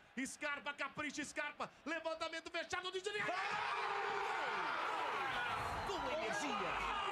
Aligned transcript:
Marcos. 0.00 0.02
Scarpa, 0.32 0.72
capricha, 0.72 1.24
Scarpa. 1.24 1.70
Levantamento 1.84 2.50
fechado 2.50 2.90
de 2.90 3.00
direita. 3.00 3.34
Com 5.86 6.10
energia. 6.10 7.11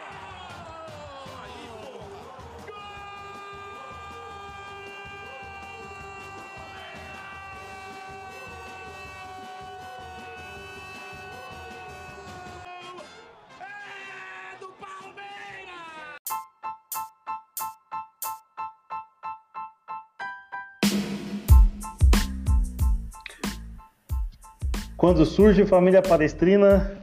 Quando 25.00 25.24
surge 25.24 25.64
Família 25.64 26.02
Palestrina, 26.02 27.00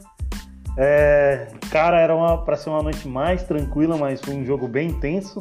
é, 0.77 1.47
cara, 1.71 1.99
era 1.99 2.38
para 2.38 2.55
ser 2.55 2.69
uma 2.69 2.83
noite 2.83 3.07
mais 3.07 3.41
tranquila, 3.41 3.97
mas 3.97 4.21
foi 4.21 4.35
um 4.35 4.45
jogo 4.45 4.67
bem 4.67 4.89
intenso, 4.89 5.39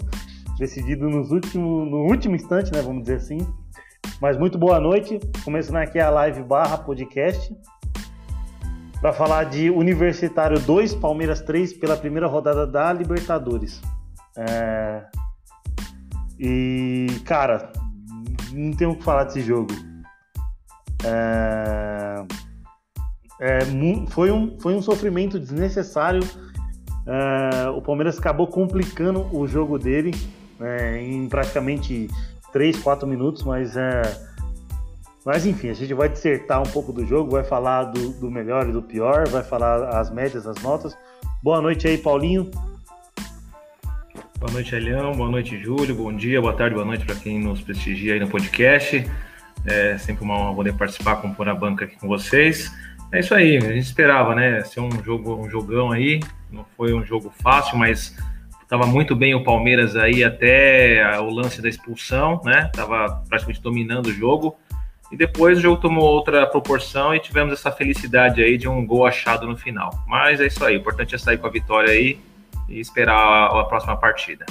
decidido 0.59 1.06
nos 1.06 1.30
últimos, 1.30 1.87
no 1.87 2.06
último 2.06 2.34
instante, 2.34 2.73
né, 2.73 2.80
vamos 2.80 3.02
dizer 3.02 3.16
assim. 3.16 3.47
Mas 4.23 4.38
muito 4.38 4.56
boa 4.56 4.80
noite, 4.80 5.20
começando 5.45 5.77
aqui 5.77 6.00
a 6.00 6.09
live 6.09 6.42
barra 6.45 6.78
podcast 6.78 7.55
para 9.02 9.12
falar 9.12 9.45
de 9.45 9.69
Universitário 9.69 10.59
2, 10.59 10.95
Palmeiras 10.95 11.42
3 11.42 11.75
pela 11.75 11.95
primeira 11.95 12.27
rodada 12.27 12.66
da 12.66 12.91
Libertadores. 12.91 13.83
É, 14.34 15.05
E, 16.41 17.20
cara, 17.27 17.70
não 18.50 18.73
tem 18.73 18.86
o 18.86 18.97
que 18.97 19.05
falar 19.05 19.25
desse 19.25 19.42
jogo. 19.42 19.75
É, 21.05 21.95
é, 23.41 23.61
foi, 24.09 24.31
um, 24.31 24.59
foi 24.61 24.75
um 24.75 24.83
sofrimento 24.83 25.39
desnecessário. 25.39 26.23
É, 27.06 27.69
o 27.69 27.81
Palmeiras 27.81 28.19
acabou 28.19 28.47
complicando 28.47 29.27
o 29.37 29.47
jogo 29.47 29.78
dele 29.78 30.12
é, 30.61 31.01
em 31.03 31.28
praticamente 31.28 32.09
3, 32.53 32.78
4 32.78 33.06
minutos, 33.06 33.43
mas 33.43 33.77
é, 33.77 34.03
mas 35.27 35.45
enfim, 35.45 35.70
a 35.70 35.75
gente 35.75 35.93
vai 35.93 36.09
dissertar 36.09 36.62
um 36.62 36.70
pouco 36.70 36.93
do 36.93 37.05
jogo, 37.05 37.33
vai 37.33 37.43
falar 37.43 37.84
do, 37.84 38.11
do 38.11 38.31
melhor 38.31 38.69
e 38.69 38.73
do 38.73 38.81
pior, 38.81 39.27
vai 39.28 39.43
falar 39.43 39.89
as 39.98 40.09
médias, 40.09 40.47
as 40.47 40.62
notas. 40.62 40.97
Boa 41.43 41.61
noite 41.61 41.89
aí, 41.89 41.98
Paulinho. 41.98 42.48
Boa 44.39 44.53
noite, 44.53 44.75
Elião. 44.75 45.12
Boa 45.12 45.28
noite, 45.28 45.59
Júlio. 45.59 45.97
Bom 45.97 46.15
dia, 46.15 46.41
boa 46.41 46.53
tarde, 46.53 46.75
boa 46.75 46.87
noite 46.87 47.05
para 47.05 47.17
quem 47.17 47.41
nos 47.41 47.61
prestigia 47.61 48.15
aí 48.15 48.21
no 48.21 48.28
podcast. 48.28 49.05
É 49.65 49.98
sempre 49.98 50.23
uma 50.23 50.39
honra 50.39 50.55
poder 50.55 50.75
participar, 50.75 51.17
compor 51.17 51.48
a 51.48 51.55
banca 51.55 51.87
aqui 51.87 51.97
com 51.97 52.06
vocês. 52.06 52.73
É 53.12 53.21
isso 53.21 53.35
aí, 53.35 53.57
a 53.57 53.73
gente 53.73 53.81
esperava, 53.81 54.35
né? 54.35 54.62
Ser 54.62 54.81
um 54.81 54.91
jogo, 55.03 55.35
um 55.37 55.49
jogão 55.49 55.93
aí. 55.93 56.21
Não 56.51 56.65
foi 56.77 56.93
um 56.93 57.05
jogo 57.05 57.33
fácil, 57.43 57.79
mas 57.79 58.17
estava 58.62 58.87
muito 58.87 59.15
bem 59.15 59.35
o 59.35 59.45
Palmeiras 59.45 59.97
aí 59.97 60.25
até 60.25 61.19
o 61.21 61.31
lance 61.31 61.62
da 61.62 61.69
expulsão, 61.69 62.41
né? 62.45 62.71
Tava 62.75 63.23
praticamente 63.29 63.62
dominando 63.62 64.07
o 64.07 64.12
jogo. 64.12 64.57
E 65.11 65.17
depois 65.17 65.59
o 65.59 65.61
jogo 65.61 65.81
tomou 65.81 66.05
outra 66.05 66.47
proporção 66.49 67.15
e 67.15 67.21
tivemos 67.21 67.53
essa 67.53 67.71
felicidade 67.71 68.43
aí 68.43 68.59
de 68.59 68.69
um 68.69 68.84
gol 68.84 69.07
achado 69.07 69.47
no 69.47 69.57
final. 69.57 69.91
Mas 70.07 70.41
é 70.41 70.47
isso 70.47 70.65
aí, 70.65 70.77
o 70.77 70.81
importante 70.81 71.15
é 71.15 71.19
sair 71.19 71.39
com 71.39 71.47
a 71.47 71.51
vitória 71.51 71.93
aí 71.93 72.19
e 72.69 72.81
esperar 72.81 73.17
a, 73.17 73.61
a 73.61 73.65
próxima 73.65 73.97
partida. 73.97 74.45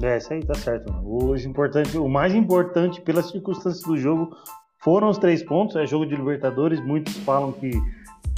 É, 0.00 0.16
isso 0.16 0.32
aí 0.32 0.44
tá 0.44 0.54
certo. 0.54 0.94
Hoje 1.04 1.48
importante, 1.48 1.98
o 1.98 2.08
mais 2.08 2.32
importante 2.34 3.00
pelas 3.00 3.28
circunstâncias 3.30 3.82
do 3.82 3.96
jogo 3.96 4.36
foram 4.82 5.08
os 5.08 5.18
três 5.18 5.42
pontos. 5.42 5.76
É 5.76 5.86
jogo 5.86 6.06
de 6.06 6.14
Libertadores. 6.14 6.80
Muitos 6.80 7.16
falam 7.18 7.52
que 7.52 7.70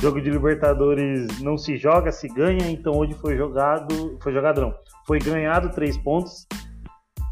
jogo 0.00 0.20
de 0.20 0.30
Libertadores 0.30 1.40
não 1.40 1.56
se 1.56 1.76
joga, 1.76 2.12
se 2.12 2.28
ganha. 2.28 2.70
Então 2.70 2.92
hoje 2.94 3.14
foi 3.14 3.36
jogado, 3.36 4.18
foi 4.22 4.32
jogado 4.32 4.60
não, 4.60 4.74
foi 5.06 5.18
ganhado 5.18 5.70
três 5.70 5.96
pontos. 5.96 6.46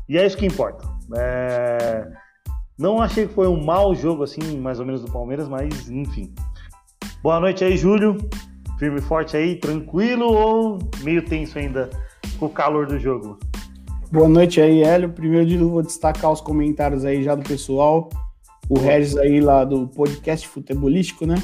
E 0.09 0.19
é 0.19 0.27
isso 0.27 0.37
que 0.37 0.47
importa. 0.47 0.87
É, 1.17 2.07
Não 2.79 3.01
achei 3.01 3.27
que 3.27 3.35
foi 3.35 3.47
um 3.47 3.63
mau 3.63 3.95
jogo 3.95 4.25
assim, 4.25 4.59
mais 4.59 4.81
ou 4.81 4.87
menos 4.87 5.03
do 5.03 5.13
Palmeiras, 5.13 5.49
mas 5.49 5.89
enfim. 5.91 6.33
Boa 7.23 7.39
noite 7.39 7.65
aí, 7.65 7.77
Júlio. 7.77 8.17
Firme 8.79 8.99
e 8.99 9.03
forte 9.03 9.37
aí, 9.37 9.57
tranquilo 9.57 10.27
ou 10.27 10.79
meio 11.05 11.25
tenso 11.25 11.57
ainda 11.57 11.89
com 12.39 12.47
o 12.47 12.51
calor 12.51 12.87
do 12.87 12.99
jogo? 12.99 13.39
Boa 14.11 14.29
noite 14.29 14.61
aí, 14.61 14.83
Hélio. 14.83 15.11
Primeiro 15.11 15.47
de 15.47 15.57
tudo, 15.57 15.71
vou 15.71 15.83
destacar 15.83 16.33
os 16.33 16.41
comentários 16.41 17.05
aí 17.05 17.23
já 17.23 17.35
do 17.35 17.43
pessoal. 17.43 18.11
O 18.69 18.79
Regis 18.79 19.17
aí 19.17 19.41
lá 19.41 19.65
do 19.65 19.87
podcast 19.89 20.47
futebolístico, 20.49 21.27
né? 21.27 21.35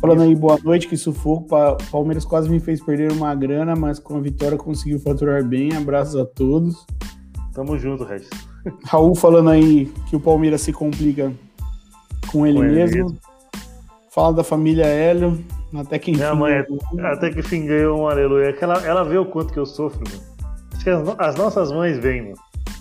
Falando 0.00 0.22
aí, 0.22 0.34
boa 0.34 0.58
noite, 0.62 0.86
que 0.86 0.96
sufoco. 0.96 1.46
Pa- 1.48 1.76
Palmeiras 1.90 2.24
quase 2.24 2.48
me 2.50 2.60
fez 2.60 2.82
perder 2.84 3.10
uma 3.12 3.34
grana, 3.34 3.74
mas 3.74 3.98
com 3.98 4.16
a 4.16 4.20
vitória 4.20 4.56
conseguiu 4.58 5.00
faturar 5.00 5.42
bem. 5.44 5.74
Abraços 5.74 6.16
a 6.16 6.24
todos. 6.26 6.86
Tamo 7.54 7.78
junto, 7.78 8.04
Regis. 8.04 8.28
Raul 8.84 9.14
falando 9.14 9.50
aí 9.50 9.86
que 10.08 10.16
o 10.16 10.20
Palmeiras 10.20 10.60
se 10.60 10.72
complica 10.72 11.32
com 12.30 12.46
ele 12.46 12.58
Com 12.58 12.64
ele 12.64 12.74
mesmo. 12.74 13.04
mesmo. 13.04 13.18
Fala 14.10 14.34
da 14.34 14.44
família 14.44 14.84
Hélio. 14.86 15.42
Até 15.74 15.98
que 15.98 16.10
enfim. 16.12 16.20
Minha 16.20 16.34
mãe, 16.36 16.64
até 17.02 17.30
que 17.30 17.40
enfim, 17.40 17.66
ganhou 17.66 17.98
um 18.00 18.08
aleluia. 18.08 18.52
Que 18.52 18.62
ela, 18.62 18.74
ela 18.86 19.02
vê 19.04 19.16
o 19.18 19.26
quanto 19.26 19.52
que 19.52 19.58
eu 19.58 19.66
sofro, 19.66 20.04
mano. 20.08 20.22
Acho 20.72 20.84
que 20.84 20.90
as, 20.90 21.08
as 21.18 21.34
nossas 21.36 21.72
mães 21.72 21.98
veem, 21.98 22.22
mano. 22.22 22.36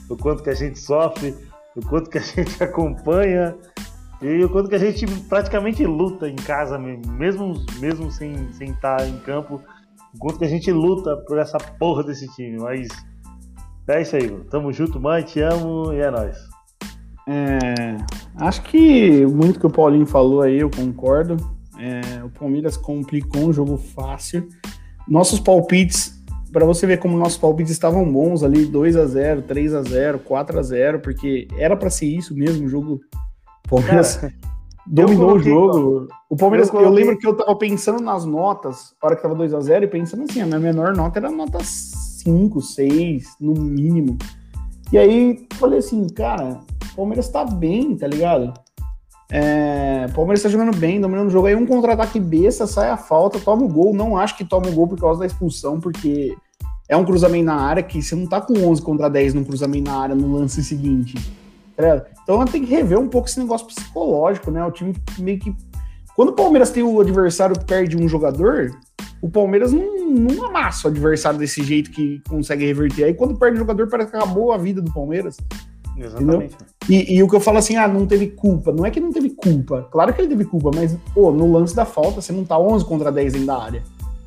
O 0.10 0.18
quanto 0.18 0.44
que 0.44 0.50
a 0.50 0.54
gente 0.54 0.78
sofre, 0.78 1.34
o 1.76 1.86
quanto 1.86 2.10
que 2.10 2.18
a 2.18 2.22
gente 2.24 2.64
acompanha 2.64 3.56
e 4.22 4.44
o 4.44 4.50
quanto 4.50 4.70
que 4.70 4.76
a 4.76 4.80
gente 4.80 5.06
praticamente 5.28 5.86
luta 5.86 6.30
em 6.30 6.36
casa, 6.36 6.80
mesmo, 6.80 7.54
mesmo, 7.80 8.10
sem, 8.10 8.54
sem 8.54 8.72
estar 8.72 9.06
em 9.06 9.18
campo. 9.18 9.62
O 10.16 10.18
quanto 10.18 10.40
que 10.40 10.46
a 10.46 10.50
gente 10.50 10.72
luta 10.72 11.18
por 11.28 11.38
essa 11.38 11.58
porra 11.58 12.04
desse 12.04 12.28
time. 12.34 12.58
Mas 12.58 12.88
é 13.88 14.02
isso 14.02 14.16
aí. 14.16 14.30
Tamo 14.50 14.72
junto, 14.72 14.98
mãe. 14.98 15.24
Te 15.24 15.42
amo 15.42 15.92
e 15.92 16.00
é 16.00 16.10
nóis. 16.10 16.38
É, 17.28 17.98
acho 18.38 18.62
que 18.64 19.26
muito 19.26 19.60
que 19.60 19.68
o 19.68 19.70
Paulinho 19.70 20.06
falou 20.06 20.42
aí, 20.42 20.60
eu 20.60 20.70
concordo. 20.70 21.36
É, 21.78 22.24
o 22.24 22.30
Palmeiras 22.30 22.78
complicou 22.78 23.50
um 23.50 23.52
jogo 23.52 23.76
fácil. 23.76 24.48
Nossos 25.06 25.42
palpites, 25.42 26.23
para 26.54 26.66
você 26.66 26.88
ver 26.88 27.00
como 27.00 27.18
nossos 27.18 27.38
palpites 27.38 27.72
estavam 27.74 28.10
bons 28.10 28.44
ali, 28.44 28.66
2 28.66 28.96
a 28.96 29.06
0 29.06 29.42
3 29.42 29.74
a 29.74 29.82
0 29.82 30.20
4 30.20 30.60
a 30.60 30.62
0 30.64 31.00
porque 31.00 31.48
era 31.58 31.76
para 31.76 31.90
ser 31.90 32.06
isso 32.06 32.34
mesmo, 32.36 32.66
o 32.66 32.70
jogo. 32.70 33.02
O 33.66 33.70
Palmeiras 33.70 34.18
Cara, 34.18 34.34
dominou 34.88 35.24
o 35.24 35.30
coloquei- 35.32 35.52
jogo. 35.52 36.08
O 36.30 36.36
Palmeiras, 36.38 36.68
eu 36.70 36.76
eu, 36.76 36.80
coloquei- 36.84 37.04
lembro 37.06 37.20
que 37.20 37.28
eu 37.28 37.36
tava 37.36 37.56
pensando 37.58 38.02
nas 38.02 38.24
notas, 38.26 38.94
a 39.02 39.08
hora 39.08 39.16
que 39.16 39.22
tava 39.22 39.36
2 39.36 39.54
a 39.54 39.60
0 39.60 39.86
e 39.86 39.88
pensando 39.88 40.24
assim, 40.24 40.42
a 40.42 40.46
minha 40.46 40.60
menor 40.60 40.96
nota 40.96 41.20
era 41.20 41.30
nota 41.32 41.60
5, 41.64 42.62
6, 42.62 43.36
no 43.42 43.54
mínimo. 43.54 44.18
E 44.92 44.98
aí, 44.98 45.48
falei 45.56 45.80
assim, 45.80 46.06
cara, 46.08 46.60
o 46.92 46.96
Palmeiras 46.96 47.28
tá 47.30 47.44
bem, 47.44 47.96
tá 47.96 48.06
ligado? 48.08 48.54
É, 49.36 50.06
o 50.12 50.14
Palmeiras 50.14 50.44
tá 50.44 50.50
jogando 50.50 50.78
bem, 50.78 51.02
dominando 51.02 51.28
o 51.28 51.32
jogo. 51.32 51.48
Aí 51.48 51.56
um 51.56 51.66
contra-ataque 51.66 52.20
besta, 52.20 52.68
sai 52.68 52.92
a 52.92 52.98
falta, 52.98 53.40
toma 53.40 53.64
o 53.64 53.68
gol. 53.68 53.92
Não 53.92 54.16
acho 54.16 54.38
que 54.38 54.46
toma 54.46 54.68
o 54.68 54.72
gol 54.72 54.88
por 54.88 55.00
causa 55.00 55.22
da 55.22 55.26
expulsão, 55.26 55.80
porque 55.80 56.38
é 56.88 56.96
um 56.96 57.04
cruzamento 57.04 57.46
na 57.46 57.56
área 57.56 57.82
que 57.82 58.00
você 58.00 58.14
não 58.14 58.28
tá 58.28 58.40
com 58.40 58.54
11 58.54 58.82
contra 58.84 59.10
10 59.10 59.34
num 59.34 59.44
cruzamento 59.44 59.90
na 59.90 59.98
área 59.98 60.16
no 60.16 60.38
lance 60.38 60.64
seguinte. 60.64 61.16
ligado? 61.76 62.06
Então 62.22 62.46
tem 62.46 62.64
que 62.64 62.70
rever 62.70 63.00
um 63.00 63.10
pouco 63.10 63.28
esse 63.28 63.40
negócio 63.40 63.66
psicológico, 63.66 64.52
né? 64.52 64.64
O 64.64 64.70
time 64.70 64.94
meio 65.18 65.40
que. 65.40 65.56
Quando 66.16 66.30
o 66.30 66.34
Palmeiras 66.34 66.70
tem 66.70 66.84
o 66.84 67.02
adversário 67.02 67.58
que 67.58 67.66
perde 67.66 67.98
um 67.98 68.08
jogador, 68.08 68.70
o 69.20 69.28
Palmeiras 69.28 69.74
não, 69.74 70.12
não 70.12 70.46
amassa 70.46 70.88
o 70.88 70.92
adversário 70.92 71.40
desse 71.40 71.64
jeito 71.64 71.90
que 71.90 72.22
consegue 72.30 72.68
reverter. 72.68 73.06
Aí 73.06 73.16
quando 73.16 73.36
perde 73.36 73.56
o 73.56 73.60
jogador, 73.62 73.88
parece 73.88 74.12
que 74.12 74.18
acabou 74.18 74.52
a 74.52 74.60
vida 74.60 74.80
do 74.80 74.94
Palmeiras. 74.94 75.38
Exatamente. 75.98 76.56
E, 76.90 77.16
e 77.16 77.24
o 77.24 77.30
que 77.30 77.36
eu 77.36 77.40
falo 77.40 77.58
assim, 77.58 77.76
ah, 77.76 77.88
não 77.88 78.06
teve 78.06 78.28
culpa. 78.28 78.72
Não 78.72 78.86
é 78.86 78.92
que 78.92 79.00
não 79.00 79.12
teve 79.12 79.30
culpa. 79.30 79.88
Claro 79.92 80.14
que 80.14 80.22
ele 80.22 80.28
teve 80.30 80.46
culpa, 80.46 80.72
mas, 80.74 80.98
pô, 81.14 81.32
no 81.32 81.52
lance 81.52 81.76
da 81.76 81.86
falta, 81.86 82.22
você 82.22 82.32
não 82.34 82.44
tá 82.44 82.58
11 82.58 82.84
contra 82.86 83.12
10 83.12 83.34
dentro 83.34 83.48
da 83.48 83.58
área. 83.62 83.84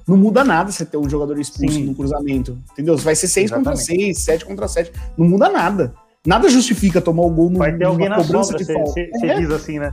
Não 0.06 0.16
muda 0.16 0.44
nada 0.44 0.70
você 0.70 0.84
ter 0.84 0.96
um 0.96 1.08
jogador 1.10 1.38
expulso 1.38 1.74
Sim. 1.74 1.84
no 1.84 1.94
cruzamento. 1.94 2.56
Entendeu? 2.72 2.96
Vai 2.96 3.16
ser 3.16 3.26
6 3.26 3.50
contra 3.50 3.72
Exatamente. 3.72 4.02
6, 4.14 4.18
7 4.24 4.44
contra 4.44 4.68
7. 4.68 4.92
Não 5.18 5.28
muda 5.28 5.48
nada. 5.48 5.92
Nada 6.24 6.48
justifica 6.48 7.00
tomar 7.00 7.22
o 7.22 7.30
gol 7.30 7.50
no, 7.50 7.58
Vai 7.58 7.76
ter 7.76 7.84
alguém 7.84 8.08
na 8.08 8.16
cobrança 8.16 8.52
sombra, 8.52 8.64
de 8.64 8.72
falta. 8.72 8.90
você- 8.92 9.10
É. 9.26 9.34
diz 9.40 9.50
assim, 9.50 9.78
né? 9.78 9.90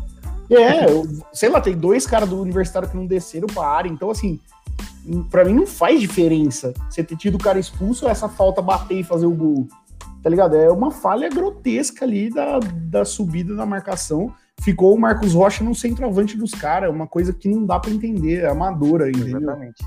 É, 0.51 0.85
eu- 0.91 1.07
sei 1.31 1.49
lá, 1.49 1.59
tem 1.59 1.75
dois 1.75 2.05
caras 2.05 2.29
do 2.29 2.39
universitário 2.39 2.87
que 2.87 2.95
não 2.95 3.05
desceram 3.07 3.47
pra 3.47 3.65
área, 3.67 3.89
então 3.89 4.11
assim, 4.11 4.39
pra 5.31 5.43
mim 5.45 5.53
não 5.53 5.65
faz 5.65 5.99
diferença 5.99 6.73
você 6.89 7.03
ter 7.03 7.15
tido 7.17 7.35
o 7.35 7.39
cara 7.39 7.57
expulso 7.59 8.05
ou 8.05 8.11
essa 8.11 8.29
falta 8.29 8.61
bater 8.61 8.99
e 8.99 9.03
fazer 9.03 9.25
o 9.25 9.31
gol. 9.31 9.67
Tá 10.23 10.29
ligado? 10.29 10.55
É 10.55 10.71
uma 10.71 10.89
falha 10.89 11.29
grotesca 11.29 12.05
ali 12.05 12.29
da, 12.29 12.59
da 12.59 13.03
subida 13.03 13.55
da 13.55 13.65
marcação. 13.65 14.33
Ficou 14.61 14.95
o 14.95 14.99
Marcos 14.99 15.33
Rocha 15.33 15.63
no 15.63 15.75
centroavante 15.75 16.37
dos 16.37 16.51
caras, 16.51 16.89
uma 16.89 17.05
coisa 17.07 17.33
que 17.33 17.49
não 17.49 17.65
dá 17.65 17.77
pra 17.79 17.91
entender, 17.91 18.43
é 18.43 18.49
amadora, 18.49 19.09
entendeu? 19.09 19.39
Exatamente. 19.41 19.83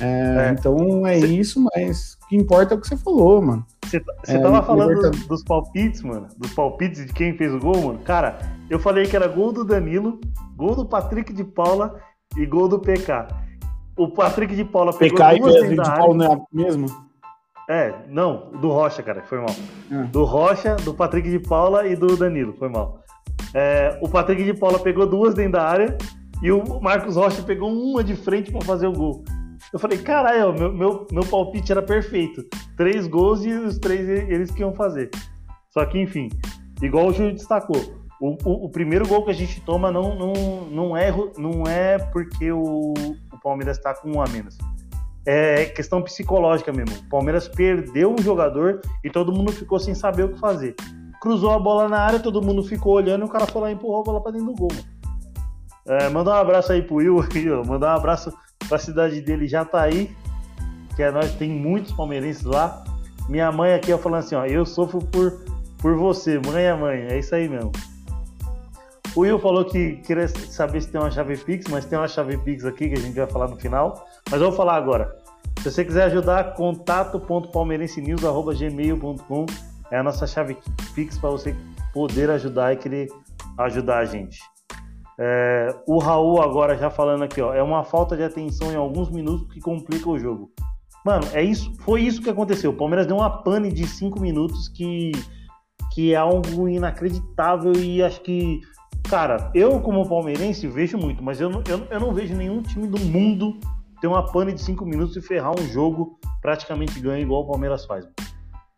É, 0.00 0.48
É. 0.48 0.50
Então 0.58 1.06
é 1.06 1.20
Cê- 1.20 1.26
isso, 1.26 1.64
mas 1.74 2.16
o 2.24 2.28
que 2.28 2.36
importa 2.36 2.74
é 2.74 2.76
o 2.76 2.80
que 2.80 2.88
você 2.88 2.96
falou, 2.96 3.40
mano. 3.42 3.64
Você 3.84 4.02
É, 4.28 4.38
tava 4.38 4.62
falando 4.62 5.10
dos 5.28 5.44
palpites, 5.44 6.02
mano? 6.02 6.28
Dos 6.38 6.52
palpites 6.52 7.06
de 7.06 7.12
quem 7.12 7.36
fez 7.36 7.52
o 7.52 7.58
gol, 7.58 7.80
mano? 7.80 7.98
Cara, 8.00 8.38
eu 8.68 8.78
falei 8.78 9.06
que 9.06 9.14
era 9.14 9.28
gol 9.28 9.52
do 9.52 9.64
Danilo, 9.64 10.20
gol 10.56 10.74
do 10.74 10.86
Patrick 10.86 11.32
de 11.32 11.44
Paula 11.44 12.00
e 12.36 12.46
gol 12.46 12.68
do 12.68 12.78
PK. 12.78 13.28
O 13.96 14.08
Patrick 14.08 14.54
de 14.56 14.64
Paula 14.64 14.92
pegou 14.92 15.18
PK 15.18 15.34
e 15.36 15.40
duas 15.40 15.52
Pedro 15.54 15.68
dentro 15.68 15.84
de 15.84 15.90
área. 15.90 16.14
não 16.14 16.24
é 16.24 16.34
a 16.34 16.40
mesma? 16.52 16.86
É, 17.72 17.94
não, 18.08 18.50
do 18.60 18.68
Rocha, 18.68 19.00
cara, 19.02 19.22
foi 19.22 19.38
mal. 19.38 19.54
Ah. 19.92 20.02
Do 20.10 20.24
Rocha, 20.24 20.74
do 20.76 20.92
Patrick 20.92 21.30
de 21.30 21.38
Paula 21.38 21.86
e 21.86 21.94
do 21.94 22.16
Danilo, 22.16 22.52
foi 22.58 22.68
mal. 22.68 23.00
É, 23.54 23.96
o 24.02 24.08
Patrick 24.08 24.42
de 24.42 24.54
Paula 24.54 24.78
pegou 24.80 25.06
duas 25.06 25.34
dentro 25.34 25.52
da 25.52 25.62
área 25.62 25.96
e 26.42 26.50
o 26.50 26.80
Marcos 26.80 27.14
Rocha 27.14 27.42
pegou 27.42 27.70
uma 27.72 28.02
de 28.02 28.16
frente 28.16 28.50
pra 28.50 28.60
fazer 28.62 28.88
o 28.88 28.92
gol. 28.92 29.22
Eu 29.72 29.78
falei, 29.78 29.98
caralho, 29.98 30.52
meu, 30.52 30.72
meu, 30.72 31.06
meu 31.12 31.22
palpite 31.24 31.70
era 31.70 31.80
perfeito. 31.82 32.42
Três 32.76 33.06
gols 33.06 33.44
e 33.44 33.52
os 33.52 33.78
três 33.78 34.08
eles 34.08 34.50
que 34.50 34.62
iam 34.62 34.74
fazer. 34.74 35.08
Só 35.68 35.84
que, 35.84 35.96
enfim, 36.00 36.28
igual 36.82 37.06
o 37.06 37.12
Júlio 37.12 37.34
destacou, 37.34 37.76
o, 38.20 38.36
o- 38.44 38.64
o 38.64 38.68
primeiro 38.70 39.06
gol 39.06 39.24
que 39.24 39.30
a 39.30 39.34
gente 39.34 39.60
toma 39.60 39.92
não, 39.92 40.16
não, 40.18 40.32
não, 40.70 40.96
é, 40.96 41.12
não 41.38 41.64
é 41.68 41.98
porque 41.98 42.50
o, 42.50 42.94
o 43.32 43.40
Palmeiras 43.40 43.76
está 43.76 43.94
com 43.94 44.10
um 44.10 44.20
a 44.20 44.26
menos. 44.28 44.58
É 45.26 45.66
questão 45.66 46.02
psicológica 46.02 46.72
mesmo. 46.72 46.96
O 46.96 47.08
Palmeiras 47.08 47.46
perdeu 47.46 48.14
um 48.18 48.22
jogador 48.22 48.80
e 49.04 49.10
todo 49.10 49.32
mundo 49.32 49.52
ficou 49.52 49.78
sem 49.78 49.94
saber 49.94 50.24
o 50.24 50.32
que 50.32 50.40
fazer. 50.40 50.74
Cruzou 51.20 51.50
a 51.50 51.58
bola 51.58 51.88
na 51.88 51.98
área, 51.98 52.18
todo 52.18 52.40
mundo 52.40 52.62
ficou 52.62 52.94
olhando 52.94 53.22
e 53.22 53.24
o 53.26 53.28
cara 53.28 53.46
foi 53.46 53.60
lá 53.62 53.70
e 53.70 53.74
empurrou 53.74 54.00
a 54.00 54.04
bola 54.04 54.22
pra 54.22 54.32
dentro 54.32 54.46
do 54.46 54.54
gol. 54.54 54.70
É, 55.86 56.08
mandar 56.08 56.32
um 56.32 56.40
abraço 56.40 56.72
aí 56.72 56.82
pro 56.82 56.96
Will, 56.96 57.22
mandar 57.66 57.94
um 57.94 57.98
abraço 57.98 58.32
pra 58.68 58.78
cidade 58.78 59.20
dele, 59.20 59.46
já 59.46 59.64
tá 59.64 59.82
aí, 59.82 60.14
que 60.96 61.02
é 61.02 61.10
nós 61.10 61.34
tem 61.34 61.50
muitos 61.50 61.92
palmeirenses 61.92 62.44
lá. 62.44 62.84
Minha 63.28 63.52
mãe 63.52 63.74
aqui, 63.74 63.92
ó, 63.92 63.98
falando 63.98 64.20
assim, 64.20 64.34
ó, 64.34 64.44
eu 64.46 64.64
sofro 64.64 65.00
por, 65.00 65.44
por 65.78 65.96
você, 65.96 66.38
mãe 66.38 66.64
é 66.64 66.74
mãe, 66.74 67.06
é 67.10 67.18
isso 67.18 67.34
aí 67.34 67.48
mesmo. 67.48 67.72
O 69.14 69.20
Will 69.20 69.38
falou 69.40 69.64
que 69.64 69.96
queria 69.96 70.28
saber 70.28 70.80
se 70.80 70.90
tem 70.90 71.00
uma 71.00 71.10
chave 71.10 71.36
Pix, 71.36 71.66
mas 71.68 71.84
tem 71.84 71.98
uma 71.98 72.06
chave 72.06 72.36
Pix 72.38 72.64
aqui 72.64 72.88
que 72.88 72.94
a 72.94 73.00
gente 73.00 73.16
vai 73.16 73.26
falar 73.26 73.48
no 73.48 73.56
final. 73.56 74.06
Mas 74.30 74.40
vou 74.40 74.52
falar 74.52 74.76
agora. 74.76 75.18
Se 75.58 75.70
você 75.70 75.84
quiser 75.84 76.04
ajudar, 76.04 76.54
contato.palmeirensenews.gmail.com 76.54 79.46
é 79.90 79.98
a 79.98 80.02
nossa 80.02 80.26
chave 80.26 80.56
Pix 80.94 81.18
para 81.18 81.28
você 81.30 81.54
poder 81.92 82.30
ajudar 82.30 82.72
e 82.72 82.76
querer 82.76 83.08
ajudar 83.58 83.98
a 83.98 84.04
gente. 84.04 84.40
É, 85.18 85.74
o 85.86 85.98
Raul 85.98 86.40
agora 86.40 86.78
já 86.78 86.88
falando 86.88 87.24
aqui, 87.24 87.42
ó, 87.42 87.52
é 87.52 87.60
uma 87.62 87.82
falta 87.82 88.16
de 88.16 88.22
atenção 88.22 88.72
em 88.72 88.76
alguns 88.76 89.10
minutos 89.10 89.52
que 89.52 89.60
complica 89.60 90.08
o 90.08 90.18
jogo. 90.18 90.50
Mano, 91.04 91.26
é 91.32 91.42
isso, 91.42 91.74
foi 91.80 92.02
isso 92.02 92.22
que 92.22 92.30
aconteceu. 92.30 92.70
O 92.70 92.76
Palmeiras 92.76 93.08
deu 93.08 93.16
uma 93.16 93.42
pane 93.42 93.72
de 93.72 93.84
cinco 93.86 94.20
minutos 94.20 94.68
que, 94.68 95.10
que 95.92 96.14
é 96.14 96.16
algo 96.16 96.68
inacreditável 96.68 97.72
e 97.74 98.00
acho 98.02 98.20
que, 98.20 98.60
cara, 99.08 99.50
eu 99.54 99.80
como 99.80 100.08
palmeirense 100.08 100.68
vejo 100.68 100.96
muito, 100.96 101.20
mas 101.22 101.40
eu 101.40 101.50
eu, 101.68 101.86
eu 101.90 102.00
não 102.00 102.14
vejo 102.14 102.36
nenhum 102.36 102.62
time 102.62 102.86
do 102.86 103.00
mundo 103.00 103.58
ter 104.00 104.06
uma 104.06 104.30
pane 104.30 104.52
de 104.52 104.62
cinco 104.62 104.84
minutos 104.84 105.16
e 105.16 105.20
ferrar 105.20 105.52
um 105.58 105.66
jogo 105.66 106.18
praticamente 106.40 106.98
ganho 107.00 107.22
igual 107.22 107.42
o 107.42 107.46
Palmeiras 107.46 107.84
faz. 107.84 108.06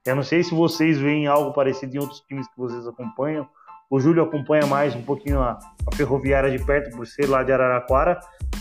Eu 0.05 0.17
não 0.17 0.23
sei 0.23 0.43
se 0.43 0.55
vocês 0.55 0.99
veem 0.99 1.27
algo 1.27 1.53
parecido 1.53 1.97
em 1.97 2.01
outros 2.01 2.21
times 2.21 2.49
que 2.49 2.59
vocês 2.59 2.87
acompanham. 2.87 3.47
O 3.89 4.01
Júlio 4.01 4.23
acompanha 4.23 4.67
mais 4.67 4.97
um 4.97 5.03
pouquinho 5.03 5.41
a, 5.41 5.59
a 5.87 5.95
Ferroviária 5.95 6.51
de 6.51 6.65
perto, 6.65 6.97
por 6.97 7.07
ser 7.07 7.29
lá 7.29 7.43
de 7.43 7.53
Araraquara. 7.53 8.19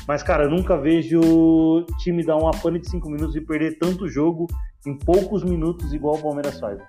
Mas, 0.08 0.22
cara, 0.22 0.44
eu 0.44 0.50
nunca 0.50 0.78
vejo 0.78 1.20
o 1.20 1.86
time 2.00 2.24
dar 2.24 2.36
uma 2.36 2.52
pane 2.52 2.80
de 2.80 2.90
cinco 2.90 3.10
minutos 3.10 3.36
e 3.36 3.42
perder 3.42 3.80
tanto 3.80 4.08
jogo 4.08 4.46
em 4.86 4.94
poucos 4.94 5.44
minutos, 5.44 5.94
igual 5.94 6.16
o 6.16 6.22
Palmeiras 6.22 6.60
faz. 6.60 6.80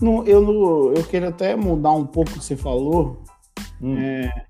Não, 0.00 0.26
eu, 0.26 0.42
não, 0.42 0.92
eu 0.92 1.04
queria 1.04 1.28
até 1.28 1.54
mudar 1.54 1.92
um 1.92 2.04
pouco 2.04 2.30
o 2.30 2.34
que 2.34 2.44
você 2.44 2.56
falou. 2.56 3.22
Hum. 3.80 3.96
É, 3.96 4.46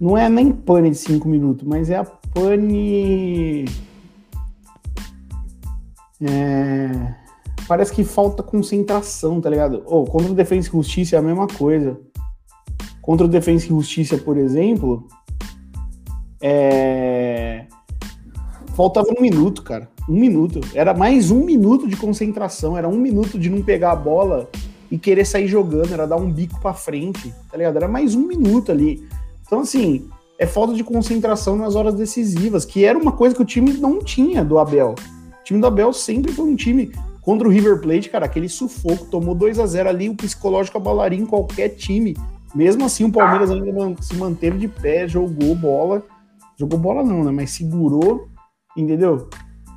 não 0.00 0.18
é 0.18 0.28
nem 0.28 0.52
pane 0.52 0.90
de 0.90 0.96
5 0.96 1.28
minutos, 1.28 1.66
mas 1.66 1.90
é 1.90 1.96
a 1.96 2.04
pane. 2.34 3.64
É, 6.22 7.14
parece 7.66 7.92
que 7.92 8.04
falta 8.04 8.42
concentração, 8.42 9.40
tá 9.40 9.48
ligado? 9.48 9.82
Ou 9.86 10.04
contra 10.04 10.30
o 10.30 10.34
Defensa 10.34 10.68
e 10.68 10.72
Justiça 10.72 11.16
é 11.16 11.18
a 11.18 11.22
mesma 11.22 11.46
coisa. 11.46 11.98
Contra 13.00 13.26
o 13.26 13.28
Defensa 13.28 13.66
e 13.66 13.68
Justiça, 13.68 14.18
por 14.18 14.36
exemplo, 14.36 15.08
é, 16.42 17.66
faltava 18.74 19.08
um 19.16 19.20
minuto, 19.20 19.62
cara. 19.62 19.88
Um 20.08 20.18
minuto. 20.18 20.60
Era 20.74 20.94
mais 20.94 21.30
um 21.30 21.44
minuto 21.44 21.86
de 21.86 21.96
concentração. 21.96 22.76
Era 22.76 22.88
um 22.88 22.96
minuto 22.96 23.38
de 23.38 23.50
não 23.50 23.62
pegar 23.62 23.92
a 23.92 23.96
bola 23.96 24.48
e 24.90 24.98
querer 24.98 25.24
sair 25.24 25.46
jogando. 25.46 25.92
Era 25.92 26.06
dar 26.06 26.16
um 26.16 26.30
bico 26.30 26.58
pra 26.60 26.74
frente, 26.74 27.32
tá 27.50 27.56
ligado? 27.56 27.76
Era 27.76 27.88
mais 27.88 28.14
um 28.14 28.26
minuto 28.26 28.72
ali. 28.72 29.06
Então, 29.46 29.60
assim, 29.60 30.08
é 30.40 30.46
falta 30.46 30.72
de 30.72 30.82
concentração 30.82 31.54
nas 31.54 31.76
horas 31.76 31.94
decisivas, 31.94 32.64
que 32.64 32.82
era 32.82 32.98
uma 32.98 33.12
coisa 33.12 33.36
que 33.36 33.42
o 33.42 33.44
time 33.44 33.74
não 33.74 33.98
tinha 33.98 34.42
do 34.42 34.58
Abel. 34.58 34.94
O 35.40 35.44
time 35.44 35.60
do 35.60 35.66
Abel 35.66 35.92
sempre 35.92 36.32
foi 36.32 36.46
um 36.46 36.56
time 36.56 36.90
contra 37.20 37.46
o 37.46 37.50
River 37.50 37.78
Plate, 37.78 38.08
cara, 38.08 38.24
aquele 38.24 38.48
sufoco, 38.48 39.04
tomou 39.04 39.34
2 39.34 39.58
a 39.58 39.66
0 39.66 39.90
ali, 39.90 40.08
o 40.08 40.16
psicológico 40.16 40.78
abalaria 40.78 41.20
em 41.20 41.26
qualquer 41.26 41.68
time. 41.68 42.16
Mesmo 42.54 42.86
assim, 42.86 43.04
o 43.04 43.12
Palmeiras 43.12 43.50
ainda 43.50 43.94
se 44.02 44.16
manteve 44.16 44.56
de 44.56 44.66
pé, 44.66 45.06
jogou 45.06 45.54
bola. 45.54 46.02
Jogou 46.58 46.78
bola 46.78 47.04
não, 47.04 47.22
né? 47.22 47.30
Mas 47.30 47.50
segurou, 47.50 48.26
entendeu? 48.74 49.28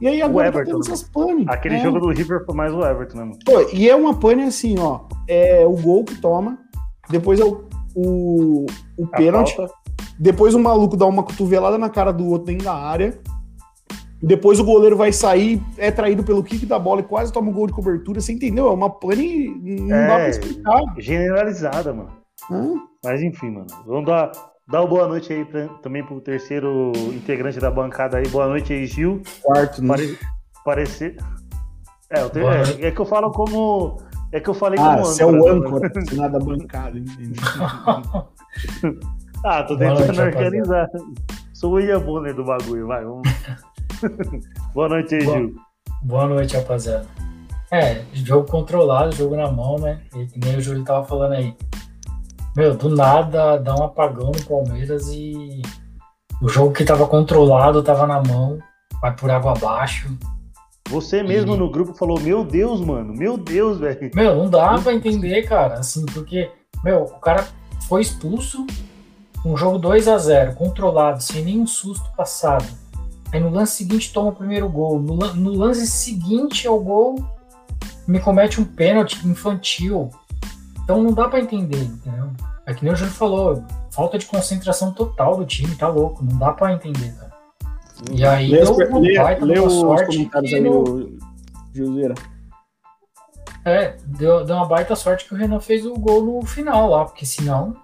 E 0.01 0.07
aí 0.07 0.21
agora 0.21 0.49
tá 0.49 0.59
Everton, 0.59 0.79
tendo 0.79 0.85
essas 0.93 1.03
pane. 1.03 1.45
Aquele 1.49 1.75
É. 1.75 1.79
jogo 1.83 1.99
do 1.99 2.07
River 2.09 2.45
foi 2.45 2.55
mais 2.55 2.73
o 2.73 2.83
Everton, 2.83 3.17
né, 3.17 3.23
mano? 3.25 3.39
Pô, 3.45 3.61
e 3.73 3.89
é 3.89 3.95
uma 3.95 4.13
pane 4.13 4.43
assim, 4.43 4.79
ó. 4.79 5.01
É 5.27 5.65
o 5.65 5.75
gol 5.75 6.05
que 6.05 6.15
toma, 6.15 6.57
depois 7.09 7.39
é 7.39 7.43
o, 7.43 7.65
o, 7.95 8.65
o 8.97 9.07
pênalti, 9.07 9.55
falta. 9.55 9.73
Depois 10.19 10.53
o 10.53 10.59
maluco 10.59 10.95
dá 10.97 11.05
uma 11.05 11.23
cotovelada 11.23 11.77
na 11.77 11.89
cara 11.89 12.11
do 12.11 12.25
outro 12.27 12.47
dentro 12.47 12.65
da 12.65 12.73
área. 12.75 13.19
Depois 14.21 14.57
o 14.59 14.63
goleiro 14.63 14.95
vai 14.95 15.11
sair, 15.11 15.61
é 15.77 15.91
traído 15.91 16.23
pelo 16.23 16.41
kick 16.43 16.65
da 16.65 16.79
bola 16.79 17.01
e 17.01 17.03
quase 17.03 17.31
toma 17.33 17.49
um 17.49 17.53
gol 17.53 17.67
de 17.67 17.73
cobertura. 17.73 18.21
Você 18.21 18.31
entendeu? 18.31 18.67
É 18.67 18.71
uma 18.71 18.89
pane, 18.89 19.49
não 19.49 19.93
É. 19.93 20.07
dá 20.07 20.15
pra 20.15 20.29
explicar. 20.29 20.81
Generalizada, 20.97 21.93
mano. 21.93 22.09
Hã? 22.49 22.73
Mas 23.03 23.21
enfim, 23.21 23.49
mano. 23.51 23.67
Vamos 23.85 24.05
dar, 24.05 24.31
dar 24.65 24.79
uma 24.81 24.87
boa 24.87 25.07
noite 25.09 25.33
aí 25.33 25.43
pra- 25.43 25.67
também 25.81 26.05
pro 26.05 26.21
terceiro 26.21 26.93
integrante 27.13 27.59
da 27.59 27.69
bancada 27.69 28.17
aí. 28.17 28.27
Boa 28.29 28.47
noite 28.47 28.71
aí, 28.71 28.85
Gil. 28.85 29.21
Quarto, 29.41 29.81
né? 29.81 29.89
Pare, 29.89 30.17
parecer. 30.63 31.17
É, 32.09 32.21
eu 32.21 32.29
tenho- 32.29 32.47
é, 32.49 32.61
é 32.79 32.91
que 32.91 32.99
eu 33.01 33.05
falo 33.05 33.29
como. 33.29 33.97
É 34.31 34.39
que 34.39 34.49
eu 34.49 34.53
falei 34.53 34.79
Ah, 34.79 34.93
como 34.93 35.05
você 35.05 35.21
é 35.21 35.25
o 35.25 35.47
âncora, 35.49 35.91
nada 36.15 36.39
bancada, 36.39 36.97
entendeu? 36.97 37.43
Ah, 39.43 39.63
tô 39.63 39.77
tentando 39.77 39.99
noite, 39.99 40.07
rapaziada. 40.17 40.37
organizar. 40.37 40.87
Sou 41.53 41.71
o 41.71 41.73
William 41.75 41.99
Bonner 41.99 42.33
do 42.35 42.43
bagulho, 42.45 42.87
vai, 42.87 43.03
vamos. 43.03 43.23
Boa 44.73 44.89
noite 44.89 45.15
aí, 45.15 45.23
Boa- 45.25 45.37
Gil. 45.37 45.55
Boa 46.01 46.27
noite, 46.27 46.55
rapaziada. 46.55 47.05
É, 47.71 48.01
jogo 48.13 48.49
controlado, 48.49 49.15
jogo 49.15 49.35
na 49.35 49.49
mão, 49.51 49.77
né? 49.79 50.01
E 50.15 50.25
que 50.27 50.39
nem 50.39 50.57
o 50.57 50.61
Júlio 50.61 50.83
tava 50.83 51.03
falando 51.05 51.33
aí. 51.33 51.55
Meu, 52.55 52.75
do 52.75 52.87
nada 52.89 53.57
dá 53.57 53.75
um 53.75 53.83
apagão 53.83 54.31
no 54.31 54.43
Palmeiras 54.45 55.07
e 55.09 55.61
o 56.41 56.47
jogo 56.47 56.71
que 56.73 56.85
tava 56.85 57.07
controlado, 57.07 57.81
tava 57.81 58.05
na 58.05 58.21
mão, 58.21 58.59
vai 59.01 59.15
por 59.15 59.31
água 59.31 59.53
abaixo. 59.53 60.15
Você 60.89 61.23
mesmo 61.23 61.55
E- 61.55 61.57
no 61.57 61.71
grupo 61.71 61.93
falou: 61.95 62.19
Meu 62.19 62.43
Deus, 62.43 62.79
mano, 62.79 63.11
meu 63.13 63.37
Deus, 63.37 63.79
velho. 63.79 64.11
Meu, 64.13 64.35
não 64.35 64.49
dá 64.49 64.77
pra 64.77 64.93
entender, 64.93 65.41
cara, 65.43 65.75
assim, 65.75 66.05
porque, 66.07 66.51
meu, 66.83 67.03
o 67.03 67.19
cara 67.19 67.47
foi 67.87 68.01
expulso, 68.01 68.67
um 69.45 69.55
jogo 69.57 69.77
2 69.77 70.07
a 70.07 70.17
0 70.17 70.53
controlado, 70.55 71.21
sem 71.21 71.43
nenhum 71.43 71.67
susto 71.67 72.09
passado. 72.15 72.65
Aí 73.31 73.39
no 73.39 73.49
lance 73.49 73.75
seguinte 73.77 74.13
toma 74.13 74.29
o 74.29 74.35
primeiro 74.35 74.69
gol. 74.69 74.99
No, 74.99 75.15
no 75.15 75.51
lance 75.51 75.85
seguinte 75.87 76.67
ao 76.67 76.79
gol, 76.79 77.15
me 78.07 78.19
comete 78.19 78.61
um 78.61 78.65
pênalti 78.65 79.27
infantil. 79.27 80.09
Então 80.83 81.01
não 81.01 81.13
dá 81.13 81.27
pra 81.27 81.39
entender, 81.39 81.81
entendeu? 81.83 82.29
É 82.65 82.73
que 82.73 82.83
nem 82.83 82.93
o 82.93 82.95
Júlio 82.95 83.11
falou, 83.13 83.63
falta 83.91 84.17
de 84.17 84.25
concentração 84.25 84.91
total 84.93 85.35
do 85.35 85.45
time, 85.45 85.75
tá 85.75 85.87
louco, 85.87 86.23
não 86.23 86.37
dá 86.37 86.53
pra 86.53 86.71
entender, 86.73 87.13
cara. 87.13 87.33
E 88.11 88.25
aí 88.25 88.49
Lê, 88.49 88.61
deu 88.63 88.73
uma 88.87 88.99
lê- 88.99 89.17
baita 89.17 89.45
lê 89.45 89.59
os 89.59 89.73
sorte 89.73 90.17
comentários 90.17 90.51
no- 90.63 91.17
Juseira. 91.73 92.13
É, 93.65 93.95
deu, 94.05 94.43
deu 94.45 94.55
uma 94.57 94.65
baita 94.67 94.95
sorte 94.95 95.25
que 95.25 95.33
o 95.33 95.37
Renan 95.37 95.59
fez 95.59 95.85
o 95.85 95.93
gol 95.93 96.21
no 96.23 96.45
final 96.45 96.89
lá, 96.89 97.05
porque 97.05 97.25
senão, 97.25 97.75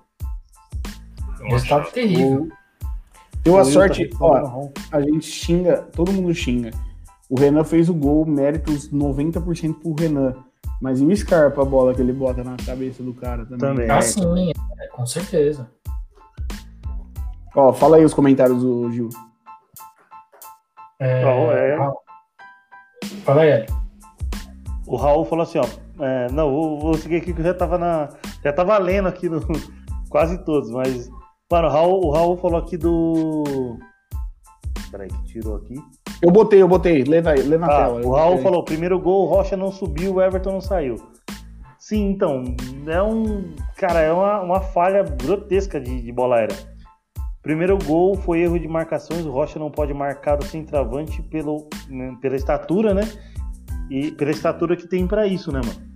resultado 1.47 1.91
terrível. 1.91 2.49
Deu 3.43 3.57
a 3.57 3.63
sorte, 3.63 4.09
ó, 4.19 4.69
a 4.91 5.01
gente 5.01 5.25
xinga, 5.25 5.77
todo 5.93 6.11
mundo 6.11 6.33
xinga. 6.33 6.71
O 7.29 7.39
Renan 7.39 7.63
fez 7.63 7.89
o 7.89 7.93
gol, 7.93 8.25
méritos 8.25 8.91
90% 8.91 9.75
pro 9.75 9.93
Renan. 9.93 10.35
Mas 10.81 10.99
e 10.99 11.05
o 11.05 11.15
Scarpa, 11.15 11.61
a 11.61 11.65
bola 11.65 11.93
que 11.93 12.01
ele 12.01 12.13
bota 12.13 12.43
na 12.43 12.55
cabeça 12.57 13.03
do 13.03 13.13
cara 13.13 13.45
também? 13.45 13.59
Também. 13.59 13.89
Ah, 13.89 13.97
É, 13.97 14.01
sim, 14.01 14.51
é, 14.79 14.87
com 14.87 15.05
certeza. 15.05 15.69
Ó, 17.55 17.73
fala 17.73 17.97
aí 17.97 18.05
os 18.05 18.13
comentários 18.13 18.61
do 18.61 18.91
Gil. 18.91 19.09
É, 20.99 21.23
Não, 21.23 21.51
é. 21.51 21.77
Fala 23.23 23.41
aí, 23.41 23.65
o 24.89 24.95
Raul 24.95 25.23
falou 25.23 25.43
assim, 25.43 25.59
ó. 25.59 25.65
é, 26.03 26.31
não, 26.31 26.49
vou, 26.49 26.79
vou 26.79 26.93
seguir 26.95 27.17
aqui 27.17 27.31
que 27.31 27.41
eu 27.41 27.45
já 27.45 27.53
tava 27.53 27.77
na. 27.77 28.09
Já 28.43 28.51
tava 28.51 28.77
lendo 28.79 29.07
aqui 29.07 29.29
no. 29.29 29.39
Quase 30.09 30.43
todos, 30.43 30.71
mas. 30.71 31.09
Mano, 31.51 31.67
o 31.67 31.71
Raul, 31.71 32.05
o 32.05 32.11
Raul 32.11 32.37
falou 32.37 32.59
aqui 32.59 32.77
do. 32.77 33.77
Peraí, 34.91 35.07
que 35.09 35.23
tirou 35.25 35.55
aqui. 35.55 35.75
Eu 36.21 36.31
botei, 36.31 36.61
eu 36.61 36.67
botei. 36.67 37.03
Lê 37.03 37.21
na 37.21 37.31
Ah, 37.65 37.85
tela. 37.85 38.05
o 38.05 38.11
Raul 38.13 38.37
falou: 38.39 38.63
primeiro 38.63 38.99
gol, 38.99 39.25
o 39.25 39.29
Rocha 39.29 39.57
não 39.57 39.71
subiu, 39.71 40.15
o 40.15 40.21
Everton 40.21 40.51
não 40.53 40.61
saiu. 40.61 40.95
Sim, 41.79 42.09
então, 42.11 42.43
é 42.85 43.01
um. 43.01 43.55
Cara, 43.77 43.99
é 44.01 44.11
uma, 44.13 44.41
uma 44.41 44.61
falha 44.61 45.01
grotesca 45.03 45.79
de, 45.79 46.01
de 46.01 46.11
bola 46.11 46.35
aérea. 46.37 46.55
Primeiro 47.41 47.77
gol 47.83 48.15
foi 48.15 48.41
erro 48.41 48.59
de 48.59 48.67
marcações, 48.67 49.25
o 49.25 49.31
Rocha 49.31 49.57
não 49.57 49.71
pode 49.71 49.93
marcar 49.93 50.37
o 50.37 50.45
centroavante 50.45 51.21
pelo, 51.23 51.67
né, 51.87 52.15
pela 52.21 52.35
estatura, 52.35 52.93
né? 52.93 53.01
E 53.89 54.11
pela 54.11 54.29
estatura 54.29 54.75
que 54.75 54.87
tem 54.87 55.07
pra 55.07 55.25
isso, 55.25 55.51
né, 55.51 55.61
mano? 55.65 55.89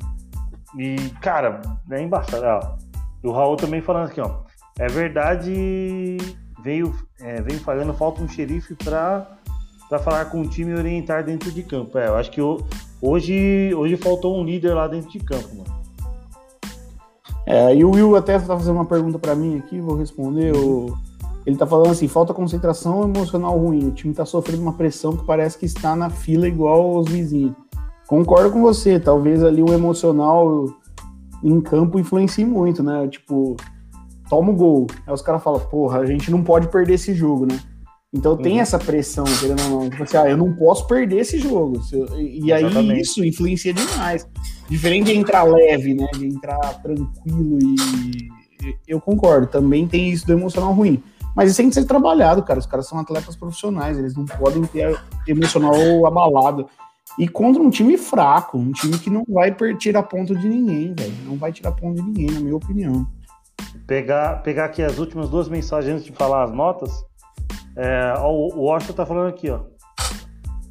E, 0.80 0.96
cara, 1.22 1.62
é 1.92 2.02
embaixado. 2.02 2.44
Ó. 2.44 2.76
E 3.24 3.28
o 3.28 3.32
Raul 3.32 3.56
também 3.58 3.82
falando 3.82 4.08
aqui, 4.08 4.22
ó. 4.22 4.43
É 4.80 4.88
verdade, 4.88 6.18
veio, 6.64 6.94
é, 7.20 7.42
veio 7.42 7.60
falhando, 7.60 7.94
falta 7.94 8.22
um 8.22 8.28
xerife 8.28 8.76
pra 8.76 9.28
falar 10.04 10.26
com 10.26 10.42
o 10.42 10.48
time 10.48 10.72
e 10.72 10.76
orientar 10.76 11.24
dentro 11.24 11.52
de 11.52 11.62
campo. 11.62 11.98
É, 12.00 12.08
eu 12.08 12.16
acho 12.16 12.32
que 12.32 12.42
hoje, 13.02 13.72
hoje 13.76 13.96
faltou 13.98 14.36
um 14.40 14.44
líder 14.44 14.74
lá 14.74 14.88
dentro 14.88 15.12
de 15.12 15.20
campo, 15.20 15.56
mano. 15.56 15.84
É, 17.46 17.76
e 17.76 17.84
o 17.84 17.92
Will 17.92 18.16
até 18.16 18.40
tá 18.40 18.58
fazendo 18.58 18.76
uma 18.76 18.86
pergunta 18.86 19.20
pra 19.20 19.36
mim 19.36 19.58
aqui, 19.60 19.80
vou 19.80 19.96
responder. 19.98 20.56
O- 20.56 20.98
Ele 21.46 21.58
tá 21.58 21.68
falando 21.68 21.92
assim: 21.92 22.08
falta 22.08 22.34
concentração 22.34 23.04
emocional 23.04 23.58
ruim. 23.58 23.88
O 23.88 23.92
time 23.92 24.14
tá 24.14 24.26
sofrendo 24.26 24.62
uma 24.64 24.74
pressão 24.74 25.16
que 25.18 25.26
parece 25.26 25.58
que 25.58 25.66
está 25.66 25.94
na 25.96 26.10
fila 26.10 26.48
igual 26.48 26.96
aos 26.96 27.10
vizinhos. 27.10 27.54
Concordo 28.08 28.50
com 28.50 28.62
você, 28.62 28.98
talvez 29.00 29.44
ali 29.44 29.62
o 29.62 29.74
emocional 29.74 30.66
em 31.44 31.60
campo 31.60 32.00
influencie 32.00 32.46
muito, 32.46 32.82
né? 32.82 33.08
Tipo, 33.10 33.58
toma 34.30 34.52
o 34.52 34.56
gol. 34.56 34.88
Aí 35.06 35.14
os 35.14 35.22
caras 35.22 35.44
falam, 35.44 35.60
porra, 35.60 36.00
a 36.00 36.06
gente 36.06 36.30
não 36.32 36.44
pode 36.44 36.68
perder 36.68 36.94
esse 36.96 37.14
jogo, 37.14 37.46
né? 37.46 37.60
Então 38.16 38.38
tem 38.38 38.54
Uhum. 38.54 38.60
essa 38.60 38.78
pressão, 38.78 39.24
querendo 39.40 39.64
ou 39.64 39.70
não. 39.82 39.90
Tipo 39.90 40.04
assim, 40.04 40.18
ah, 40.18 40.30
eu 40.30 40.38
não 40.38 40.54
posso 40.54 40.86
perder 40.86 41.18
esse 41.22 41.40
jogo. 41.40 41.82
E 42.16 42.54
aí 42.54 43.02
isso 43.02 43.26
influencia 43.26 43.74
demais. 43.74 44.28
Diferente 44.70 45.08
de 45.08 45.18
entrar 45.18 45.44
leve, 45.44 45.96
né? 45.96 46.08
De 46.14 46.28
entrar 46.28 46.60
tranquilo 46.82 47.58
e. 47.60 48.30
Eu 48.88 49.02
concordo, 49.02 49.48
também 49.48 49.88
tem 49.88 50.10
isso 50.10 50.26
do 50.26 50.32
emocional 50.34 50.72
ruim. 50.74 51.04
Mas 51.36 51.50
isso 51.50 51.58
tem 51.58 51.68
que 51.68 51.74
ser 51.74 51.86
trabalhado, 51.86 52.44
cara. 52.44 52.60
Os 52.60 52.68
caras 52.68 52.88
são 52.88 53.00
atletas 53.00 53.36
profissionais, 53.36 53.98
eles 53.98 54.16
não 54.16 54.26
podem 54.26 54.64
ter 54.64 54.96
emocional 55.28 56.06
abalado. 56.06 56.68
E 57.18 57.28
contra 57.28 57.62
um 57.62 57.70
time 57.70 57.98
fraco, 57.98 58.58
um 58.58 58.72
time 58.72 58.98
que 59.00 59.10
não 59.10 59.26
vai 59.28 59.54
tirar 59.76 60.04
ponto 60.04 60.36
de 60.36 60.48
ninguém, 60.48 60.94
velho. 60.94 61.14
Não 61.26 61.36
vai 61.36 61.52
tirar 61.52 61.72
ponto 61.72 61.96
de 61.96 62.04
ninguém, 62.04 62.32
na 62.32 62.40
minha 62.40 62.56
opinião. 62.56 63.08
Pegar, 63.88 64.42
pegar 64.44 64.66
aqui 64.66 64.82
as 64.82 64.98
últimas 64.98 65.30
duas 65.30 65.50
mensagens 65.50 65.94
antes 65.96 66.06
de 66.06 66.12
falar 66.14 66.44
as 66.44 66.52
notas. 66.52 66.92
É, 67.76 68.14
ó, 68.18 68.32
o 68.32 68.54
o 68.56 68.62
Washington 68.66 68.94
tá 68.94 69.06
falando 69.06 69.30
aqui, 69.30 69.50
ó. 69.50 69.60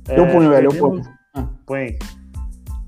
É, 0.09 0.19
eu 0.19 0.27
ponho, 0.29 0.51
velho, 0.51 0.71
eu 0.73 0.79
ponho. 0.79 1.03
Ah. 1.35 1.47
Põe 1.67 1.79
aí. 1.81 1.99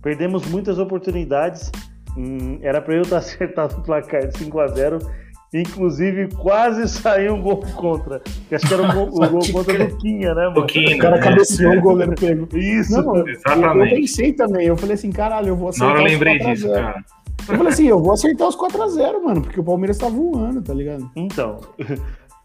Perdemos 0.03 0.47
muitas 0.47 0.79
oportunidades. 0.79 1.71
Hum, 2.17 2.59
era 2.63 2.81
pra 2.81 2.95
eu 2.95 3.03
estar 3.03 3.19
acertado 3.19 3.77
o 3.77 3.83
placar 3.83 4.27
de 4.27 4.39
5x0. 4.39 5.05
Inclusive, 5.53 6.29
quase 6.35 6.89
saiu 6.89 7.35
um 7.35 7.43
gol 7.43 7.59
contra. 7.77 8.21
Que 8.49 8.57
acho 8.57 8.67
que 8.67 8.75
era 8.75 8.83
o 8.83 8.93
gol, 8.93 9.07
o 9.23 9.29
gol 9.31 9.41
contra 9.53 9.75
crer. 9.75 9.89
do 9.89 9.97
Quinha, 9.99 10.35
né, 10.35 10.49
mano? 10.49 10.67
O 10.67 10.99
cara 10.99 11.17
né? 11.17 11.23
cabeceou, 11.23 11.77
o 11.77 11.81
goleiro 11.81 12.15
pegou. 12.17 12.49
Isso. 12.59 13.01
Não, 13.01 13.17
eu, 13.17 13.27
eu 13.27 13.33
Exatamente. 13.35 13.95
pensei 13.95 14.33
também. 14.33 14.67
Eu 14.67 14.77
falei 14.77 14.95
assim, 14.95 15.13
caralho, 15.13 15.49
eu 15.49 15.57
vou 15.57 15.67
Na 15.67 15.71
acertar 15.71 15.91
hora 15.91 16.01
eu 16.01 16.07
lembrei 16.07 16.39
4 16.39 16.51
a 16.51 16.55
disso, 16.55 16.69
0. 16.69 16.83
cara. 16.83 17.05
Eu 17.49 17.57
falei 17.57 17.73
assim, 17.73 17.87
eu 17.87 17.99
vou 18.03 18.13
acertar 18.13 18.49
os 18.49 18.57
4x0, 18.57 19.23
mano, 19.23 19.43
porque 19.43 19.61
o 19.61 19.65
Palmeiras 19.65 19.99
tá 19.99 20.09
voando, 20.09 20.63
tá 20.63 20.73
ligado? 20.73 21.11
Então, 21.15 21.59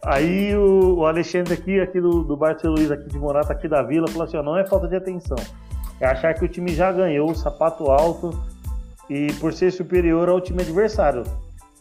aí 0.04 0.56
o, 0.56 0.98
o 1.00 1.06
Alexandre 1.06 1.54
aqui, 1.54 1.80
aqui 1.80 2.00
do, 2.02 2.24
do 2.24 2.36
Bartolo 2.36 2.76
Luiz, 2.76 2.92
aqui 2.92 3.08
de 3.10 3.18
Morata, 3.20 3.54
aqui 3.54 3.68
da 3.68 3.82
Vila, 3.82 4.08
falou 4.08 4.24
assim, 4.28 4.38
ó, 4.38 4.44
não 4.44 4.58
é 4.58 4.66
falta 4.68 4.88
de 4.88 4.96
atenção. 4.96 5.38
É 6.00 6.06
achar 6.08 6.34
que 6.34 6.46
o 6.46 6.48
time 6.48 6.74
já 6.74 6.92
ganhou, 6.92 7.34
sapato 7.36 7.90
alto, 7.92 8.32
e 9.10 9.34
por 9.34 9.54
ser 9.54 9.72
superior 9.72 10.30
ao 10.30 10.40
time 10.40 10.62
adversário. 10.62 11.24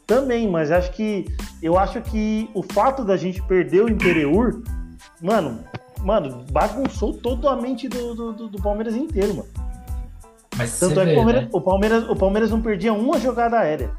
Também, 0.06 0.48
mas 0.50 0.70
acho 0.70 0.90
que. 0.92 1.26
Eu 1.62 1.78
acho 1.78 2.00
que 2.00 2.48
o 2.54 2.62
fato 2.62 3.04
da 3.04 3.16
gente 3.16 3.42
perder 3.42 3.84
o 3.84 3.90
Imperiur, 3.90 4.62
mano, 5.22 5.58
mano, 6.00 6.44
bagunçou 6.50 7.12
toda 7.12 7.50
a 7.50 7.56
mente 7.56 7.88
do, 7.88 8.14
do, 8.14 8.32
do- 8.32 8.48
do 8.48 8.62
Palmeiras 8.62 8.96
inteiro, 8.96 9.34
mano. 9.34 9.48
Mas 10.58 10.78
Tanto 10.78 11.00
é 11.00 11.06
que 11.06 11.10
vê, 11.12 11.12
o 11.12 11.16
Palmeiras, 11.16 11.42
né? 11.44 11.48
o, 11.52 11.60
Palmeiras, 11.60 12.08
o 12.10 12.16
Palmeiras 12.16 12.50
não 12.50 12.60
perdia 12.60 12.92
uma 12.92 13.18
jogada 13.18 13.58
aérea. 13.60 13.90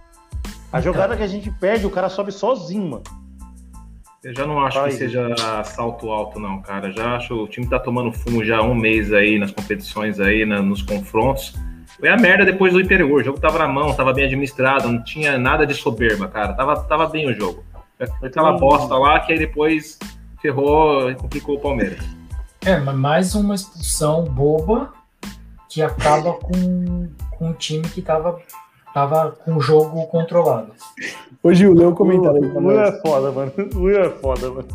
A 0.72 0.80
Então. 0.80 0.82
jogada 0.94 1.16
que 1.18 1.24
a 1.24 1.28
gente 1.28 1.50
perde, 1.50 1.86
o 1.86 1.90
cara 1.90 2.10
sobe 2.10 2.32
sozinho, 2.32 2.88
mano. 2.90 3.04
Eu 4.24 4.36
já 4.36 4.46
não 4.46 4.60
acho 4.60 4.78
Vai. 4.80 4.90
que 4.90 4.98
seja 4.98 5.34
salto 5.64 6.12
alto, 6.12 6.40
não, 6.40 6.62
cara. 6.62 6.92
Já 6.92 7.16
acho 7.16 7.34
o 7.34 7.48
time 7.48 7.66
tá 7.68 7.80
tomando 7.80 8.12
fumo 8.12 8.44
já 8.44 8.58
há 8.58 8.62
um 8.64 8.76
mês 8.76 9.14
aí 9.14 9.40
nas 9.40 9.50
competições 9.52 10.20
aí, 10.20 10.46
na- 10.46 10.62
nos 10.62 10.82
confrontos. 10.82 11.56
Foi 11.98 12.10
a 12.10 12.18
merda 12.18 12.44
depois 12.46 12.74
do 12.74 12.82
Imperiur. 12.82 13.22
O 13.22 13.24
jogo 13.24 13.40
tava 13.40 13.58
na 13.60 13.68
mão, 13.68 13.94
tava 13.94 14.12
bem 14.14 14.26
administrado, 14.26 14.90
não 14.92 15.02
tinha 15.04 15.38
nada 15.38 15.66
de 15.66 15.74
soberba, 15.74 16.28
cara. 16.28 16.54
Tava, 16.54 16.76
tava 16.84 17.08
bem 17.08 17.30
o 17.30 17.34
jogo. 17.34 17.64
Aquela 18.22 18.54
bosta 18.58 18.96
lá 18.98 19.20
que 19.22 19.32
aí 19.34 19.40
depois 19.40 19.98
ferrou 20.42 21.10
e 21.10 21.16
complicou 21.16 21.56
o 21.56 21.60
Palmeiras. 21.60 22.04
É, 22.66 22.78
mas 22.78 22.96
mais 22.96 23.36
uma 23.36 23.56
expulsão 23.56 24.26
boba 24.26 24.92
que 25.70 25.82
acaba 25.82 26.34
com, 26.34 27.08
com 27.38 27.50
o 27.52 27.54
time 27.54 27.88
que 27.88 28.02
tava, 28.02 28.40
tava 28.94 29.32
com 29.32 29.56
o 29.56 29.62
jogo 29.62 30.06
controlado. 30.08 30.72
Ô, 31.44 31.54
Gil, 31.54 31.74
lê 31.74 31.86
o 31.86 31.94
comentário 31.94 32.44
aí 32.44 32.50
O 32.52 32.58
Will 32.68 32.78
nós. 32.78 32.94
é 32.96 33.02
foda, 33.02 33.32
mano. 33.32 33.52
O 33.76 33.80
Will 33.84 34.02
é 34.02 34.10
foda, 34.10 34.50
mano. 34.52 34.68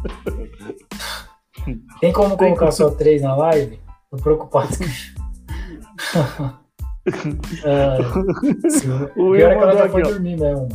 Tem 2.01 2.13
como 2.13 2.29
Tem 2.37 2.37
colocar 2.37 2.57
como. 2.61 2.73
só 2.73 2.91
três 2.91 3.23
na 3.23 3.35
live? 3.37 3.79
Tô 4.11 4.17
preocupado. 4.19 4.69
é, 7.65 7.99
O 9.17 9.23
o 9.23 9.29
Will 9.31 9.39
pior 9.49 9.51
é 9.53 9.57
que 9.57 9.63
ela 9.63 9.67
mandou 9.67 9.79
já 9.79 9.83
aqui, 9.85 9.93
foi 9.93 10.03
dormir 10.03 10.37
mesmo. 10.39 10.69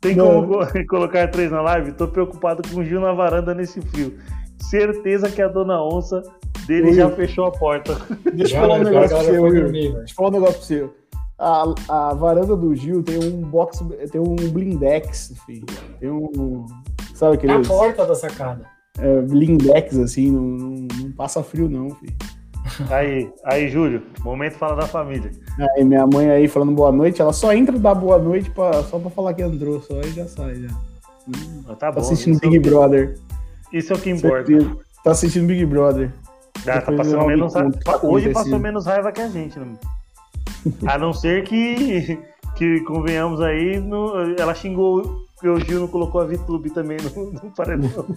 Tem 0.00 0.16
Não. 0.16 0.46
como 0.46 0.58
co- 0.66 0.66
colocar 0.88 1.28
três 1.30 1.50
na 1.50 1.60
live? 1.62 1.92
Tô 1.92 2.08
preocupado 2.08 2.62
com 2.68 2.80
o 2.80 2.84
Gil 2.84 3.00
na 3.00 3.12
varanda 3.12 3.54
nesse 3.54 3.80
frio. 3.80 4.18
Certeza 4.60 5.30
que 5.30 5.40
a 5.42 5.48
dona 5.48 5.82
onça 5.82 6.22
dele 6.66 6.86
Will. 6.86 6.94
já 6.94 7.10
fechou 7.10 7.46
a 7.46 7.50
porta. 7.52 7.96
Deixa 8.34 8.56
eu 8.56 8.60
falar 8.60 8.74
um 8.74 8.80
é 8.80 8.84
negócio 8.84 9.08
pra 9.08 9.18
você, 9.24 9.38
Will. 9.38 9.62
dormir. 9.62 9.92
Deixa 9.94 10.12
eu 10.12 10.16
falar 10.16 10.28
um 10.28 10.32
negócio 10.32 10.54
pra 10.54 10.62
você. 10.66 10.90
A, 11.38 11.74
a 12.10 12.14
varanda 12.14 12.56
do 12.56 12.74
Gil 12.74 13.02
tem 13.02 13.18
um 13.18 13.40
box, 13.42 13.84
tem 14.12 14.20
um 14.20 14.36
blindex, 14.36 15.34
filho. 15.44 15.66
Tem 15.98 16.10
um. 16.10 16.66
Sabe 17.14 17.44
Na 17.46 17.54
aquele 17.56 17.66
porta 17.68 18.06
da 18.06 18.14
sacada. 18.14 18.64
é, 18.98 19.20
blindex, 19.22 19.96
assim, 19.98 20.30
não, 20.30 20.42
não, 20.42 20.86
não 21.00 21.12
passa 21.12 21.42
frio, 21.42 21.68
não, 21.68 21.90
filho. 21.90 22.14
Aí, 22.90 23.28
aí, 23.44 23.68
Júlio, 23.68 24.02
momento 24.22 24.52
fala 24.54 24.76
da 24.76 24.86
família. 24.86 25.32
Aí 25.76 25.82
minha 25.84 26.06
mãe 26.06 26.30
aí 26.30 26.46
falando 26.46 26.70
boa 26.72 26.92
noite, 26.92 27.20
ela 27.20 27.32
só 27.32 27.52
entra 27.52 27.76
dar 27.76 27.92
boa 27.92 28.18
noite 28.20 28.50
pra, 28.52 28.84
só 28.84 29.00
pra 29.00 29.10
falar 29.10 29.34
que 29.34 29.42
entrou, 29.42 29.80
só 29.82 29.94
aí 29.94 30.12
já 30.12 30.28
sai, 30.28 30.54
já. 30.54 30.68
Hum, 31.26 31.62
Tá 31.66 31.74
Tá 31.74 31.90
bom. 31.92 31.98
assistindo 32.00 32.36
é 32.36 32.40
Big 32.40 32.58
o 32.58 32.62
que- 32.62 32.70
Brother. 32.70 33.18
isso 33.72 33.92
é 33.92 33.96
o 33.96 33.98
que 33.98 34.10
importa. 34.10 34.52
Tá 35.02 35.10
assistindo 35.10 35.48
Big 35.48 35.66
Brother. 35.66 36.12
Tá 36.64 36.92
passando 36.92 37.26
menos 37.26 37.54
me 37.54 37.60
ra- 37.60 37.64
conto 37.66 37.76
o 37.76 37.78
que 37.78 37.84
tá 37.84 38.00
Hoje 38.06 38.28
passou 38.30 38.58
menos 38.58 38.86
raiva 38.86 39.10
que 39.12 39.20
a 39.20 39.28
gente, 39.28 39.58
né? 39.58 39.74
A 40.86 40.96
não 40.98 41.12
ser 41.12 41.42
que, 41.44 42.18
que 42.56 42.80
convenhamos 42.82 43.40
aí, 43.40 43.80
no- 43.80 44.34
ela 44.38 44.54
xingou 44.54 45.22
que 45.40 45.48
o 45.48 45.58
Gil 45.58 45.80
não 45.80 45.88
colocou 45.88 46.20
a 46.20 46.24
VTube 46.24 46.70
também 46.70 46.98
no, 46.98 47.32
no 47.32 47.50
paredão. 47.54 48.06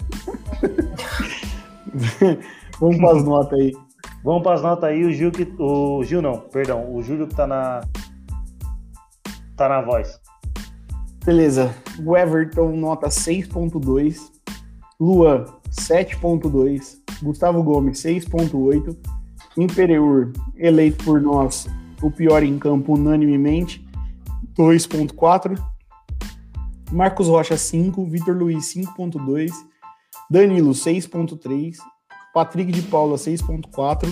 Vamos 2.80 2.98
pras 2.98 3.24
notas 3.24 3.60
aí. 3.60 3.74
Vamos 4.24 4.44
para 4.44 4.54
as 4.56 4.62
notas 4.62 4.90
aí, 4.90 5.04
o 5.06 5.12
Gil 5.14 5.32
que. 5.32 5.48
O 5.60 6.04
Gil 6.04 6.22
não, 6.22 6.40
perdão, 6.40 6.94
o 6.94 7.02
Júlio 7.02 7.28
que 7.28 7.36
tá 7.36 7.46
na. 7.48 7.82
Tá 9.56 9.70
na 9.70 9.82
voz. 9.82 10.20
Beleza. 11.24 11.74
O 12.04 12.16
Everton, 12.18 12.76
nota 12.76 13.08
6.2. 13.08 14.18
Luan, 15.00 15.46
7.2. 15.70 16.98
Gustavo 17.22 17.64
Gomes, 17.64 18.00
6.8. 18.00 18.96
Imperiur, 19.58 20.34
eleito 20.58 21.04
por 21.04 21.22
nós 21.22 21.68
o 22.02 22.12
pior 22.12 22.44
em 22.44 22.60
campo 22.60 22.94
unanimemente, 22.94 23.86
2.4. 24.58 25.58
Marcos 26.92 27.28
Rocha, 27.28 27.58
5. 27.58 28.06
Vitor 28.06 28.36
Luiz, 28.36 28.74
5.2. 28.74 29.52
Danilo, 30.30 30.72
6.3. 30.72 31.76
Patrick 32.34 32.72
de 32.72 32.82
Paula, 32.84 33.16
6.4. 33.16 34.08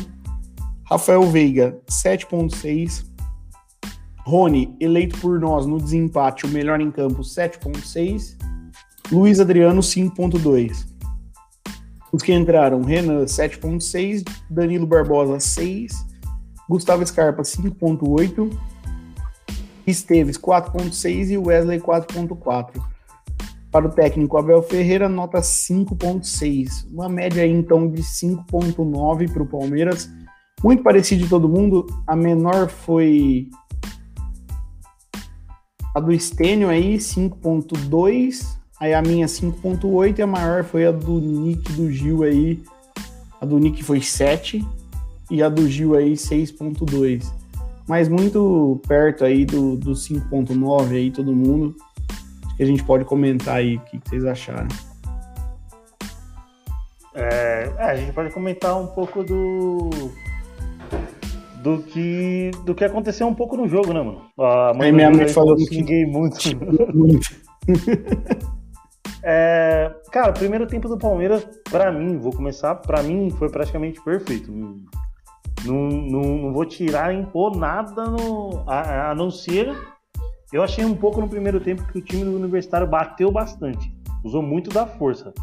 Rafael 0.89 1.23
Veiga, 1.23 1.79
7.6. 1.89 3.05
Rony, 4.25 4.75
eleito 4.79 5.19
por 5.19 5.39
nós 5.39 5.65
no 5.65 5.77
desempate, 5.77 6.45
o 6.45 6.49
melhor 6.49 6.79
em 6.79 6.89
campo, 6.89 7.21
7.6. 7.21 8.37
Luiz 9.11 9.39
Adriano, 9.39 9.81
5.2. 9.81 10.92
Os 12.13 12.21
que 12.21 12.31
entraram, 12.31 12.83
Renan, 12.83 13.25
7.6. 13.25 14.23
Danilo 14.47 14.85
Barbosa, 14.85 15.39
6. 15.39 16.13
Gustavo 16.69 17.05
Scarpa 17.05 17.41
5.8, 17.41 18.55
Esteves 19.85 20.37
4.6 20.37 21.31
e 21.31 21.37
Wesley 21.37 21.79
4.4. 21.79 22.81
Para 23.71 23.87
o 23.87 23.89
técnico 23.89 24.37
Abel 24.37 24.61
Ferreira, 24.61 25.09
nota 25.09 25.39
5.6. 25.39 26.87
Uma 26.91 27.09
média 27.09 27.43
aí, 27.43 27.51
então 27.51 27.89
de 27.89 28.03
5.9 28.03 29.33
para 29.33 29.43
o 29.43 29.47
Palmeiras. 29.47 30.09
Muito 30.63 30.83
parecido 30.83 31.23
de 31.23 31.29
todo 31.29 31.49
mundo. 31.49 31.87
A 32.07 32.15
menor 32.15 32.69
foi 32.69 33.49
a 35.95 35.99
do 35.99 36.17
Stênio 36.17 36.69
aí, 36.69 36.97
5.2. 36.97 38.62
Aí 38.83 38.93
a 38.93 39.01
minha 39.01 39.27
5.8 39.27 40.19
e 40.19 40.21
a 40.21 40.27
maior 40.27 40.65
foi 40.65 40.85
a 40.85 40.91
do 40.91 41.17
Nick 41.21 41.71
do 41.71 41.89
Gil 41.89 42.21
aí. 42.23 42.61
A 43.39 43.45
do 43.45 43.57
Nick 43.57 43.81
foi 43.81 44.01
7 44.01 44.61
e 45.31 45.41
a 45.41 45.47
do 45.47 45.69
Gil 45.69 45.95
aí 45.95 46.15
6.2. 46.15 47.23
Mas 47.87 48.09
muito 48.09 48.81
perto 48.85 49.23
aí 49.23 49.45
do, 49.45 49.77
do 49.77 49.91
5.9 49.93 50.91
aí 50.97 51.09
todo 51.11 51.33
mundo. 51.33 51.73
Acho 52.45 52.57
que 52.57 52.63
a 52.63 52.65
gente 52.65 52.83
pode 52.83 53.05
comentar 53.05 53.55
aí 53.55 53.77
o 53.77 53.79
que, 53.85 53.99
que 53.99 54.09
vocês 54.09 54.25
acharam. 54.25 54.67
É, 57.15 57.71
é, 57.77 57.83
a 57.85 57.95
gente 57.95 58.11
pode 58.11 58.33
comentar 58.33 58.77
um 58.77 58.87
pouco 58.87 59.23
do 59.23 59.91
do 61.63 61.77
que 61.83 62.51
do 62.65 62.75
que 62.75 62.83
aconteceu 62.83 63.27
um 63.27 63.33
pouco 63.33 63.55
no 63.55 63.65
jogo, 63.65 63.93
né, 63.93 64.01
mano? 64.01 64.23
A 64.37 64.73
Aí 64.77 64.91
minha 64.91 65.09
mãe 65.09 65.29
falou 65.29 65.55
que 65.55 65.67
que- 65.67 65.75
xinguei 65.75 66.05
muito. 66.05 66.37
Muito. 66.93 67.29
É, 69.25 69.89
cara, 70.11 70.31
o 70.31 70.33
primeiro 70.33 70.67
tempo 70.67 70.89
do 70.89 70.97
Palmeiras, 70.97 71.47
pra 71.71 71.91
mim, 71.91 72.17
vou 72.17 72.33
começar, 72.33 72.75
pra 72.75 73.01
mim 73.01 73.29
foi 73.31 73.49
praticamente 73.49 74.03
perfeito. 74.03 74.51
Não, 74.51 74.83
não, 75.65 76.21
não 76.21 76.53
vou 76.53 76.65
tirar, 76.65 77.13
impor 77.13 77.55
nada 77.55 78.03
no, 78.05 78.63
a, 78.67 79.11
a 79.11 79.15
não 79.15 79.31
ser. 79.31 79.73
Eu 80.51 80.61
achei 80.61 80.83
um 80.83 80.95
pouco 80.95 81.21
no 81.21 81.29
primeiro 81.29 81.59
tempo 81.61 81.87
que 81.87 81.99
o 81.99 82.01
time 82.01 82.25
do 82.25 82.35
Universitário 82.35 82.85
bateu 82.85 83.31
bastante, 83.31 83.95
usou 84.23 84.41
muito 84.41 84.69
da 84.69 84.85
força. 84.85 85.33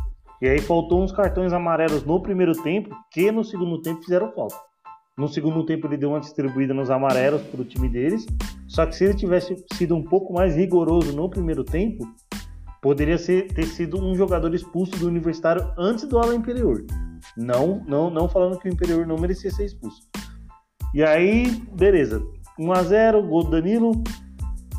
E 0.42 0.48
aí 0.48 0.58
faltou 0.58 1.02
uns 1.02 1.12
cartões 1.12 1.52
amarelos 1.52 2.04
no 2.04 2.20
primeiro 2.22 2.52
tempo, 2.62 2.94
que 3.10 3.32
no 3.32 3.44
segundo 3.44 3.80
tempo 3.80 4.02
fizeram 4.02 4.30
falta. 4.32 4.56
No 5.16 5.28
segundo 5.28 5.64
tempo 5.64 5.86
ele 5.86 5.96
deu 5.96 6.10
uma 6.10 6.20
distribuída 6.20 6.72
nos 6.72 6.90
amarelos 6.90 7.42
pro 7.42 7.64
time 7.64 7.88
deles, 7.88 8.26
só 8.68 8.86
que 8.86 8.94
se 8.94 9.04
ele 9.04 9.14
tivesse 9.14 9.56
sido 9.74 9.94
um 9.96 10.02
pouco 10.02 10.32
mais 10.32 10.54
rigoroso 10.54 11.14
no 11.14 11.28
primeiro 11.28 11.64
tempo, 11.64 12.06
poderia 12.80 13.18
ser, 13.18 13.48
ter 13.52 13.66
sido 13.66 14.02
um 14.02 14.14
jogador 14.14 14.54
expulso 14.54 14.92
do 14.98 15.06
Universitário 15.06 15.70
antes 15.78 16.04
do 16.04 16.18
Ala 16.18 16.34
Imperior. 16.34 16.84
Não, 17.36 17.82
não, 17.86 18.10
não 18.10 18.28
falando 18.28 18.58
que 18.58 18.68
o 18.68 18.72
Imperior 18.72 19.06
não 19.06 19.16
merecia 19.16 19.50
ser 19.50 19.64
expulso. 19.66 20.02
E 20.94 21.02
aí, 21.02 21.46
beleza. 21.76 22.22
1x0, 22.58 23.26
gol 23.28 23.44
do 23.44 23.50
Danilo. 23.50 23.92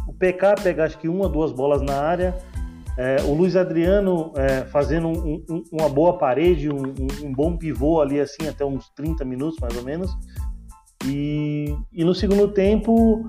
O 0.08 0.14
PK 0.14 0.56
pega 0.62 0.84
acho 0.84 0.98
que 1.00 1.08
uma, 1.08 1.30
duas 1.30 1.52
bolas 1.52 1.82
na 1.82 1.96
área. 1.96 2.36
É, 2.98 3.18
o 3.24 3.34
Luiz 3.34 3.56
Adriano 3.56 4.34
é, 4.36 4.66
fazendo 4.66 5.08
um- 5.08 5.44
um- 5.50 5.64
uma 5.72 5.88
boa 5.88 6.18
parede, 6.18 6.70
um, 6.70 6.76
um- 6.84 7.28
um 7.28 7.34
bom 7.34 7.56
pivô 7.56 8.02
ali, 8.02 8.20
assim, 8.20 8.48
até 8.50 8.66
uns 8.66 8.90
30 8.90 9.24
minutos 9.24 9.58
mais 9.60 9.76
ou 9.78 9.84
menos. 9.84 10.12
E, 11.06 11.74
e 11.92 12.04
no 12.04 12.14
segundo 12.14 12.50
tempo, 12.50 13.26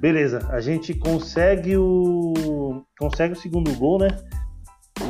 beleza, 0.00 0.48
a 0.50 0.60
gente 0.60 0.94
consegue 0.94 1.76
o, 1.76 2.32
consegue 2.98 3.34
o 3.34 3.36
segundo 3.36 3.72
gol, 3.76 3.98
né? 3.98 4.08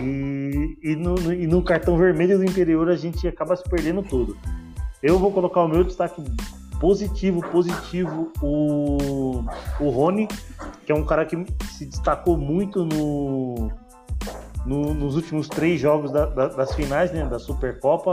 E, 0.00 0.78
e, 0.82 0.96
no, 0.96 1.32
e 1.32 1.46
no 1.46 1.62
cartão 1.62 1.96
vermelho 1.96 2.38
do 2.38 2.44
interior 2.44 2.88
a 2.88 2.96
gente 2.96 3.26
acaba 3.28 3.54
se 3.56 3.62
perdendo 3.64 4.02
todo. 4.02 4.36
Eu 5.02 5.18
vou 5.18 5.30
colocar 5.30 5.62
o 5.62 5.68
meu 5.68 5.84
destaque 5.84 6.22
positivo, 6.80 7.40
positivo, 7.50 8.32
o, 8.42 9.44
o 9.80 9.90
Rony, 9.90 10.26
que 10.84 10.90
é 10.92 10.94
um 10.94 11.04
cara 11.04 11.24
que 11.24 11.36
se 11.70 11.86
destacou 11.86 12.36
muito 12.36 12.84
no, 12.84 13.70
no- 14.66 14.94
nos 14.94 15.14
últimos 15.16 15.48
três 15.48 15.80
jogos 15.80 16.10
da- 16.10 16.26
da- 16.26 16.48
das 16.48 16.74
finais, 16.74 17.12
né? 17.12 17.24
Da 17.26 17.38
Supercopa 17.38 18.10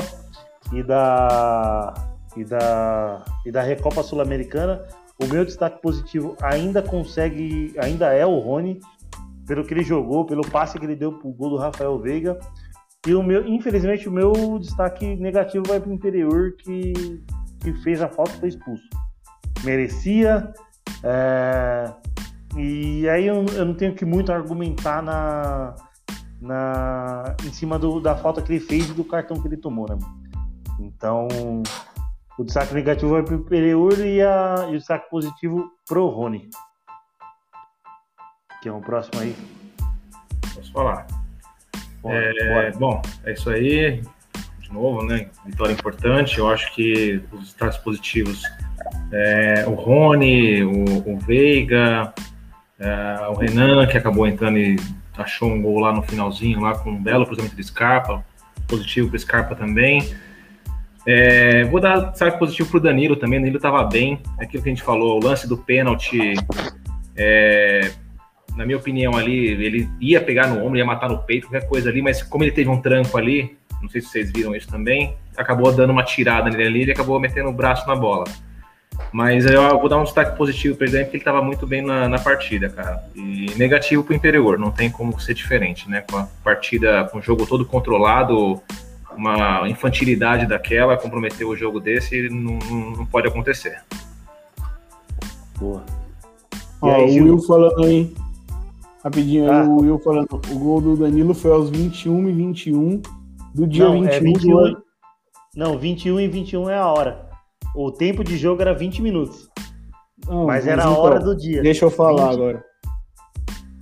e 0.74 0.84
da, 0.84 1.94
e 2.36 2.44
da, 2.44 3.26
e 3.46 3.52
da 3.52 3.62
Recopa 3.62 4.04
Sul-Americana. 4.04 4.84
O 5.22 5.26
meu 5.28 5.46
destaque 5.46 5.82
positivo 5.82 6.36
ainda 6.42 6.82
consegue, 6.82 7.74
ainda 7.78 8.14
é 8.14 8.26
o 8.26 8.40
Rony, 8.40 8.80
pelo 9.52 9.66
que 9.66 9.74
ele 9.74 9.84
jogou, 9.84 10.26
pelo 10.26 10.50
passe 10.50 10.80
que 10.80 10.86
ele 10.86 10.96
deu 10.96 11.12
pro 11.12 11.28
gol 11.34 11.50
do 11.50 11.58
Rafael 11.58 12.00
Veiga. 12.00 12.40
E 13.06 13.14
o 13.14 13.22
meu, 13.22 13.46
infelizmente, 13.46 14.08
o 14.08 14.12
meu 14.12 14.32
destaque 14.58 15.18
negativo 15.18 15.66
vai 15.68 15.78
pro 15.78 15.92
interior 15.92 16.54
que, 16.56 16.94
que 17.60 17.74
fez 17.84 18.02
a 18.02 18.08
falta 18.08 18.32
e 18.32 18.40
foi 18.40 18.48
expulso. 18.50 18.84
Merecia. 19.66 20.54
é, 21.04 21.92
e 22.56 23.10
aí 23.10 23.28
eu, 23.28 23.44
eu 23.54 23.66
não 23.66 23.74
tenho 23.74 23.94
que 23.94 24.06
muito 24.06 24.32
argumentar 24.32 25.02
na, 25.04 25.76
na, 26.40 27.36
em 27.46 27.52
cima 27.52 27.78
do- 27.78 28.00
da 28.00 28.16
falta 28.16 28.42
que 28.42 28.54
ele 28.54 28.62
fez 28.62 28.90
e 28.90 28.94
do 28.94 29.04
cartão 29.04 29.42
que 29.42 29.50
ele 29.50 29.58
tomou, 29.58 29.86
né? 29.90 29.98
Então, 30.80 31.28
o 32.40 32.44
destaque 32.46 32.74
negativo 32.74 33.12
vai 33.12 33.24
pro 33.24 33.36
interior 33.36 34.00
e, 34.00 34.22
a, 34.22 34.68
e 34.70 34.76
o 34.76 34.78
destaque 34.78 35.10
positivo 35.10 35.70
pro 35.86 36.08
Rony. 36.08 36.50
Que 38.62 38.70
é 38.70 38.72
o 38.72 38.80
próximo 38.80 39.22
aí. 39.22 39.36
Posso 40.54 40.72
falar. 40.72 41.08
Bora, 42.02 42.16
É, 42.18 42.54
bora. 42.54 42.72
bom, 42.78 43.02
é 43.26 43.34
isso 43.34 43.50
aí. 43.50 44.02
De 44.60 44.72
novo, 44.72 45.04
né? 45.04 45.28
Vitória 45.46 45.74
importante. 45.74 46.38
Eu 46.38 46.48
acho 46.48 46.74
que 46.74 47.22
os 47.32 47.42
destaques 47.42 47.78
positivos 47.80 48.42
é 49.12 49.66
o 49.68 49.74
Rony, 49.74 50.64
o, 50.64 51.14
o 51.14 51.18
Veiga, 51.20 52.14
é, 52.80 53.28
o 53.30 53.34
Renan, 53.34 53.86
que 53.88 53.98
acabou 53.98 54.28
entrando 54.28 54.58
e 54.58 54.76
achou 55.18 55.50
um 55.52 55.62
gol 55.62 55.80
lá 55.80 55.92
no 55.94 56.02
finalzinho, 56.02 56.62
lá 56.62 56.78
com 56.78 56.92
um 56.92 57.02
belo 57.02 57.26
cruzamento 57.26 57.56
de 57.56 57.64
Scarpa. 57.64 58.24
Positivo 58.68 59.10
para 59.10 59.20
Scarpa 59.20 59.56
também. 59.56 60.14
É, 61.06 61.64
vou 61.66 61.80
dar 61.80 62.12
destaque 62.12 62.38
positivo 62.38 62.70
para 62.70 62.78
o 62.78 62.82
Danilo 62.82 63.16
também. 63.16 63.40
O 63.40 63.42
Danilo 63.42 63.58
estava 63.58 63.84
bem. 63.84 64.20
Aquilo 64.40 64.62
que 64.64 64.70
a 64.70 64.72
gente 64.72 64.84
falou, 64.84 65.20
o 65.20 65.24
lance 65.24 65.48
do 65.48 65.58
pênalti. 65.58 66.34
é, 67.18 67.92
na 68.56 68.66
minha 68.66 68.78
opinião, 68.78 69.16
ali, 69.16 69.48
ele 69.48 69.90
ia 70.00 70.22
pegar 70.22 70.48
no 70.48 70.64
ombro, 70.64 70.78
ia 70.78 70.86
matar 70.86 71.10
no 71.10 71.20
peito, 71.20 71.48
qualquer 71.48 71.68
coisa 71.68 71.90
ali, 71.90 72.02
mas 72.02 72.22
como 72.22 72.44
ele 72.44 72.52
teve 72.52 72.70
um 72.70 72.80
tranco 72.82 73.18
ali, 73.18 73.56
não 73.82 73.90
sei 73.90 74.02
se 74.02 74.08
vocês 74.10 74.32
viram 74.32 74.56
isso 74.56 74.68
também, 74.68 75.16
acabou 75.38 75.72
dando 75.72 75.90
uma 75.92 76.04
tirada 76.04 76.50
nele 76.50 76.64
ali, 76.68 76.82
ele 76.82 76.92
acabou 76.92 77.20
metendo 77.20 77.50
o 77.50 77.54
braço 77.54 77.88
na 77.88 77.96
bola. 77.96 78.26
Mas 79.12 79.46
eu 79.46 79.62
vou 79.80 79.90
dar 79.90 79.98
um 79.98 80.04
destaque 80.04 80.38
positivo 80.38 80.76
para 80.78 80.88
ele, 80.88 81.00
porque 81.00 81.18
ele 81.18 81.22
estava 81.22 81.42
muito 81.42 81.66
bem 81.66 81.82
na, 81.82 82.08
na 82.08 82.20
partida, 82.20 82.70
cara. 82.70 83.04
E 83.16 83.48
negativo 83.58 84.04
para 84.04 84.14
o 84.14 84.16
Interior, 84.16 84.58
não 84.60 84.70
tem 84.72 84.90
como 84.92 85.20
ser 85.20 85.34
diferente, 85.34 85.90
né? 85.90 86.04
Com 86.10 86.18
a 86.18 86.28
partida, 86.44 87.06
com 87.12 87.18
o 87.18 87.22
jogo 87.22 87.46
todo 87.46 87.66
controlado, 87.66 88.62
uma 89.16 89.68
infantilidade 89.68 90.46
daquela, 90.46 90.96
comprometer 90.98 91.46
o 91.48 91.56
jogo 91.56 91.80
desse, 91.80 92.30
não, 92.30 92.60
não- 92.60 92.92
não 92.98 93.06
pode 93.06 93.28
acontecer. 93.28 93.82
Boa. 95.58 95.84
Ó, 96.82 96.88
E 96.88 96.92
aí, 97.04 97.22
o? 97.22 97.24
Will 97.26 97.40
falando 97.40 97.84
aí. 97.84 98.14
Rapidinho 99.04 99.52
Ah. 99.52 99.64
o 99.68 99.82
Will 99.82 100.00
falando. 100.00 100.40
O 100.52 100.60
gol 100.60 100.82
do 100.82 100.96
Danilo 100.96 101.34
foi 101.34 101.52
aos 101.52 101.70
21 101.70 102.30
e 102.30 102.32
21 102.34 103.02
do 103.56 103.68
dia 103.68 103.86
Não, 103.86 103.94
21, 103.94 104.08
é 104.08 104.20
do 104.20 104.26
21. 104.26 104.58
ano. 104.60 104.78
Não, 105.56 105.78
21 105.78 106.20
e 106.20 106.28
21 106.28 106.70
é 106.70 106.78
a 106.78 106.88
hora. 106.88 107.30
O 107.76 107.92
tempo 107.92 108.24
de 108.24 108.38
jogo 108.38 108.62
era 108.62 108.74
20 108.74 109.02
minutos. 109.02 109.50
Não, 110.28 110.46
mas 110.46 110.68
era 110.68 110.86
a 110.88 110.92
então, 110.92 111.02
hora 111.02 111.20
do 111.20 111.36
dia. 111.36 111.62
Deixa 111.62 111.86
eu 111.86 111.90
falar 111.92 112.30
20. 112.30 112.34
agora. 112.36 112.64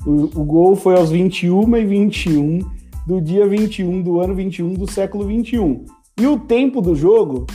O, 0.05 0.11
o 0.41 0.45
gol 0.45 0.75
foi 0.75 0.95
aos 0.95 1.11
21 1.11 1.75
e 1.77 1.85
21 1.85 2.59
do 3.05 3.19
dia 3.19 3.45
21 3.47 4.01
do 4.01 4.21
ano 4.21 4.33
21 4.33 4.73
do 4.73 4.89
século 4.89 5.25
21. 5.25 5.85
E 6.19 6.25
o 6.27 6.39
tempo 6.39 6.81
do 6.81 6.95
jogo 6.95 7.45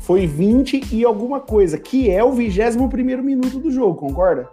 foi 0.00 0.26
20 0.26 0.92
e 0.92 1.04
alguma 1.04 1.40
coisa, 1.40 1.78
que 1.78 2.10
é 2.10 2.22
o 2.24 2.32
21º 2.32 3.22
minuto 3.22 3.58
do 3.60 3.70
jogo, 3.70 3.94
concorda? 3.94 4.48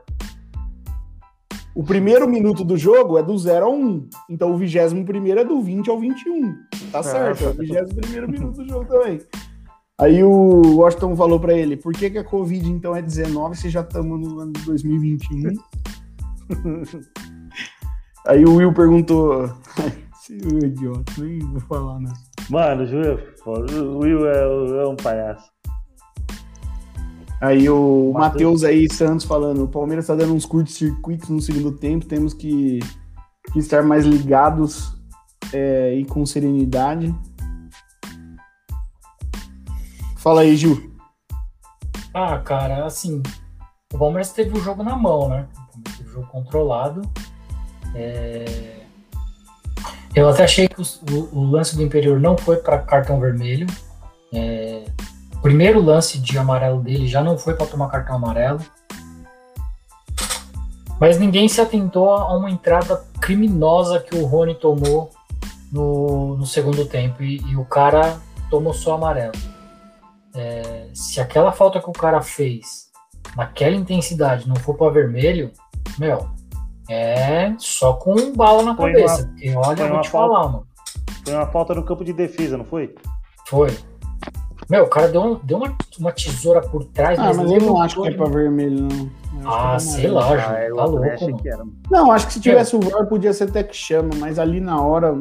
O 1.76 1.84
primeiro 1.84 2.28
minuto 2.28 2.64
do 2.64 2.76
jogo 2.76 3.18
é 3.18 3.24
do 3.24 3.38
0 3.38 3.66
ao 3.66 3.74
1. 3.74 4.10
Então 4.30 4.54
o 4.54 4.60
21º 4.60 5.38
é 5.38 5.46
do 5.46 5.62
20 5.62 5.90
ao 5.90 6.00
21. 6.00 6.56
Tá 6.92 7.04
certo, 7.04 7.46
é 7.46 7.50
o 7.50 7.56
21º 7.56 8.28
minuto 8.28 8.64
do 8.64 8.68
jogo 8.68 8.86
também. 8.86 9.20
Aí 10.00 10.24
o 10.24 10.78
Washington 10.78 11.16
falou 11.16 11.40
pra 11.40 11.54
ele, 11.54 11.76
por 11.76 11.92
que, 11.94 12.10
que 12.10 12.18
a 12.18 12.24
Covid 12.24 12.70
então 12.70 12.96
é 12.96 13.02
19 13.02 13.58
se 13.58 13.70
já 13.70 13.82
estamos 13.82 14.20
no 14.20 14.40
ano 14.40 14.54
de 14.54 14.62
2021? 14.62 15.52
Aí 18.26 18.46
o 18.46 18.56
Will 18.56 18.74
perguntou, 18.74 19.44
esse 20.16 20.40
Will 20.46 20.60
é 20.64 20.68
idiota, 20.68 21.12
nem 21.18 21.40
vou 21.40 21.60
falar, 21.62 22.00
né? 22.00 22.14
Mano, 22.50 22.86
o 23.46 24.00
Will 24.00 24.26
é, 24.26 24.84
é 24.84 24.88
um 24.88 24.96
palhaço. 24.96 25.52
Aí 27.42 27.70
o 27.70 28.12
Matheus. 28.14 28.64
Aí, 28.64 28.92
Santos, 28.92 29.26
falando, 29.26 29.64
o 29.64 29.68
Palmeiras 29.68 30.08
tá 30.08 30.16
dando 30.16 30.34
uns 30.34 30.46
curtos-circuitos 30.46 31.30
no 31.30 31.42
segundo 31.42 31.72
tempo, 31.72 32.06
temos 32.06 32.34
que, 32.34 32.80
que 33.52 33.60
estar 33.60 33.84
mais 33.84 34.06
ligados 34.06 34.94
é, 35.54 35.94
e 35.96 36.06
com 36.06 36.26
serenidade. 36.26 37.16
Fala 40.18 40.42
aí, 40.42 40.56
Gil. 40.56 40.92
Ah, 42.14 42.38
cara, 42.40 42.86
assim, 42.86 43.24
o 43.94 43.98
Palmeiras 43.98 44.34
teve 44.34 44.58
o 44.58 44.62
jogo 44.62 44.84
na 44.84 44.96
mão, 44.96 45.30
né? 45.30 45.48
Teve 45.98 46.10
o 46.10 46.14
jogo 46.14 46.28
controlado. 46.28 47.02
É... 47.96 48.80
Eu 50.14 50.28
até 50.28 50.44
achei 50.44 50.68
que 50.68 50.82
o, 50.82 50.86
o, 51.12 51.40
o 51.40 51.44
lance 51.46 51.76
do 51.76 51.84
Imperior 51.84 52.20
não 52.20 52.38
foi 52.38 52.58
para 52.58 52.80
cartão 52.80 53.20
vermelho. 53.20 53.68
É... 54.34 54.86
O 55.40 55.42
primeiro 55.42 55.82
lance 55.82 56.20
de 56.20 56.38
amarelo 56.38 56.82
dele 56.82 57.08
já 57.08 57.24
não 57.24 57.38
foi 57.38 57.54
para 57.54 57.66
tomar 57.66 57.88
cartão 57.88 58.18
amarelo. 58.18 58.60
Mas 61.00 61.18
ninguém 61.18 61.48
se 61.48 61.62
atentou 61.62 62.12
a 62.12 62.36
uma 62.36 62.52
entrada 62.52 63.02
criminosa 63.22 64.02
que 64.02 64.18
o 64.18 64.26
Rony 64.26 64.54
tomou 64.54 65.10
no, 65.72 66.36
no 66.36 66.46
segundo 66.46 66.86
tempo. 66.86 67.24
E, 67.24 67.38
e, 67.38 67.56
o 67.56 67.64
cara 67.64 68.20
tomou 68.50 68.74
só 68.74 68.96
amarelo. 68.96 69.32
É, 70.36 70.88
se 70.94 71.22
aquela 71.22 71.54
falta 71.54 71.80
que 71.80 71.90
o 71.90 71.94
cara 71.94 72.22
fez 72.22 72.90
naquela 73.34 73.78
intensidade 73.78 74.46
não 74.46 74.58
for 74.58 74.76
para 74.76 74.92
vermelho, 74.92 75.52
meu, 75.98 76.30
é 76.90 77.56
só 77.58 77.94
com 77.94 78.34
bala 78.34 78.62
na 78.62 78.76
foi 78.76 78.92
cabeça. 78.92 79.22
Uma, 79.22 79.28
porque 79.30 79.56
olha, 79.56 79.82
eu 79.84 79.90
vou 79.90 80.02
te 80.02 80.10
falta, 80.10 80.34
falar, 80.34 80.50
mano. 80.50 80.68
Foi 81.24 81.34
uma 81.34 81.48
falta 81.48 81.74
no 81.74 81.84
campo 81.84 82.04
de 82.04 82.12
defesa, 82.12 82.58
não 82.58 82.66
foi? 82.66 82.94
Foi. 83.48 83.70
Meu, 84.70 84.84
o 84.84 84.88
cara 84.88 85.08
deu, 85.08 85.22
um, 85.22 85.40
deu 85.44 85.58
uma, 85.58 85.76
uma 85.98 86.12
tesoura 86.12 86.62
por 86.62 86.86
trás. 86.86 87.18
Ah, 87.18 87.34
mas, 87.34 87.38
mas 87.38 87.52
eu 87.52 87.62
não 87.62 87.82
acho 87.82 88.02
que 88.02 88.08
é 88.08 88.12
pra 88.12 88.28
vermelho, 88.28 88.84
não. 88.84 89.10
Ah, 89.44 89.76
é 89.76 89.80
sei 89.80 90.08
lá, 90.08 90.38
Ju, 90.38 90.44
ah, 90.44 90.76
tá 90.76 90.86
louco. 90.86 91.74
Não, 91.90 92.12
acho 92.12 92.28
que 92.28 92.34
se 92.34 92.42
tivesse 92.42 92.76
o 92.76 92.80
VAR 92.80 93.08
podia 93.08 93.34
ser 93.34 93.46
até 93.46 93.64
que 93.64 93.76
chama, 93.76 94.12
mas 94.18 94.38
ali 94.38 94.60
na 94.60 94.80
hora. 94.80 95.16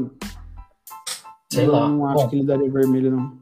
Sei 1.51 1.67
lá. 1.67 1.89
Não 1.89 2.07
acho 2.07 2.25
Bom, 2.25 2.29
que 2.29 2.37
ele 2.37 2.45
daria 2.45 2.71
vermelho, 2.71 3.11
não. 3.11 3.39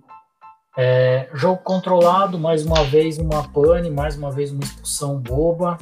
É, 0.79 1.29
jogo 1.35 1.61
controlado, 1.65 2.39
mais 2.39 2.65
uma 2.65 2.85
vez 2.85 3.19
uma 3.19 3.49
pane, 3.49 3.91
mais 3.91 4.17
uma 4.17 4.31
vez 4.31 4.53
uma 4.53 4.63
expulsão 4.63 5.19
boba. 5.19 5.77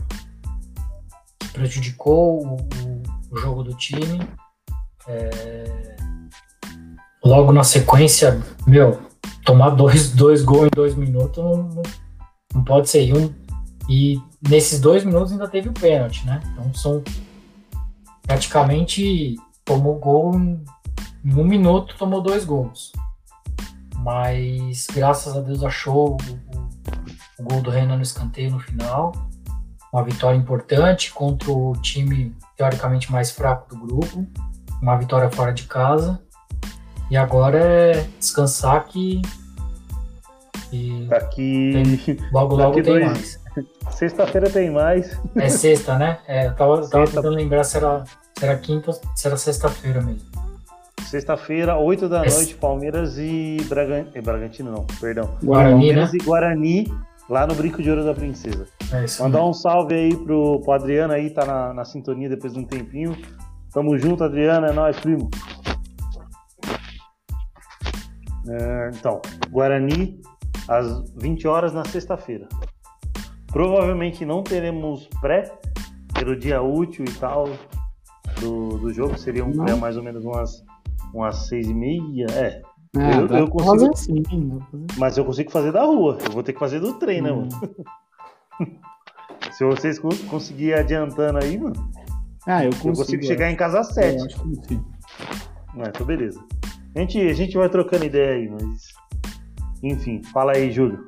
Que 1.39 1.49
prejudicou 1.49 2.47
o, 2.47 2.57
o, 2.57 3.03
o 3.33 3.37
jogo 3.37 3.63
do 3.63 3.77
time. 3.77 4.27
É, 5.07 5.97
logo 7.23 7.53
na 7.53 7.65
sequência, 7.65 8.41
meu, 8.67 8.99
tomar 9.45 9.71
dois, 9.71 10.11
dois 10.11 10.43
gols 10.43 10.67
em 10.67 10.71
dois 10.75 10.95
minutos 10.95 11.43
não, 11.43 11.83
não, 12.55 12.65
pode 12.65 12.89
ser. 12.89 13.07
E, 13.07 13.13
um, 13.13 13.35
e 13.89 14.21
nesses 14.49 14.81
dois 14.81 15.05
minutos 15.05 15.33
ainda 15.33 15.49
teve 15.49 15.69
o 15.69 15.73
pênalti, 15.73 16.25
né? 16.27 16.41
Então 16.53 16.73
são 16.75 17.03
praticamente 18.23 19.37
tomou 19.65 19.99
gol 19.99 20.35
em, 20.35 20.65
em 21.25 21.35
um 21.35 21.45
minuto, 21.45 21.97
tomou 21.99 22.21
dois 22.21 22.45
gols. 22.45 22.93
Mas 23.99 24.87
graças 24.93 25.37
a 25.37 25.41
Deus 25.41 25.63
achou 25.63 26.13
o, 26.13 26.17
o, 26.17 27.43
o 27.43 27.43
gol 27.43 27.63
do 27.63 27.71
Renan 27.71 27.97
no 27.97 28.03
escanteio 28.03 28.51
no 28.51 28.59
final. 28.59 29.13
Uma 29.93 30.03
vitória 30.03 30.37
importante 30.37 31.13
contra 31.13 31.53
o 31.53 31.73
time 31.75 32.35
teoricamente 32.57 33.13
mais 33.13 33.31
fraco 33.31 33.75
do 33.75 33.81
grupo. 33.81 34.27
Uma 34.83 34.97
vitória 34.97 35.31
fora 35.31 35.53
de 35.53 35.65
casa. 35.65 36.21
E 37.11 37.17
agora 37.17 37.59
é 37.59 38.07
descansar 38.19 38.85
que. 38.87 39.21
que 40.71 41.07
daqui. 41.09 41.73
Tem, 42.07 42.19
logo, 42.33 42.57
logo 42.57 42.71
daqui 42.71 42.83
tem 42.83 42.93
dois... 42.93 43.07
mais. 43.07 43.45
Sexta-feira 43.91 44.51
tem 44.51 44.71
mais. 44.71 45.21
É 45.37 45.49
sexta, 45.49 45.97
né? 45.97 46.19
É, 46.27 46.47
eu 46.47 46.55
tava, 46.55 46.89
tava 46.89 47.07
tentando 47.07 47.31
lembrar 47.31 47.63
se 47.65 47.77
era, 47.77 48.05
se 48.37 48.45
era 48.45 48.57
quinta 48.57 48.91
ou 48.91 49.01
se 49.15 49.27
era 49.27 49.37
sexta-feira 49.37 50.01
mesmo. 50.01 50.35
Sexta-feira, 51.05 51.77
8 51.77 52.09
da 52.09 52.25
é. 52.25 52.31
noite, 52.31 52.55
Palmeiras 52.55 53.19
e 53.19 53.59
Bragan... 53.69 54.07
Bragantino, 54.23 54.73
não, 54.73 54.85
perdão. 55.01 55.31
Guarani, 55.43 55.71
Palmeiras 55.71 56.13
né? 56.13 56.19
e 56.21 56.25
Guarani, 56.25 56.95
lá 57.29 57.47
no 57.47 57.55
Brinco 57.55 57.83
de 57.83 57.91
Ouro 57.91 58.05
da 58.05 58.15
Princesa. 58.15 58.67
É 58.91 59.05
isso 59.05 59.23
Mandar 59.23 59.39
mesmo. 59.39 59.51
um 59.51 59.55
salve 59.55 59.95
aí 59.95 60.17
pro, 60.17 60.61
pro 60.61 60.73
Adriano 60.73 61.13
aí, 61.13 61.31
tá 61.31 61.45
na, 61.45 61.75
na 61.75 61.85
sintonia 61.85 62.29
depois 62.29 62.55
de 62.55 62.59
um 62.59 62.65
tempinho. 62.65 63.17
Tamo 63.73 63.97
junto, 63.99 64.25
Adriano, 64.25 64.67
é 64.67 64.73
nóis, 64.73 64.99
primo. 64.99 65.31
É, 68.49 68.91
então, 68.95 69.21
Guarani, 69.51 70.21
às 70.69 71.11
20 71.17 71.47
horas 71.47 71.73
na 71.73 71.85
sexta-feira. 71.85 72.49
Provavelmente 73.47 74.25
não 74.25 74.43
teremos 74.43 75.09
pré, 75.21 75.51
pelo 76.13 76.37
dia 76.37 76.63
útil 76.63 77.05
e 77.07 77.13
tal 77.13 77.45
do, 78.41 78.79
do 78.79 78.93
jogo. 78.93 79.19
Seria 79.19 79.45
um 79.45 79.53
não. 79.53 79.65
pré 79.65 79.75
mais 79.75 79.97
ou 79.97 80.03
menos 80.03 80.25
umas, 80.25 80.65
umas 81.13 81.47
seis 81.47 81.69
e 81.69 81.75
meia. 81.75 82.27
É. 82.35 82.63
é 82.97 83.17
eu, 83.17 83.27
eu 83.29 83.49
consigo 83.49 83.71
fazer 83.71 83.91
assim, 83.91 84.23
Mas 84.97 85.17
eu 85.17 85.25
consigo 85.25 85.51
fazer 85.51 85.73
da 85.73 85.85
rua. 85.85 86.19
Eu 86.25 86.33
vou 86.33 86.43
ter 86.43 86.53
que 86.53 86.59
fazer 86.59 86.81
do 86.81 86.95
trem, 86.95 87.23
né, 87.23 87.33
hum. 87.33 87.49
mano? 88.59 88.75
Se 89.53 89.65
vocês 89.65 89.99
conseguirem 89.99 90.81
adiantando 90.81 91.39
aí, 91.39 91.59
mano. 91.59 91.75
Ah, 92.47 92.65
eu 92.65 92.71
consigo. 92.71 92.89
Eu 92.89 92.97
consigo 92.97 93.23
chegar 93.25 93.51
em 93.51 93.57
casa 93.57 93.81
às 93.81 93.89
sete. 93.95 94.19
Eu 94.19 94.27
acho 94.27 94.43
que 94.43 94.69
sim. 94.69 94.85
É, 95.77 95.89
então 95.89 96.07
beleza. 96.07 96.45
A 96.95 97.01
gente, 97.01 97.19
a 97.21 97.33
gente 97.33 97.57
vai 97.57 97.69
trocando 97.69 98.05
ideia 98.05 98.35
aí, 98.35 98.49
mas. 98.49 98.89
Enfim, 99.83 100.23
fala 100.33 100.53
aí, 100.53 100.71
Júlio. 100.71 100.99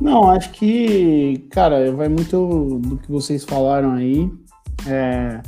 Não, 0.00 0.28
acho 0.30 0.50
que, 0.50 1.46
cara, 1.50 1.90
vai 1.92 2.08
muito 2.08 2.80
do 2.82 2.98
que 2.98 3.10
vocês 3.10 3.44
falaram 3.44 3.92
aí. 3.92 4.30
É, 4.86 5.40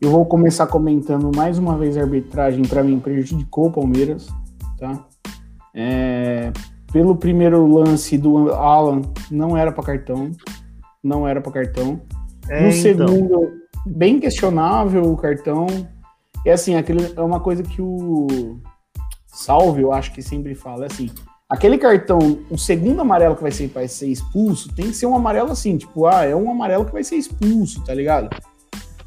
eu 0.00 0.10
vou 0.10 0.24
começar 0.24 0.66
comentando 0.66 1.30
mais 1.34 1.58
uma 1.58 1.76
vez 1.76 1.96
a 1.96 2.02
arbitragem, 2.02 2.62
para 2.62 2.84
mim, 2.84 3.00
prejudicou 3.00 3.66
o 3.66 3.72
Palmeiras, 3.72 4.28
tá? 4.78 5.06
É, 5.74 6.52
pelo 6.92 7.16
primeiro 7.16 7.66
lance 7.66 8.16
do 8.16 8.52
Alan, 8.52 9.02
não 9.30 9.56
era 9.56 9.72
para 9.72 9.84
cartão. 9.84 10.30
Não 11.02 11.26
era 11.26 11.40
para 11.40 11.52
cartão. 11.52 12.00
É, 12.48 12.62
no 12.62 12.68
então. 12.68 13.08
segundo, 13.08 13.52
bem 13.86 14.20
questionável 14.20 15.02
o 15.10 15.16
cartão. 15.16 15.66
É 16.44 16.52
assim, 16.52 16.74
aquele, 16.74 17.12
é 17.16 17.20
uma 17.20 17.40
coisa 17.40 17.62
que 17.62 17.82
o 17.82 18.58
Salve, 19.26 19.82
eu 19.82 19.92
acho 19.92 20.12
que 20.12 20.22
sempre 20.22 20.54
fala, 20.54 20.84
é 20.84 20.86
assim, 20.86 21.10
aquele 21.48 21.76
cartão, 21.76 22.18
o 22.50 22.56
segundo 22.56 23.00
amarelo 23.00 23.36
que 23.36 23.42
vai 23.42 23.50
ser, 23.50 23.68
vai 23.68 23.88
ser 23.88 24.08
expulso, 24.08 24.72
tem 24.74 24.86
que 24.86 24.94
ser 24.94 25.06
um 25.06 25.14
amarelo 25.14 25.52
assim, 25.52 25.76
tipo, 25.76 26.06
ah, 26.06 26.24
é 26.24 26.34
um 26.34 26.50
amarelo 26.50 26.84
que 26.84 26.92
vai 26.92 27.04
ser 27.04 27.16
expulso, 27.16 27.84
tá 27.84 27.92
ligado? 27.92 28.30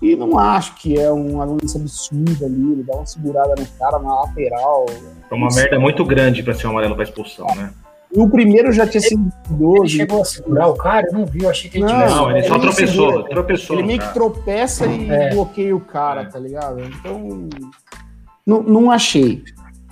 E 0.02 0.16
não 0.18 0.38
acho 0.38 0.76
que 0.76 1.00
é 1.00 1.10
uma 1.10 1.46
lance 1.46 1.78
absurda 1.78 2.46
ali, 2.46 2.74
ele 2.74 2.84
dá 2.84 2.96
uma 2.96 3.06
segurada 3.06 3.56
no 3.58 3.66
cara 3.80 3.98
na 4.00 4.22
lateral. 4.22 4.86
É 5.32 5.34
uma 5.34 5.48
merda 5.48 5.80
muito 5.80 6.04
grande 6.04 6.44
para 6.44 6.54
ser 6.54 6.68
um 6.68 6.72
amarelo 6.72 6.94
para 6.94 7.06
expulsão, 7.06 7.48
né? 7.56 7.74
E 8.16 8.20
o 8.20 8.30
primeiro 8.30 8.72
já 8.72 8.86
tinha 8.86 9.02
sido 9.02 9.32
idoso. 9.50 9.84
Ele 9.84 9.90
chegou 9.90 10.22
a 10.22 10.26
segurar 10.26 10.68
o 10.68 10.76
cara? 10.76 11.08
Eu 11.08 11.14
não 11.14 11.26
vi, 11.26 11.44
eu 11.44 11.50
achei 11.50 11.70
que 11.70 11.78
ele 11.78 11.86
não, 11.86 11.94
tivesse. 11.94 12.16
Não, 12.16 12.32
ele 12.32 12.44
só 12.44 12.56
ele 12.56 12.62
tropeçou, 12.62 13.12
segura, 13.12 13.30
tropeçou. 13.30 13.76
Ele 13.76 13.88
meio 13.88 14.00
que 14.00 14.14
tropeça 14.14 14.86
e 14.86 15.10
é. 15.10 15.30
bloqueia 15.32 15.76
o 15.76 15.80
cara, 15.80 16.22
é. 16.22 16.26
tá 16.26 16.38
ligado? 16.38 16.80
Então, 16.82 17.50
não, 18.46 18.62
não 18.62 18.92
achei. 18.92 19.44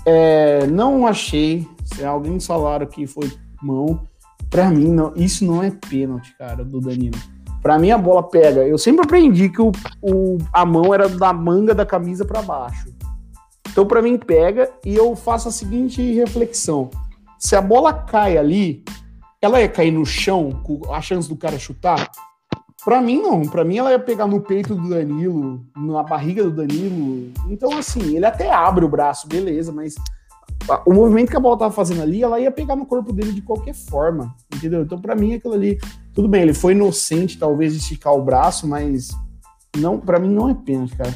É, 0.06 0.68
não 0.68 1.08
achei. 1.08 1.68
Se 1.84 2.06
alguém 2.06 2.40
falaram 2.40 2.86
que 2.86 3.08
foi 3.08 3.32
mão, 3.62 4.08
pra 4.52 4.70
mim, 4.70 4.92
não, 4.92 5.14
isso 5.16 5.44
não 5.44 5.64
é 5.64 5.72
pênalti, 5.72 6.36
cara, 6.38 6.64
do 6.64 6.80
Danilo. 6.80 7.18
Pra 7.60 7.80
mim, 7.80 7.90
a 7.90 7.98
bola 7.98 8.22
pega. 8.22 8.62
Eu 8.62 8.78
sempre 8.78 9.04
aprendi 9.04 9.50
que 9.50 9.62
o, 9.62 9.72
o 10.00 10.38
a 10.54 10.64
mão 10.64 10.94
era 10.94 11.10
da 11.10 11.34
manga 11.34 11.74
da 11.74 11.88
camisa 11.88 12.24
para 12.24 12.44
baixo. 12.44 12.88
Então, 13.72 13.86
para 13.86 14.02
mim, 14.02 14.16
pega 14.18 14.70
e 14.86 14.96
eu 14.96 15.16
faço 15.16 15.48
a 15.48 15.52
seguinte 15.52 16.02
reflexão 16.14 16.90
se 17.42 17.56
a 17.56 17.62
bola 17.62 17.92
cai 17.92 18.38
ali, 18.38 18.84
ela 19.42 19.60
ia 19.60 19.68
cair 19.68 19.92
no 19.92 20.06
chão 20.06 20.52
com 20.64 20.94
a 20.94 21.02
chance 21.02 21.28
do 21.28 21.36
cara 21.36 21.58
chutar? 21.58 22.08
Para 22.86 23.02
mim, 23.02 23.20
não. 23.20 23.42
Para 23.42 23.66
mim, 23.66 23.80
ela 23.80 23.90
ia 23.90 24.00
pegar 24.00 24.28
no 24.28 24.42
peito 24.42 24.76
do 24.76 24.90
Danilo, 24.90 25.66
na 25.76 26.04
barriga 26.04 26.44
do 26.44 26.52
Danilo. 26.52 27.34
Então, 27.50 27.76
assim, 27.76 28.16
ele 28.16 28.26
até 28.26 28.52
abre 28.52 28.86
o 28.86 28.90
braço, 28.90 29.28
beleza, 29.28 29.72
mas 29.72 29.96
o 30.86 30.94
movimento 30.94 31.32
que 31.32 31.36
a 31.36 31.40
bola 31.40 31.58
tava 31.58 31.74
fazendo 31.74 32.04
ali, 32.04 32.22
ela 32.22 32.40
ia 32.40 32.52
pegar 32.52 32.76
no 32.76 32.86
corpo 32.86 33.12
dele 33.12 33.32
de 33.32 33.42
qualquer 33.42 33.74
forma, 33.74 34.36
entendeu? 34.56 34.84
Então, 34.84 35.02
para 35.02 35.16
mim, 35.16 35.34
aquilo 35.34 35.56
ali, 35.56 35.80
tudo 36.14 36.28
bem, 36.28 36.44
ele 36.44 36.54
foi 36.54 36.74
inocente, 36.74 37.40
talvez, 37.40 37.74
de 37.74 37.80
esticar 37.80 38.14
o 38.14 38.24
braço, 38.24 38.68
mas 38.68 39.10
não, 39.76 40.00
para 40.00 40.20
mim 40.20 40.30
não 40.30 40.48
é 40.48 40.54
pênalti, 40.54 40.96
cara. 40.96 41.12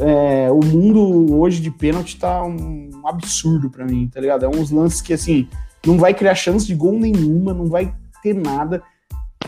É, 0.00 0.50
o 0.50 0.64
mundo 0.64 1.34
hoje 1.36 1.60
de 1.60 1.70
pênalti 1.70 2.18
tá 2.18 2.44
um 2.44 2.90
absurdo 3.04 3.68
para 3.68 3.84
mim, 3.84 4.08
tá 4.12 4.20
ligado? 4.20 4.44
É 4.44 4.48
uns 4.48 4.70
lances 4.70 5.00
que, 5.00 5.12
assim, 5.12 5.48
não 5.84 5.98
vai 5.98 6.14
criar 6.14 6.34
chance 6.34 6.66
de 6.66 6.74
gol 6.74 6.98
nenhuma, 6.98 7.52
não 7.52 7.66
vai 7.66 7.92
ter 8.22 8.34
nada. 8.34 8.82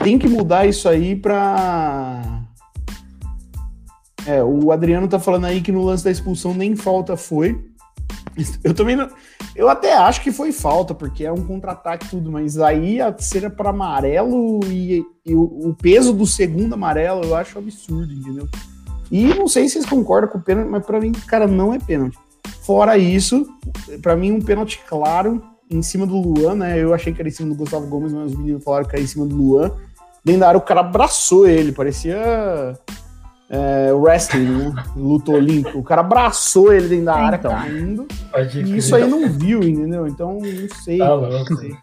Tem 0.03 0.19
que 0.19 0.29
mudar 0.29 0.67
isso 0.67 0.89
aí 0.89 1.15
pra. 1.15 2.43
É, 4.27 4.43
o 4.43 4.71
Adriano 4.71 5.09
tá 5.09 5.19
falando 5.19 5.47
aí 5.47 5.61
que 5.61 5.73
no 5.73 5.85
lance 5.85 6.05
da 6.05 6.11
expulsão 6.11 6.55
nem 6.55 6.77
falta 6.77 7.17
foi. 7.17 7.71
Eu 8.63 8.75
também 8.75 8.97
não. 8.97 9.09
Eu 9.55 9.69
até 9.69 9.95
acho 9.95 10.23
que 10.23 10.33
foi 10.33 10.53
falta, 10.53 10.95
porque 10.95 11.25
é 11.25 11.33
um 11.33 11.45
contra-ataque 11.45 12.09
tudo, 12.09 12.31
mas 12.31 12.59
aí 12.59 13.01
a 13.01 13.15
cera 13.19 13.51
para 13.51 13.71
amarelo 13.71 14.61
e, 14.67 15.05
e 15.27 15.35
o, 15.35 15.69
o, 15.69 15.75
peso 15.75 16.13
do 16.13 16.27
segundo 16.27 16.75
amarelo 16.75 17.25
eu 17.25 17.35
acho 17.35 17.59
absurdo, 17.59 18.13
entendeu? 18.13 18.49
E 19.11 19.25
não 19.35 19.49
sei 19.49 19.67
se 19.67 19.75
vocês 19.75 19.87
concordam 19.87 20.31
com 20.31 20.39
o 20.39 20.41
pênalti, 20.41 20.69
mas 20.69 20.87
para 20.87 21.01
mim, 21.01 21.13
cara, 21.13 21.47
não 21.47 21.75
é 21.75 21.79
pênalti. 21.79 22.17
Fora 22.63 22.97
isso, 22.97 23.47
para 24.01 24.15
mim, 24.15 24.33
um 24.33 24.41
pênalti 24.41 24.81
claro, 24.89 25.43
em 25.71 25.83
cima 25.83 26.07
do 26.07 26.17
Luan, 26.17 26.55
né? 26.55 26.79
Eu 26.79 26.95
achei 26.95 27.13
que 27.13 27.21
era 27.21 27.29
em 27.29 27.33
cima 27.33 27.49
do 27.49 27.55
Gustavo 27.55 27.87
Gomes, 27.87 28.13
mas 28.13 28.33
os 28.33 28.37
meninos 28.37 28.63
falaram 28.63 28.87
que 28.87 28.95
era 28.95 29.03
em 29.03 29.07
cima 29.07 29.27
do 29.27 29.35
Luan. 29.35 29.73
Dentro 30.25 30.41
da 30.41 30.49
área, 30.49 30.59
o 30.59 30.63
cara 30.63 30.81
abraçou 30.81 31.47
ele, 31.47 31.73
parecia 31.73 32.79
é, 33.49 33.93
wrestling, 33.93 34.47
né? 34.47 34.85
Luta 34.95 35.33
olímpica. 35.33 35.77
O 35.77 35.83
cara 35.83 36.03
abraçou 36.03 36.73
ele 36.73 36.89
dentro 36.89 37.07
da 37.07 37.15
área, 37.17 37.37
Então. 37.37 37.51
caindo. 37.51 38.07
Pode 38.31 38.61
E 38.61 38.77
isso 38.77 38.95
aí 38.95 39.09
não 39.09 39.29
viu, 39.29 39.63
entendeu? 39.63 40.07
Então, 40.07 40.39
não 40.39 40.69
sei. 40.85 40.99
Tá 40.99 41.17
não 41.17 41.57
sei. 41.57 41.75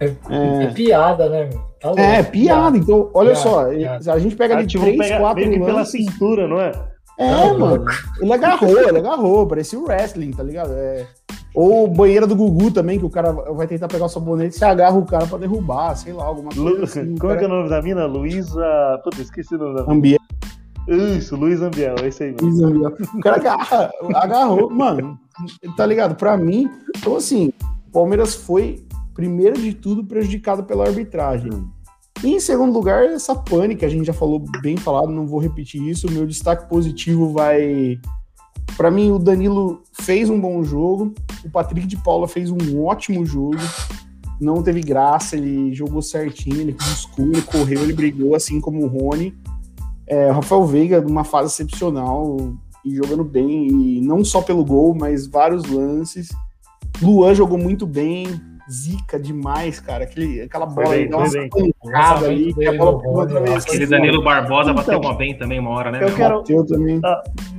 É, 0.00 0.66
piada, 0.68 1.28
né, 1.28 1.48
meu? 1.50 1.60
Tá 1.80 1.88
louco. 1.88 2.00
É, 2.00 2.22
piada. 2.22 2.76
Então, 2.76 3.10
olha 3.14 3.30
Piada, 3.32 3.42
só, 3.48 3.64
piada. 3.68 4.12
a 4.12 4.18
gente 4.18 4.36
pega 4.36 4.56
ali 4.56 4.66
tipo, 4.66 4.82
três, 4.84 4.98
pega 4.98 5.18
quatro 5.20 5.42
que 5.50 5.58
pela 5.60 5.84
cintura, 5.84 6.48
não 6.48 6.60
é? 6.60 6.72
É, 7.18 7.30
Tá 7.30 7.54
mano. 7.54 7.84
Ele 8.20 8.32
agarrou, 8.32 8.78
ele 8.88 8.98
agarrou. 8.98 9.46
Parecia 9.46 9.78
o 9.78 9.84
wrestling, 9.84 10.32
tá 10.32 10.42
ligado? 10.42 10.72
É. 10.72 11.06
Ou 11.54 11.86
banheira 11.86 12.26
do 12.26 12.34
Gugu 12.34 12.72
também, 12.72 12.98
que 12.98 13.04
o 13.06 13.10
cara 13.10 13.30
vai 13.30 13.68
tentar 13.68 13.86
pegar 13.86 14.06
o 14.06 14.08
sabonete 14.08 14.56
e 14.56 14.58
se 14.58 14.64
agarra 14.64 14.96
o 14.98 15.06
cara 15.06 15.24
pra 15.26 15.38
derrubar, 15.38 15.94
sei 15.94 16.12
lá, 16.12 16.24
alguma 16.24 16.50
Lu- 16.56 16.70
coisa 16.70 16.84
assim. 16.84 17.16
Como 17.16 17.32
é 17.32 17.36
que 17.36 17.44
é 17.44 17.46
o 17.46 17.50
nome 17.50 17.68
da 17.68 17.80
mina? 17.80 18.06
Luísa. 18.06 19.00
Puta, 19.04 19.22
esqueci 19.22 19.54
o 19.54 19.58
nome 19.58 19.74
da 19.76 19.82
mina. 19.82 19.92
Ambiente. 19.94 20.24
Isso, 21.16 21.34
Luiz 21.36 21.62
Ambiel, 21.62 21.94
é 22.02 22.08
isso 22.08 22.22
aí, 22.24 22.34
mano. 22.42 22.92
O 23.14 23.20
cara 23.20 23.36
agarra, 23.36 23.90
agarrou, 24.16 24.68
mano, 24.68 25.18
tá 25.78 25.86
ligado? 25.86 26.14
Pra 26.14 26.36
mim, 26.36 26.68
então 26.94 27.16
assim, 27.16 27.52
o 27.88 27.90
Palmeiras 27.92 28.34
foi, 28.34 28.84
primeiro 29.14 29.60
de 29.60 29.72
tudo, 29.72 30.04
prejudicado 30.04 30.64
pela 30.64 30.86
arbitragem. 30.86 31.50
E 32.22 32.28
em 32.34 32.40
segundo 32.40 32.72
lugar, 32.72 33.04
essa 33.04 33.34
pânica, 33.34 33.86
a 33.86 33.88
gente 33.88 34.06
já 34.06 34.12
falou 34.12 34.42
bem 34.60 34.76
falado, 34.76 35.12
não 35.12 35.26
vou 35.26 35.38
repetir 35.38 35.82
isso. 35.82 36.10
Meu 36.10 36.26
destaque 36.26 36.68
positivo 36.68 37.32
vai. 37.32 37.98
Pra 38.76 38.90
mim, 38.90 39.10
o 39.10 39.18
Danilo 39.18 39.82
fez 39.92 40.28
um 40.30 40.40
bom 40.40 40.64
jogo, 40.64 41.14
o 41.44 41.50
Patrick 41.50 41.86
de 41.86 41.96
Paula 41.96 42.26
fez 42.26 42.50
um 42.50 42.82
ótimo 42.82 43.24
jogo. 43.24 43.58
Não 44.40 44.62
teve 44.62 44.80
graça, 44.80 45.36
ele 45.36 45.72
jogou 45.74 46.02
certinho, 46.02 46.60
ele 46.60 46.72
buscou, 46.72 47.26
ele 47.26 47.42
correu, 47.42 47.82
ele 47.82 47.92
brigou, 47.92 48.34
assim 48.34 48.60
como 48.60 48.82
o 48.82 48.88
Rony. 48.88 49.34
É, 50.06 50.30
Rafael 50.30 50.66
Veiga, 50.66 51.00
numa 51.00 51.24
fase 51.24 51.52
excepcional 51.52 52.36
e 52.84 52.94
jogando 52.96 53.24
bem, 53.24 53.68
e 53.68 54.00
não 54.00 54.24
só 54.24 54.42
pelo 54.42 54.64
gol, 54.64 54.94
mas 54.94 55.26
vários 55.26 55.64
lances. 55.64 56.28
Luan 57.00 57.34
jogou 57.34 57.58
muito 57.58 57.86
bem, 57.86 58.26
zica 58.70 59.18
demais, 59.18 59.78
cara. 59.80 60.04
Aquele, 60.04 60.42
aquela 60.42 60.66
bola 60.66 60.90
bem, 60.90 61.10
foi 61.10 61.30
bem. 61.30 61.74
pancada 61.82 62.26
ali, 62.26 62.50
O 62.52 62.54
que 62.56 62.66
a 62.66 62.72
bola 62.72 63.58
Aquele 63.58 63.86
Danilo 63.86 64.22
Barbosa 64.22 64.70
Então, 64.70 64.74
bateu 64.84 65.00
uma 65.00 65.14
bem 65.16 65.36
também 65.36 65.58
uma 65.60 65.70
hora, 65.70 65.90
né? 65.90 65.98
eu 66.02 66.08
meu? 66.08 66.16
quero- 66.16 66.38
Bateu 66.38 66.66
também. 66.66 67.00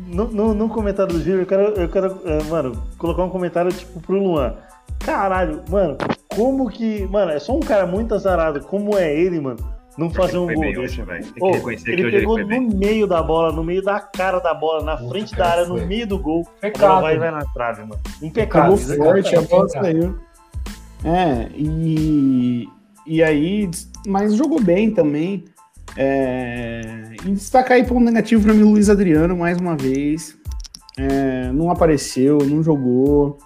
No, 0.07 0.27
no, 0.27 0.53
no 0.53 0.69
comentário 0.69 1.13
do 1.13 1.19
Júlio, 1.19 1.41
eu 1.41 1.45
quero, 1.45 1.61
eu 1.73 1.89
quero 1.89 2.17
é, 2.25 2.43
mano, 2.43 2.81
colocar 2.97 3.23
um 3.23 3.29
comentário 3.29 3.71
tipo 3.71 3.99
pro 4.01 4.17
Luan. 4.17 4.53
Caralho, 4.99 5.61
mano, 5.69 5.97
como 6.29 6.69
que. 6.69 7.05
Mano, 7.07 7.31
é 7.31 7.39
só 7.39 7.53
um 7.55 7.59
cara 7.59 7.85
muito 7.85 8.13
azarado, 8.15 8.61
como 8.61 8.97
é 8.97 9.13
ele, 9.13 9.39
mano, 9.41 9.57
não 9.97 10.09
fazer 10.09 10.37
um 10.37 10.45
gol 10.47 10.61
bem 10.61 10.73
desse. 10.73 10.79
hoje, 10.79 11.01
velho. 11.01 11.23
Tem 11.23 11.33
que 11.33 11.43
Ô, 11.43 11.51
reconhecer 11.51 11.85
que 11.85 11.91
ele 11.91 12.01
ele 12.03 12.17
pegou 12.19 12.35
bem. 12.45 12.61
no 12.61 12.75
meio 12.77 13.05
da 13.07 13.21
bola, 13.21 13.51
no 13.51 13.63
meio 13.63 13.81
da 13.83 13.99
cara 13.99 14.39
da 14.39 14.53
bola, 14.53 14.83
na 14.83 14.95
Puta, 14.95 15.09
frente 15.09 15.35
da 15.35 15.47
área, 15.47 15.65
foi. 15.65 15.81
no 15.81 15.85
meio 15.87 16.07
do 16.07 16.17
gol. 16.17 16.41
A 16.41 16.45
bola 16.45 16.61
Pecado. 16.61 17.01
vai 17.01 17.17
vai 17.17 17.31
na 17.31 17.45
trave, 17.53 17.81
mano. 17.81 18.01
Impecável. 18.21 18.77
Pegou 18.77 19.05
é 19.17 19.23
forte, 19.23 19.35
a 19.35 19.41
bola 19.41 19.69
saiu. 19.69 20.17
É, 21.03 21.49
e, 21.55 22.67
e 23.05 23.23
aí, 23.23 23.69
mas 24.07 24.33
jogou 24.35 24.61
bem 24.61 24.91
também. 24.91 25.45
É, 25.97 27.13
e 27.25 27.31
destacar 27.31 27.77
aí 27.77 27.83
ponto 27.85 28.01
negativo 28.01 28.43
pra 28.43 28.53
mim, 28.53 28.63
Luiz 28.63 28.89
Adriano, 28.89 29.35
mais 29.37 29.57
uma 29.57 29.75
vez. 29.77 30.35
É, 30.97 31.51
não 31.51 31.69
apareceu, 31.69 32.37
não 32.39 32.63
jogou. 32.63 33.37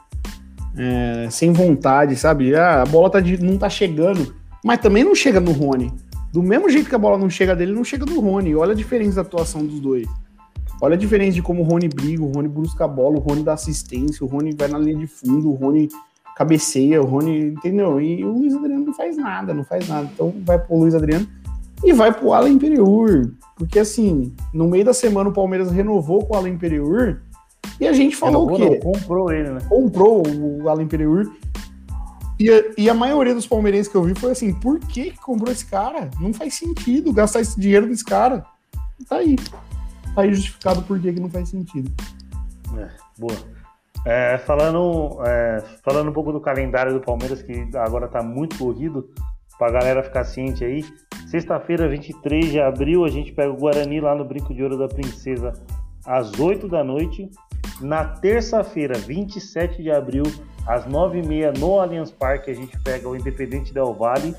é, 0.77 1.27
sem 1.29 1.51
vontade, 1.51 2.15
sabe? 2.15 2.55
A 2.55 2.85
bola 2.85 3.09
tá 3.09 3.19
de- 3.19 3.43
não 3.43 3.57
tá 3.57 3.69
chegando, 3.69 4.33
mas 4.63 4.79
também 4.79 5.03
não 5.03 5.13
chega 5.13 5.39
no 5.39 5.51
Rony. 5.51 5.91
Do 6.31 6.41
mesmo 6.41 6.69
jeito 6.69 6.88
que 6.88 6.95
a 6.95 6.99
bola 6.99 7.17
não 7.17 7.29
chega 7.29 7.53
dele, 7.55 7.73
não 7.73 7.83
chega 7.83 8.05
do 8.05 8.19
Rony. 8.21 8.55
Olha 8.55 8.71
a 8.71 8.75
diferença 8.75 9.15
da 9.15 9.21
atuação 9.23 9.65
dos 9.65 9.79
dois. 9.81 10.07
Olha 10.81 10.93
a 10.93 10.97
diferença 10.97 11.33
de 11.33 11.41
como 11.41 11.63
o 11.63 11.65
Rony 11.65 11.89
briga, 11.89 12.23
o 12.23 12.31
Rony 12.31 12.47
busca 12.47 12.85
a 12.85 12.88
bola, 12.88 13.17
o 13.17 13.19
Rony 13.19 13.43
dá 13.43 13.53
assistência, 13.53 14.23
o 14.25 14.29
Rony 14.29 14.55
vai 14.57 14.69
na 14.69 14.77
linha 14.77 14.95
de 14.95 15.07
fundo, 15.07 15.49
o 15.49 15.55
Rony 15.55 15.89
cabeceia, 16.39 17.02
o 17.02 17.06
Rony, 17.06 17.49
entendeu? 17.49 17.99
E 17.99 18.23
o 18.23 18.32
Luiz 18.32 18.56
Adriano 18.56 18.86
não 18.86 18.93
faz 18.93 19.17
nada, 19.17 19.54
não 19.54 19.65
faz 19.65 19.86
nada. 19.89 20.10
Então 20.13 20.34
vai 20.45 20.58
pro 20.58 20.78
Luiz 20.78 20.95
Adriano 20.95 21.28
e 21.84 21.91
vai 21.91 22.13
pro 22.13 22.32
Alan 22.32 22.47
Imperiur. 22.47 23.34
Porque 23.58 23.78
assim, 23.78 24.34
no 24.54 24.69
meio 24.69 24.86
da 24.86 24.93
semana 24.93 25.30
o 25.30 25.34
Palmeiras 25.34 25.69
renovou 25.69 26.25
com 26.25 26.34
o 26.34 26.38
Alan 26.38 26.47
Imperiur 26.47 27.19
e 27.78 27.86
a 27.86 27.91
gente 27.91 28.15
falou 28.15 28.45
Renovou, 28.45 28.67
o 28.67 28.71
quê? 28.71 28.86
não, 28.86 28.93
comprou 28.93 29.34
ele, 29.34 29.49
né? 29.49 29.60
comprou 29.67 30.23
o 30.25 30.69
Alan 30.69 30.84
Imperiur. 30.84 31.30
E 32.39 32.49
a, 32.49 32.63
e 32.78 32.89
a 32.89 32.93
maioria 32.93 33.36
dos 33.36 33.45
palmeirenses 33.45 33.91
que 33.91 33.97
eu 33.97 34.04
vi 34.04 34.17
foi 34.17 34.32
assim: 34.32 34.54
por 34.54 34.80
que, 34.80 35.12
que 35.12 35.19
comprou 35.19 35.52
esse 35.52 35.65
cara? 35.65 36.10
Não 36.21 36.34
faz 36.34 36.54
sentido 36.54 37.12
gastar 37.12 37.41
esse 37.41 37.60
dinheiro 37.60 37.86
nesse 37.86 38.06
cara. 38.06 38.45
Tá 39.10 39.17
aí. 39.17 39.36
Tá 40.15 40.21
aí 40.21 40.34
justificado 40.34 40.84
por 40.84 40.97
que, 41.02 41.12
que 41.12 41.19
não 41.19 41.30
faz 41.30 41.49
sentido. 41.49 41.91
É, 42.78 42.88
boa. 43.17 43.36
É, 44.05 44.38
falando, 44.39 45.19
é, 45.25 45.63
falando 45.83 46.09
um 46.09 46.13
pouco 46.13 46.31
do 46.31 46.39
calendário 46.39 46.93
do 46.93 47.01
Palmeiras, 47.01 47.41
que 47.41 47.67
agora 47.75 48.07
tá 48.07 48.23
muito 48.23 48.57
corrido, 48.57 49.09
pra 49.57 49.71
galera 49.71 50.01
ficar 50.01 50.23
ciente 50.23 50.63
aí. 50.63 50.83
Sexta-feira, 51.27 51.88
23 51.88 52.51
de 52.51 52.59
abril, 52.59 53.03
a 53.05 53.09
gente 53.09 53.31
pega 53.31 53.51
o 53.51 53.57
Guarani 53.57 53.99
lá 53.99 54.15
no 54.15 54.25
Brinco 54.25 54.53
de 54.53 54.63
Ouro 54.63 54.77
da 54.77 54.88
Princesa 54.88 55.53
às 56.05 56.39
8 56.39 56.67
da 56.67 56.83
noite. 56.83 57.29
Na 57.81 58.03
terça-feira, 58.03 58.97
27 58.97 59.83
de 59.83 59.91
abril, 59.91 60.23
às 60.65 60.85
9h30 60.85 61.57
no 61.59 61.79
Allianz 61.79 62.12
Parque, 62.12 62.49
a 62.49 62.53
gente 62.53 62.77
pega 62.79 63.07
o 63.07 63.15
Independente 63.15 63.73
Del 63.73 63.93
Vale. 63.93 64.35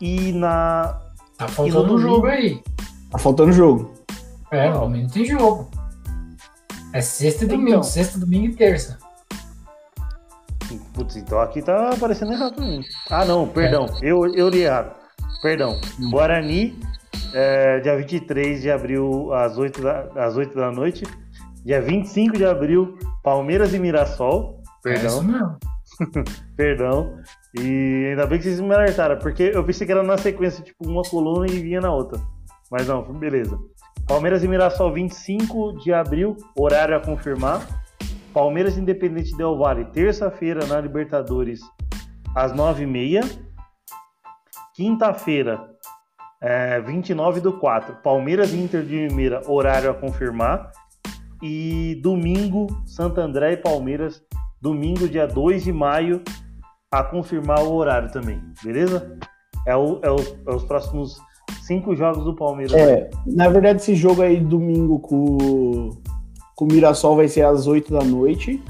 E 0.00 0.32
na. 0.32 0.98
Tá 1.36 1.46
E 1.46 1.50
faltando 1.50 1.94
um 1.94 1.98
jogo 1.98 2.26
aí. 2.26 2.62
Tá 3.10 3.18
faltando 3.18 3.52
jogo. 3.52 3.92
É, 4.50 4.70
domingo 4.72 5.12
tem 5.12 5.24
jogo. 5.24 5.70
É 6.92 7.00
sexta 7.00 7.44
e 7.44 7.48
domingo, 7.48 7.70
Então. 7.70 7.82
sexta, 7.82 8.18
domingo 8.18 8.46
e 8.46 8.54
terça. 8.56 8.98
Putz, 10.94 11.16
então 11.16 11.40
aqui 11.40 11.62
tá 11.62 11.90
aparecendo 11.90 12.32
errado 12.32 12.54
pra 12.54 12.64
mim. 12.64 12.80
Ah, 13.10 13.24
não, 13.24 13.46
perdão. 13.48 13.86
Eu, 14.02 14.24
eu 14.34 14.48
li 14.48 14.62
errado. 14.62 14.94
Perdão. 15.42 15.80
Guarani, 16.10 16.78
é, 17.34 17.80
dia 17.80 17.96
23 17.96 18.60
de 18.62 18.70
abril, 18.70 19.32
às 19.32 19.56
8, 19.58 19.80
da, 19.82 20.00
às 20.16 20.36
8 20.36 20.54
da 20.54 20.70
noite. 20.70 21.04
Dia 21.64 21.80
25 21.80 22.36
de 22.36 22.44
abril, 22.44 22.96
Palmeiras 23.22 23.72
e 23.74 23.78
Mirassol. 23.78 24.62
É 24.86 24.94
isso 24.94 25.02
Perdão, 25.02 25.22
mesmo. 25.22 25.58
perdão. 26.56 27.16
E 27.58 28.06
ainda 28.10 28.26
bem 28.26 28.38
que 28.38 28.44
vocês 28.44 28.60
me 28.60 28.72
alertaram, 28.74 29.18
porque 29.18 29.50
eu 29.54 29.64
pensei 29.64 29.84
que 29.86 29.92
era 29.92 30.02
na 30.02 30.16
sequência, 30.18 30.62
tipo, 30.62 30.88
uma 30.88 31.02
coluna 31.02 31.46
e 31.50 31.60
vinha 31.60 31.80
na 31.80 31.92
outra. 31.92 32.20
Mas 32.70 32.86
não, 32.86 33.02
beleza. 33.12 33.58
Palmeiras 34.10 34.42
e 34.42 34.48
Mirassol, 34.48 34.92
25 34.92 35.78
de 35.78 35.92
abril, 35.92 36.36
horário 36.58 36.96
a 36.96 37.00
confirmar. 37.00 37.60
Palmeiras 38.34 38.76
Independente 38.76 39.36
Del 39.36 39.56
Vale, 39.56 39.84
terça-feira 39.84 40.66
na 40.66 40.80
Libertadores, 40.80 41.60
às 42.34 42.52
9h30. 42.52 43.38
Quinta-feira, 44.74 45.60
é, 46.42 46.80
29 46.80 47.40
do 47.40 47.52
4, 47.52 47.96
Palmeiras 48.02 48.52
e 48.52 48.56
Inter 48.56 48.82
de 48.82 49.06
Limeira, 49.06 49.42
horário 49.48 49.88
a 49.90 49.94
confirmar. 49.94 50.72
E 51.40 52.00
domingo, 52.02 52.66
Santo 52.86 53.20
André 53.20 53.52
e 53.52 53.56
Palmeiras, 53.58 54.20
domingo, 54.60 55.08
dia 55.08 55.26
2 55.28 55.62
de 55.62 55.72
maio, 55.72 56.20
a 56.90 57.04
confirmar 57.04 57.60
o 57.62 57.72
horário 57.74 58.10
também, 58.10 58.42
beleza? 58.64 59.16
É, 59.68 59.76
o- 59.76 60.00
é 60.02 60.08
é 60.08 60.54
os 60.54 60.64
próximos 60.64 61.16
cinco 61.70 61.94
jogos 61.94 62.24
do 62.24 62.34
Palmeiras. 62.34 62.74
É, 62.74 63.08
na 63.24 63.48
verdade, 63.48 63.80
esse 63.80 63.94
jogo 63.94 64.22
aí 64.22 64.40
domingo 64.40 64.98
com, 64.98 65.90
com 66.56 66.64
o 66.64 66.68
Mirassol 66.68 67.14
vai 67.14 67.28
ser 67.28 67.42
às 67.42 67.68
8 67.68 67.92
da 67.92 68.02
noite. 68.02 68.60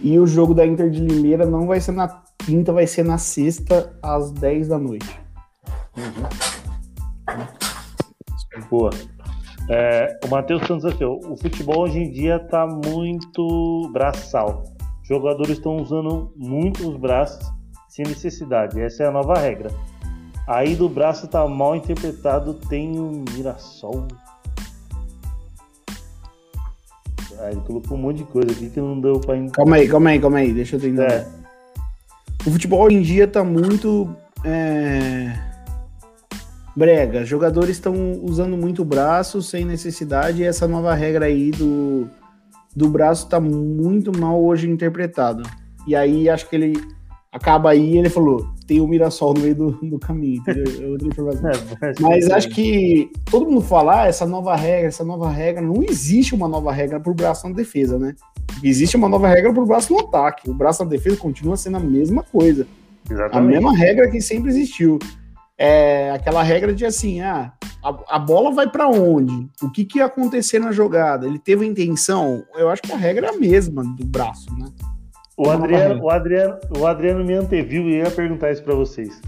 E 0.00 0.18
o 0.18 0.26
jogo 0.26 0.52
da 0.52 0.66
Inter 0.66 0.90
de 0.90 1.00
Limeira 1.00 1.46
não 1.46 1.64
vai 1.64 1.80
ser 1.80 1.92
na 1.92 2.08
quinta, 2.38 2.72
vai 2.72 2.88
ser 2.88 3.04
na 3.04 3.18
sexta, 3.18 3.96
às 4.02 4.32
10 4.32 4.68
da 4.68 4.78
noite. 4.78 5.20
Boa. 8.68 8.90
É, 9.70 10.18
o 10.24 10.28
Matheus 10.28 10.66
Santos 10.66 10.84
aqui, 10.86 11.04
ó, 11.04 11.12
o 11.12 11.36
futebol 11.36 11.82
hoje 11.82 12.00
em 12.00 12.10
dia 12.10 12.40
tá 12.40 12.66
muito 12.66 13.90
braçal. 13.92 14.64
Os 15.02 15.08
jogadores 15.08 15.58
estão 15.58 15.76
usando 15.76 16.32
muito 16.36 16.88
os 16.88 16.96
braços 16.96 17.46
sem 17.88 18.04
necessidade. 18.06 18.80
Essa 18.80 19.04
é 19.04 19.06
a 19.06 19.12
nova 19.12 19.38
regra. 19.38 19.70
Aí 20.48 20.74
do 20.74 20.88
braço 20.88 21.28
tá 21.28 21.46
mal 21.46 21.76
interpretado, 21.76 22.54
tem 22.54 22.98
o 22.98 23.22
Mirassol. 23.34 24.08
Ah, 27.38 27.52
ele 27.52 27.60
colocou 27.66 27.98
um 27.98 28.00
monte 28.00 28.16
de 28.16 28.24
coisa 28.24 28.50
aqui 28.50 28.70
que 28.70 28.80
não 28.80 28.98
deu 28.98 29.20
pra 29.20 29.36
entender. 29.36 29.52
Calma 29.52 29.76
aí, 29.76 29.86
calma 29.86 30.10
aí, 30.10 30.18
calma 30.18 30.38
aí, 30.38 30.52
deixa 30.54 30.76
eu 30.76 30.80
tentar. 30.80 31.02
É, 31.02 31.26
O 32.46 32.50
futebol 32.50 32.80
hoje 32.80 32.96
em 32.96 33.02
dia 33.02 33.28
tá 33.28 33.44
muito. 33.44 34.08
é, 34.42 35.38
Brega. 36.74 37.26
Jogadores 37.26 37.72
estão 37.72 37.94
usando 38.22 38.56
muito 38.56 38.80
o 38.82 38.86
braço 38.86 39.42
sem 39.42 39.66
necessidade, 39.66 40.42
e 40.42 40.46
essa 40.46 40.66
nova 40.66 40.94
regra 40.94 41.26
aí 41.26 41.50
do, 41.50 42.08
do 42.74 42.88
braço 42.88 43.28
tá 43.28 43.38
muito 43.38 44.18
mal 44.18 44.42
hoje 44.42 44.68
interpretado. 44.70 45.42
E 45.86 45.94
aí 45.94 46.28
acho 46.30 46.48
que 46.48 46.56
ele 46.56 46.72
acaba 47.30 47.70
aí 47.70 47.98
ele 47.98 48.08
falou, 48.08 48.48
tem 48.68 48.82
o 48.82 48.86
Mirassol 48.86 49.32
no 49.32 49.40
meio 49.40 49.54
do, 49.54 49.70
do 49.70 49.98
caminho, 49.98 50.36
entendeu? 50.36 50.84
É 50.84 50.86
outra 50.86 51.08
informação. 51.08 51.50
É, 51.50 51.94
Mas 51.98 52.30
acho 52.30 52.50
que 52.50 53.10
todo 53.30 53.46
mundo 53.46 53.62
falar 53.62 54.08
essa 54.08 54.26
nova 54.26 54.54
regra, 54.54 54.88
essa 54.88 55.02
nova 55.02 55.30
regra, 55.30 55.62
não 55.62 55.82
existe 55.82 56.34
uma 56.34 56.46
nova 56.46 56.70
regra 56.70 57.00
pro 57.00 57.14
braço 57.14 57.48
na 57.48 57.54
defesa, 57.54 57.98
né? 57.98 58.14
Existe 58.62 58.94
uma 58.94 59.08
nova 59.08 59.26
regra 59.26 59.52
pro 59.54 59.64
braço 59.64 59.94
no 59.94 60.00
ataque. 60.00 60.50
O 60.50 60.54
braço 60.54 60.84
na 60.84 60.90
defesa 60.90 61.16
continua 61.16 61.56
sendo 61.56 61.78
a 61.78 61.80
mesma 61.80 62.22
coisa. 62.22 62.66
A 63.08 63.14
Exatamente. 63.14 63.54
mesma 63.54 63.74
regra 63.74 64.10
que 64.10 64.20
sempre 64.20 64.50
existiu. 64.50 64.98
É 65.56 66.10
aquela 66.10 66.42
regra 66.42 66.74
de 66.74 66.84
assim, 66.84 67.22
ah, 67.22 67.52
a, 67.82 68.16
a 68.16 68.18
bola 68.18 68.52
vai 68.52 68.70
pra 68.70 68.86
onde? 68.86 69.48
O 69.62 69.70
que, 69.70 69.84
que 69.84 69.98
ia 69.98 70.04
acontecer 70.04 70.58
na 70.58 70.72
jogada? 70.72 71.26
Ele 71.26 71.38
teve 71.38 71.64
intenção? 71.64 72.44
Eu 72.54 72.68
acho 72.68 72.82
que 72.82 72.92
a 72.92 72.96
regra 72.96 73.28
é 73.28 73.30
a 73.30 73.38
mesma 73.38 73.82
do 73.82 74.04
braço, 74.04 74.54
né? 74.58 74.66
O 75.38 75.48
Adriano, 75.48 76.02
o, 76.02 76.10
Adriano, 76.10 76.58
o 76.78 76.86
Adriano 76.86 77.24
me 77.24 77.34
anteviu 77.34 77.82
e 77.88 77.98
ia 77.98 78.10
perguntar 78.10 78.50
isso 78.50 78.62
pra 78.64 78.74
vocês. 78.74 79.20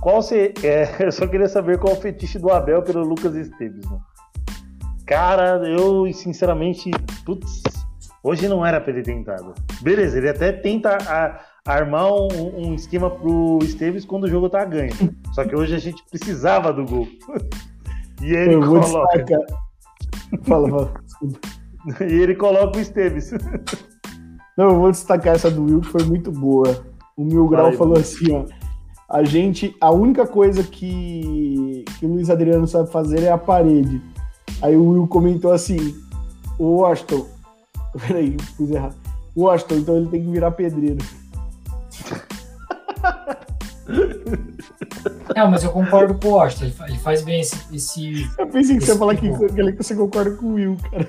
Qual 0.00 0.22
se, 0.22 0.54
é, 0.64 0.88
eu 1.06 1.12
só 1.12 1.26
queria 1.26 1.48
saber 1.48 1.78
qual 1.78 1.94
é 1.94 1.98
o 1.98 2.00
fetiche 2.00 2.38
do 2.38 2.50
Abel 2.50 2.82
pelo 2.82 3.04
Lucas 3.04 3.34
Esteves, 3.34 3.84
mano. 3.84 4.00
Cara, 5.06 5.62
eu 5.68 6.10
sinceramente, 6.14 6.90
putz, 7.24 7.62
hoje 8.22 8.48
não 8.48 8.64
era 8.64 8.80
pra 8.80 8.90
ele 8.92 9.02
ter 9.02 9.12
entrado. 9.12 9.54
Beleza, 9.82 10.16
ele 10.18 10.28
até 10.30 10.50
tenta 10.50 10.96
a- 10.96 11.40
armar 11.66 12.10
um, 12.10 12.68
um 12.68 12.74
esquema 12.74 13.10
pro 13.10 13.58
Esteves 13.62 14.06
quando 14.06 14.24
o 14.24 14.28
jogo 14.28 14.48
tá 14.48 14.64
ganho. 14.64 14.92
Só 15.34 15.44
que 15.44 15.54
hoje 15.54 15.74
a 15.74 15.78
gente 15.78 16.02
precisava 16.10 16.72
do 16.72 16.84
gol. 16.84 17.06
E 18.20 18.32
ele 18.34 18.54
eu 18.54 18.60
coloca. 18.60 19.24
Fala, 20.42 20.68
fala. 20.68 20.94
E 22.10 22.14
ele 22.14 22.34
coloca 22.34 22.76
o 22.76 22.80
Esteves. 22.80 23.30
Não, 24.58 24.70
eu 24.70 24.80
vou 24.80 24.90
destacar 24.90 25.36
essa 25.36 25.48
do 25.48 25.62
Will, 25.64 25.80
que 25.80 25.88
foi 25.88 26.02
muito 26.02 26.32
boa. 26.32 26.84
O 27.16 27.24
Mil 27.24 27.46
Grau 27.46 27.66
aí, 27.66 27.76
falou 27.76 27.92
mano. 27.94 28.04
assim, 28.04 28.32
ó. 28.34 28.44
A 29.08 29.22
gente, 29.22 29.74
a 29.80 29.90
única 29.92 30.26
coisa 30.26 30.64
que, 30.64 31.84
que 31.98 32.04
o 32.04 32.08
Luiz 32.08 32.28
Adriano 32.28 32.66
sabe 32.66 32.90
fazer 32.90 33.22
é 33.22 33.30
a 33.30 33.38
parede. 33.38 34.02
Aí 34.60 34.74
o 34.76 34.90
Will 34.90 35.06
comentou 35.06 35.52
assim, 35.52 35.94
o 36.58 36.78
Washington, 36.80 37.24
peraí, 38.06 38.36
pus 38.56 38.68
errado. 38.70 38.96
O 39.36 39.44
Washington, 39.44 39.74
então 39.76 39.96
ele 39.96 40.08
tem 40.08 40.24
que 40.24 40.30
virar 40.30 40.50
pedreiro. 40.50 40.98
Não, 45.36 45.50
mas 45.50 45.62
eu 45.62 45.70
concordo 45.70 46.14
com 46.18 46.28
o 46.28 46.32
Washington. 46.32 46.64
Ele 46.64 46.72
fa- 46.74 46.88
Ele 46.88 46.98
faz 46.98 47.22
bem 47.22 47.40
esse. 47.40 47.56
esse... 47.74 48.28
Eu 48.36 48.46
pensei 48.48 48.76
que 48.76 48.84
você 48.84 48.92
ia 48.92 48.98
falar 48.98 49.14
que, 49.14 49.30
tipo. 49.30 49.54
que 49.54 49.60
ele- 49.60 49.72
que 49.72 49.82
você 49.82 49.94
concorda 49.94 50.32
com 50.32 50.46
o 50.46 50.54
Will, 50.54 50.76
cara. 50.90 51.08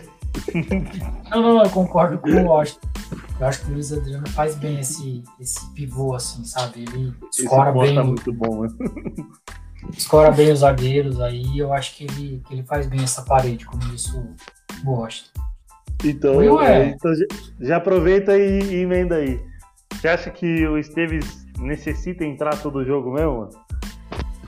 Não, 1.30 1.42
não, 1.42 1.54
não, 1.56 1.64
eu 1.64 1.70
concordo 1.70 2.18
com 2.18 2.30
o 2.30 2.46
Washington. 2.46 2.88
Eu 3.40 3.48
acho 3.48 3.62
que 3.62 3.72
o 3.72 3.74
Luiz 3.74 3.94
Adriano 3.94 4.28
faz 4.30 4.56
bem 4.56 4.80
esse, 4.80 5.24
esse 5.40 5.74
pivô, 5.74 6.16
assim, 6.16 6.44
sabe? 6.44 6.82
Ele 6.82 7.14
escora 7.32 7.72
ponto 7.72 7.86
bem, 7.86 7.96
tá 7.96 8.04
muito 8.04 8.34
bom, 8.34 8.64
né? 8.64 8.70
escora 9.96 10.32
bem 10.32 10.52
os 10.52 10.60
zagueiros 10.60 11.22
aí. 11.22 11.58
Eu 11.58 11.72
acho 11.72 11.96
que 11.96 12.04
ele, 12.06 12.42
que 12.48 12.54
ele 12.54 12.64
faz 12.64 12.88
bem 12.88 13.04
essa 13.04 13.22
parede, 13.22 13.66
como 13.66 13.82
disse 13.86 14.16
o 14.16 14.92
Washington. 14.92 15.42
Então, 16.04 16.38
Will 16.38 16.62
é. 16.62 16.90
então 16.90 17.14
já, 17.14 17.26
já 17.60 17.78
aproveita 17.78 18.38
e, 18.38 18.60
e 18.62 18.76
emenda 18.82 19.16
aí. 19.16 19.40
Você 19.94 20.08
acha 20.08 20.30
que 20.30 20.66
o 20.66 20.78
Esteves 20.78 21.46
necessita 21.60 22.24
entrar 22.24 22.56
todo 22.62 22.86
jogo 22.86 23.12
mesmo? 23.14 23.50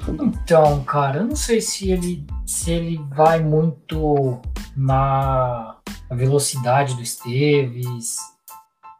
Então, 0.07 0.83
cara, 0.83 1.19
eu 1.19 1.25
não 1.25 1.35
sei 1.35 1.61
se 1.61 1.91
ele, 1.91 2.25
se 2.45 2.71
ele 2.71 3.01
vai 3.09 3.39
muito 3.39 4.41
na 4.75 5.77
velocidade 6.09 6.95
do 6.95 7.01
Esteves. 7.01 8.17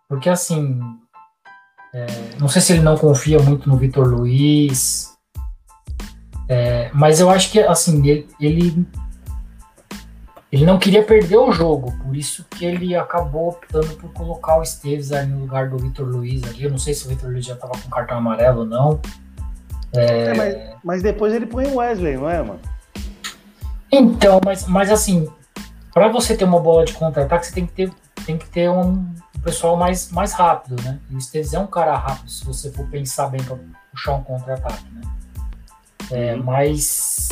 Porque 0.08 0.30
assim. 0.30 0.80
é, 1.94 2.06
não 2.40 2.48
sei 2.48 2.62
se 2.62 2.74
ele 2.74 2.82
não 2.82 2.98
confia 2.98 3.40
muito 3.40 3.68
no 3.68 3.78
Vitor 3.78 4.08
Luiz. 4.08 5.14
é, 6.48 6.92
mas 6.94 7.20
eu 7.20 7.30
acho 7.30 7.52
que 7.52 7.60
assim, 7.60 8.06
ele, 8.08 8.28
ele. 8.40 8.88
ele 10.52 10.66
não 10.66 10.78
queria 10.78 11.04
perder 11.04 11.38
o 11.38 11.52
jogo, 11.52 11.92
por 12.04 12.16
isso 12.16 12.46
que 12.50 12.66
ele 12.66 12.96
acabou 12.96 13.50
optando 13.50 13.96
por 13.96 14.12
colocar 14.14 14.58
o 14.58 14.64
Esteves 14.64 15.12
aí 15.12 15.26
no 15.26 15.40
lugar 15.40 15.70
do 15.70 15.78
Vitor 15.78 16.08
Luiz 16.08 16.44
ali. 16.44 16.64
Eu 16.64 16.72
não 16.72 16.78
sei 16.78 16.94
se 16.94 17.06
o 17.06 17.10
Vitor 17.10 17.30
Luiz 17.30 17.46
já 17.46 17.54
estava 17.54 17.74
com 17.74 17.90
cartão 17.90 18.18
amarelo 18.18 18.60
ou 18.60 18.66
não. 18.66 19.02
É, 19.94 20.34
mas, 20.34 20.58
mas 20.84 21.04
depois 21.04 21.34
ele 21.34 21.46
põe 21.46 21.66
o 21.68 21.76
Wesley, 21.78 22.16
não 22.18 22.30
é, 22.30 22.42
mano? 22.42 22.60
Então, 23.92 24.40
mas, 24.46 24.66
mas 24.68 24.90
assim, 24.92 25.28
para 25.94 26.08
você 26.08 26.36
ter 26.36 26.46
uma 26.46 26.60
bola 26.60 26.86
de 26.86 26.94
contra-ataque, 26.94 27.48
você 27.48 27.54
tem 27.54 27.66
que 27.66 27.74
ter, 27.74 27.92
tem 28.26 28.38
que 28.38 28.48
ter 28.50 28.70
um, 28.70 29.06
pessoal 29.44 29.76
mais, 29.76 30.10
mais 30.12 30.34
rápido, 30.34 30.82
né? 30.84 31.00
O 31.12 31.18
Esteves 31.18 31.54
é 31.54 31.60
um 31.60 31.68
cara 31.68 31.98
rápido, 31.98 32.30
se 32.30 32.46
você 32.46 32.72
for 32.72 32.86
pensar 32.88 33.28
bem 33.28 33.44
para 33.44 33.58
puxar 33.92 34.14
um 34.14 34.24
contra-ataque, 34.24 34.86
né? 34.94 35.02
É, 36.12 36.36
Mas. 36.36 37.30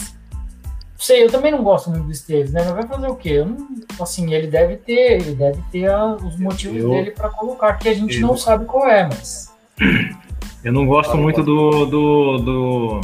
Não 0.94 1.06
sei, 1.06 1.24
eu 1.24 1.32
também 1.32 1.50
não 1.52 1.64
gosto 1.64 1.90
muito 1.90 2.04
do 2.06 2.12
Esteves, 2.12 2.52
né? 2.52 2.62
Mas 2.64 2.74
vai 2.74 2.86
fazer 2.88 3.08
o 3.08 3.16
quê? 3.16 3.42
Não, 3.44 4.04
assim, 4.04 4.34
ele 4.34 4.48
deve 4.48 4.76
ter, 4.76 5.22
ele 5.22 5.34
deve 5.34 5.62
ter 5.72 5.90
a- 5.90 6.16
os 6.16 6.38
motivos 6.38 6.78
Eu- 6.78 6.90
dele 6.90 7.12
para 7.12 7.30
colocar, 7.30 7.74
que 7.76 7.88
a 7.88 7.94
gente 7.94 8.18
Eu- 8.20 8.28
não 8.28 8.36
sabe 8.36 8.66
qual 8.66 8.86
é, 8.88 9.08
mas. 9.08 9.50
Eu 10.64 10.74
não 10.74 10.86
gosto 10.86 11.16
muito 11.18 11.42
do, 11.42 11.86
do, 11.86 12.38
do, 12.38 13.02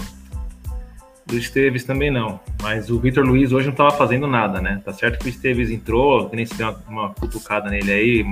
do 1.26 1.38
Esteves 1.38 1.84
também, 1.86 2.12
não. 2.12 2.40
Mas 2.62 2.90
o 2.90 3.00
Vitor 3.00 3.24
Luiz 3.26 3.52
hoje 3.52 3.68
não 3.68 3.72
estava 3.74 3.92
fazendo 3.92 4.28
nada, 4.28 4.60
né? 4.62 4.82
Tá 4.84 4.92
certo 4.92 5.20
que 5.20 5.28
o 5.28 5.30
Esteves 5.30 5.70
entrou, 5.70 6.30
que 6.30 6.36
nem 6.36 6.46
se 6.46 6.56
deu 6.56 6.68
uma, 6.68 7.02
uma 7.04 7.10
cutucada 7.14 7.70
nele 7.70 7.92
aí, 7.92 8.26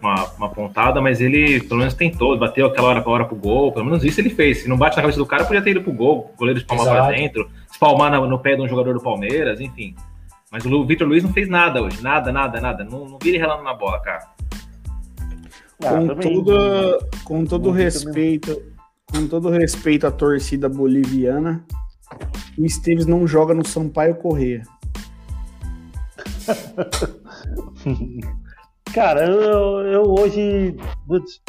uma, 0.00 0.24
uma 0.36 0.48
pontada, 0.50 1.00
mas 1.00 1.20
ele 1.20 1.60
pelo 1.60 1.78
menos 1.80 1.94
tentou, 1.94 2.36
bateu 2.38 2.66
aquela 2.66 2.88
hora 2.88 3.00
pra 3.02 3.12
hora 3.12 3.24
pro 3.24 3.36
gol, 3.36 3.72
pelo 3.72 3.86
menos 3.86 4.04
isso 4.04 4.20
ele 4.20 4.30
fez. 4.30 4.58
Se 4.62 4.68
não 4.68 4.76
bate 4.76 4.96
na 4.96 5.02
cabeça 5.02 5.18
do 5.18 5.26
cara, 5.26 5.44
podia 5.44 5.62
ter 5.62 5.70
ido 5.70 5.82
pro 5.82 5.92
gol, 5.92 6.30
o 6.34 6.38
goleiro 6.38 6.60
espalmar 6.60 6.86
pra 6.86 6.96
Exato. 6.98 7.12
dentro, 7.14 7.50
espalmar 7.70 8.10
na- 8.10 8.20
no 8.26 8.38
pé 8.38 8.56
de 8.56 8.62
um 8.62 8.68
jogador 8.68 8.92
do 8.94 9.02
Palmeiras, 9.02 9.60
enfim. 9.60 9.94
Mas 10.52 10.66
o 10.66 10.84
Vitor 10.84 11.06
Luiz 11.06 11.22
não 11.22 11.32
fez 11.32 11.48
nada 11.48 11.80
hoje, 11.82 12.02
nada, 12.02 12.30
nada, 12.32 12.60
nada. 12.60 12.84
Não, 12.84 13.04
não 13.08 13.18
vi 13.22 13.30
ele 13.30 13.38
relando 13.38 13.62
na 13.62 13.72
bola, 13.72 14.00
cara. 14.00 14.26
Ah, 15.84 15.92
com, 15.98 16.06
também- 16.08 16.44
toda, 16.44 16.98
com 17.24 17.44
todo 17.44 17.72
vi 17.72 17.82
respeito, 17.82 18.62
com 19.10 19.26
todo 19.26 19.48
respeito 19.48 20.06
à 20.06 20.10
torcida 20.10 20.68
boliviana, 20.68 21.64
o 22.58 22.64
Esteves 22.64 23.06
não 23.06 23.26
joga 23.26 23.54
no 23.54 23.66
Sampaio 23.66 24.14
Correia. 24.16 24.62
Cara, 28.92 29.24
eu, 29.26 29.80
eu 29.86 30.02
hoje. 30.18 30.76
putz, 31.06 31.40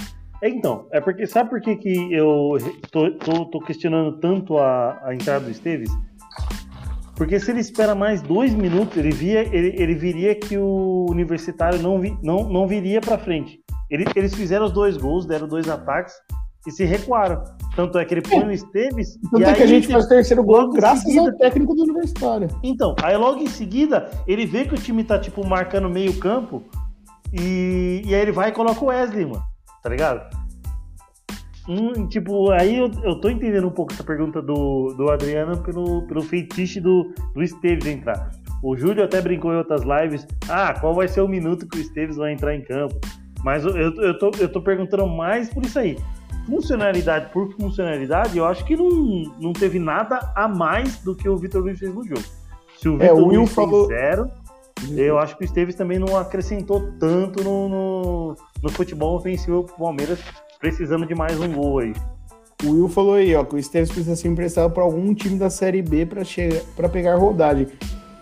é, 0.44 0.50
Então, 0.50 0.88
é 0.92 1.02
porque. 1.02 1.26
Sabe 1.26 1.50
por 1.50 1.60
que, 1.62 1.76
que 1.76 2.14
eu 2.14 2.58
tô, 2.92 3.12
tô- 3.18 3.46
tô 3.46 3.60
questionando 3.62 4.20
tanto 4.20 4.58
a, 4.58 5.00
a 5.04 5.14
entrada 5.16 5.46
do 5.46 5.52
Esteves? 5.52 5.90
Porque 7.16 7.40
se 7.40 7.52
ele 7.52 7.60
espera 7.60 7.94
mais 7.94 8.22
dois 8.22 8.54
minutos, 8.54 8.98
ele, 8.98 9.12
via, 9.12 9.42
ele, 9.56 9.76
ele 9.78 9.94
viria 9.96 10.34
que 10.36 10.58
o 10.58 11.06
universitário 11.10 11.80
não, 11.82 12.00
vi- 12.00 12.18
não, 12.24 12.48
não 12.50 12.68
viria 12.68 13.00
pra 13.02 13.18
frente. 13.18 13.60
Ele- 13.92 14.06
eles 14.16 14.34
fizeram 14.34 14.66
os 14.66 14.72
dois 14.72 14.96
gols, 14.98 15.26
deram 15.26 15.48
dois 15.48 15.68
ataques 15.70 16.14
e 16.66 16.72
se 16.72 16.86
recuaram. 16.86 17.44
Tanto 17.76 17.98
é 18.00 18.06
que 18.06 18.14
ele 18.14 18.22
põe 18.22 18.46
o 18.46 18.52
Esteves. 18.52 19.20
Tanto 19.30 19.42
e 19.42 19.44
é 19.44 19.54
que 19.54 19.64
a 19.64 19.68
gente 19.68 19.88
faz 19.92 20.06
o 20.06 20.10
terceiro 20.10 20.44
gol 20.44 20.70
graças 20.72 21.04
seguida- 21.04 21.30
ao 21.32 21.38
técnico 21.38 21.76
do 21.76 21.84
Universitário. 21.84 22.48
Então, 22.64 22.96
aí 23.04 23.18
logo 23.18 23.40
em 23.42 23.48
seguida, 23.48 24.10
ele 24.26 24.46
vê 24.46 24.66
que 24.66 24.74
o 24.74 24.78
time 24.78 25.04
tá, 25.04 25.20
tipo, 25.20 25.46
marcando 25.46 25.90
meio 25.90 26.18
campo 26.20 26.64
e, 27.34 28.02
e 28.06 28.16
aí 28.16 28.22
ele 28.22 28.32
vai 28.32 28.50
e 28.50 28.52
coloca 28.54 28.82
o 28.84 28.88
Wesley, 28.88 29.26
mano. 29.26 29.44
Tá 29.84 29.90
ligado? 29.90 30.42
Hum, 31.68 32.08
tipo, 32.08 32.50
aí 32.52 32.78
eu, 32.78 32.90
eu 33.04 33.20
tô 33.22 33.30
entendendo 33.30 33.68
um 33.68 33.72
pouco 33.72 33.94
essa 33.94 34.04
pergunta 34.04 34.42
do, 34.42 34.94
do 34.98 35.10
Adriano 35.12 35.58
pelo, 35.62 36.02
pelo 36.08 36.22
feitiço 36.22 36.82
do, 36.82 37.14
do 37.34 37.42
Esteves 37.44 37.86
entrar. 37.86 38.32
O 38.64 38.76
Júlio 38.76 39.04
até 39.04 39.22
brincou 39.22 39.54
em 39.54 39.58
outras 39.58 39.82
lives. 39.84 40.28
Ah, 40.50 40.74
qual 40.80 40.94
vai 40.94 41.08
ser 41.08 41.22
o 41.22 41.28
minuto 41.28 41.68
que 41.68 41.78
o 41.78 41.82
Esteves 41.82 42.18
vai 42.18 42.34
entrar 42.34 42.56
em 42.56 42.62
campo? 42.64 42.96
Mas 43.44 43.66
eu, 43.66 43.76
eu, 43.76 43.94
eu, 44.02 44.20
tô, 44.20 44.32
eu 44.40 44.50
tô 44.52 44.62
perguntando 44.62 45.08
mais 45.08 45.50
por 45.50 45.66
isso 45.66 45.80
aí. 45.80 45.98
Funcionalidade 46.46 47.32
por 47.32 47.52
funcionalidade, 47.54 48.38
eu 48.38 48.46
acho 48.46 48.66
que 48.66 48.76
não, 48.76 48.90
não 49.40 49.54
teve 49.54 49.80
nada 49.80 50.32
a 50.36 50.48
mais 50.48 50.98
do 51.00 51.16
que 51.16 51.30
o 51.30 51.38
Vitor 51.38 51.62
Luiz 51.62 51.78
fez 51.80 51.94
no 51.94 52.04
jogo. 52.04 52.24
Se 52.78 52.90
o 52.90 52.96
É, 53.02 53.10
Vitor 53.10 53.28
Will 53.28 53.40
Luiz 53.42 53.54
falou- 53.54 53.88
fez 53.88 54.00
zero, 54.00 54.32
eu 54.98 55.20
acho 55.20 55.38
que 55.38 55.44
o 55.44 55.46
Esteves 55.46 55.76
também 55.76 56.00
não 56.00 56.18
acrescentou 56.18 56.92
tanto 57.00 57.44
no, 57.44 57.70
no, 57.70 58.36
no 58.64 58.70
futebol 58.70 59.16
ofensivo 59.16 59.64
pro 59.64 59.76
Palmeiras, 59.76 60.20
precisando 60.60 61.06
de 61.06 61.14
mais 61.14 61.40
um 61.40 61.52
gol 61.54 61.80
aí. 61.80 61.94
O 62.64 62.72
Will 62.72 62.90
falou 62.90 63.16
aí, 63.16 63.36
ó, 63.36 63.44
que 63.44 63.56
o 63.56 63.58
Esteves 63.60 63.92
precisa 63.92 64.16
ser 64.16 64.28
emprestado 64.28 64.72
para 64.72 64.84
algum 64.84 65.14
time 65.14 65.38
da 65.38 65.50
Série 65.50 65.82
B 65.82 66.06
para 66.06 66.24
chegar, 66.24 66.62
para 66.76 66.90
pegar 66.90 67.16
rodagem. 67.16 67.68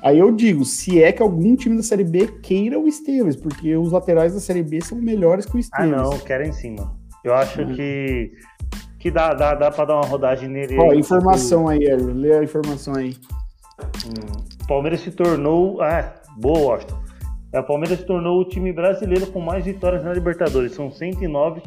Aí 0.02 0.18
eu 0.20 0.32
digo, 0.32 0.64
se 0.64 1.02
é 1.04 1.12
que 1.12 1.22
algum 1.22 1.56
time 1.56 1.76
da 1.76 1.84
Série 1.84 2.04
B 2.06 2.28
queira 2.42 2.80
o 2.80 2.88
Esteves, 2.88 3.36
porque 3.36 3.76
os 3.76 3.92
laterais 3.92 4.34
da 4.34 4.40
Série 4.40 4.64
B 4.64 4.80
são 4.82 4.98
melhores 4.98 5.46
que 5.46 5.56
o 5.56 5.58
Ah, 5.58 5.60
Esteves. 5.60 5.92
não, 5.92 6.18
quero 6.20 6.44
em 6.46 6.54
cima. 6.54 6.96
Eu 7.24 7.34
acho 7.36 7.62
Uhum. 7.62 7.76
que, 7.76 8.32
que 8.98 9.12
dá, 9.12 9.34
dá, 9.34 9.54
dá 9.56 9.70
pra 9.72 9.84
dar 9.86 9.96
uma 9.96 10.06
rodagem 10.06 10.48
nele. 10.48 10.78
Ó, 10.80 10.92
aí, 10.92 11.00
informação 11.00 11.68
aí, 11.68 11.84
Hélio. 11.86 12.14
Lê 12.14 12.34
a 12.38 12.44
informação 12.44 12.96
aí. 12.96 13.14
Hum, 14.06 14.44
Palmeiras 14.68 15.02
se 15.02 15.12
tornou. 15.12 15.82
Ah, 15.82 16.16
boa, 16.38 16.60
Washington. 16.76 16.98
É, 17.52 17.60
O 17.60 17.64
Palmeiras 17.64 18.00
se 18.00 18.06
tornou 18.06 18.40
o 18.40 18.46
time 18.46 18.72
brasileiro 18.72 19.28
com 19.28 19.40
mais 19.42 19.66
vitórias 19.66 20.04
na 20.04 20.14
Libertadores. 20.14 20.74
São 20.74 20.90
109, 20.92 21.62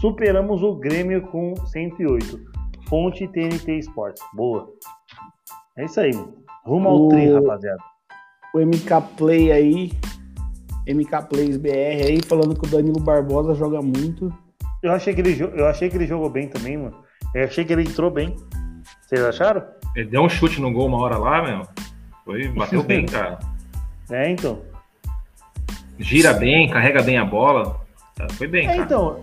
Superamos 0.00 0.62
o 0.62 0.74
Grêmio 0.76 1.22
com 1.28 1.54
108. 1.66 2.38
Fonte 2.88 3.26
TNT 3.28 3.78
Esportes. 3.78 4.22
Boa. 4.34 4.68
É 5.78 5.84
isso 5.84 6.00
aí, 6.00 6.12
mano. 6.14 6.34
Rumo 6.64 6.88
ao 6.88 7.02
O- 7.02 7.08
tri, 7.08 7.32
rapaziada. 7.32 7.82
O 8.54 8.60
MK 8.60 9.00
Play 9.16 9.50
aí, 9.52 9.92
MK 10.86 11.22
Plays 11.28 11.56
BR 11.56 12.04
aí, 12.06 12.20
falando 12.26 12.54
que 12.54 12.66
o 12.66 12.70
Danilo 12.70 13.00
Barbosa 13.00 13.54
joga 13.54 13.80
muito. 13.80 14.32
Eu 14.82 14.92
achei, 14.92 15.14
que 15.14 15.20
ele, 15.20 15.40
eu 15.54 15.66
achei 15.66 15.88
que 15.88 15.96
ele 15.96 16.06
jogou 16.06 16.28
bem 16.28 16.48
também, 16.48 16.76
mano. 16.76 16.96
Eu 17.34 17.44
achei 17.44 17.64
que 17.64 17.72
ele 17.72 17.82
entrou 17.82 18.10
bem. 18.10 18.36
Vocês 19.00 19.22
acharam? 19.24 19.62
Ele 19.96 20.08
deu 20.10 20.22
um 20.22 20.28
chute 20.28 20.60
no 20.60 20.72
gol 20.72 20.86
uma 20.86 20.98
hora 21.00 21.16
lá, 21.18 21.42
meu. 21.42 21.62
Foi, 22.24 22.48
bateu 22.48 22.82
bem, 22.82 23.06
cara. 23.06 23.38
É, 24.10 24.28
então. 24.28 24.60
Gira 25.98 26.32
bem, 26.32 26.68
carrega 26.68 27.02
bem 27.02 27.16
a 27.18 27.24
bola. 27.24 27.80
Foi 28.32 28.46
bem, 28.46 28.64
É, 28.66 28.70
cara. 28.72 28.82
então. 28.82 29.20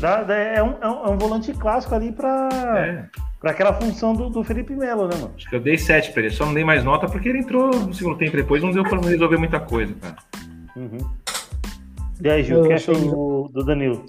dá- 0.00 0.22
dá- 0.22 0.34
é, 0.34 0.62
um, 0.62 0.74
é 0.80 0.88
um- 0.88 1.04
é 1.06 1.10
um 1.10 1.18
volante 1.18 1.52
clássico 1.52 1.94
ali 1.94 2.10
pra, 2.12 2.48
É, 2.78 3.04
pra 3.42 3.50
aquela 3.50 3.74
função 3.74 4.14
do, 4.14 4.30
do 4.30 4.42
Felipe 4.42 4.74
Melo, 4.74 5.06
né, 5.08 5.16
mano? 5.16 5.32
acho 5.36 5.50
que 5.50 5.56
eu 5.56 5.60
dei 5.60 5.76
7 5.76 6.12
pra 6.12 6.22
ele. 6.22 6.30
Só 6.30 6.46
não 6.46 6.54
dei 6.54 6.64
mais 6.64 6.82
nota 6.82 7.06
porque 7.06 7.28
ele 7.28 7.40
entrou 7.40 7.70
no 7.70 7.92
segundo 7.92 8.16
tempo 8.16 8.34
depois, 8.36 8.62
não 8.62 8.70
deu 8.70 8.84
pra 8.84 8.98
resolver 9.00 9.36
muita 9.36 9.60
coisa, 9.60 9.92
cara. 10.00 10.16
Uhum. 10.76 10.98
E 12.24 12.30
aí, 12.30 12.42
Gil, 12.44 12.62
o 12.62 12.66
que 12.66 12.72
achei- 12.72 12.94
achou 12.94 13.48
do, 13.48 13.52
do 13.52 13.64
Danilo? 13.66 14.06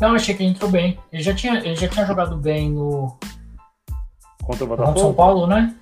Não, 0.00 0.14
achei 0.14 0.34
que 0.34 0.42
ele 0.42 0.50
entrou 0.50 0.70
bem. 0.70 0.98
Ele 1.12 1.22
já 1.22 1.34
tinha, 1.34 1.58
ele 1.58 1.76
já 1.76 1.86
tinha 1.88 2.06
jogado 2.06 2.36
bem 2.38 2.70
no, 2.72 3.16
Contra 4.42 4.64
o 4.64 4.68
no 4.68 4.76
São 4.76 4.86
Botafogo? 4.86 5.14
Paulo, 5.14 5.46
né? 5.46 5.74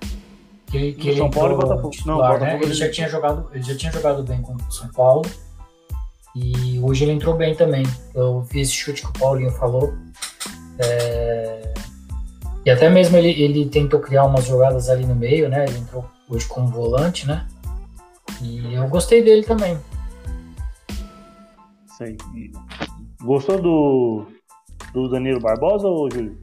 Que, 0.65 0.91
que 0.93 1.15
São 1.15 1.29
Paulo 1.31 1.53
e 1.53 1.55
Botafogo. 1.55 1.89
titular, 1.91 2.17
Não, 2.17 2.23
né? 2.33 2.33
Botafogo 2.39 2.63
Ele 2.63 2.65
ele- 2.65 2.73
já 2.73 2.91
tinha 2.91 3.07
jogado, 3.07 3.49
ele 3.53 3.63
já 3.63 3.77
tinha 3.77 3.91
jogado 3.91 4.23
bem 4.23 4.41
contra 4.41 4.67
o 4.67 4.71
São 4.71 4.89
Paulo. 4.89 5.21
E 6.35 6.79
hoje 6.81 7.05
ele 7.05 7.13
entrou 7.13 7.35
bem 7.35 7.55
também. 7.55 7.83
Eu 8.13 8.41
vi 8.41 8.59
esse 8.59 8.73
chute 8.73 9.01
que 9.03 9.07
o 9.09 9.13
Paulinho 9.13 9.51
falou. 9.51 9.93
É, 10.79 11.73
E 12.67 12.69
até 12.69 12.89
mesmo 12.89 13.15
ele, 13.15 13.29
ele 13.41 13.65
tentou 13.69 13.97
criar 14.01 14.25
umas 14.25 14.45
jogadas 14.45 14.89
ali 14.89 15.05
no 15.05 15.15
meio, 15.15 15.47
né? 15.47 15.63
Ele 15.69 15.77
entrou 15.77 16.03
hoje 16.29 16.45
como 16.49 16.67
volante, 16.67 17.25
né? 17.25 17.47
E 18.41 18.73
eu 18.73 18.85
gostei 18.89 19.23
dele 19.23 19.41
também. 19.41 19.77
Isso 21.85 22.03
aí. 22.03 22.17
Gostou 23.23 23.61
do, 23.61 24.25
do 24.93 25.07
Danilo 25.07 25.39
Barbosa 25.39 25.87
ou 25.87 26.11
Júlio? 26.11 26.37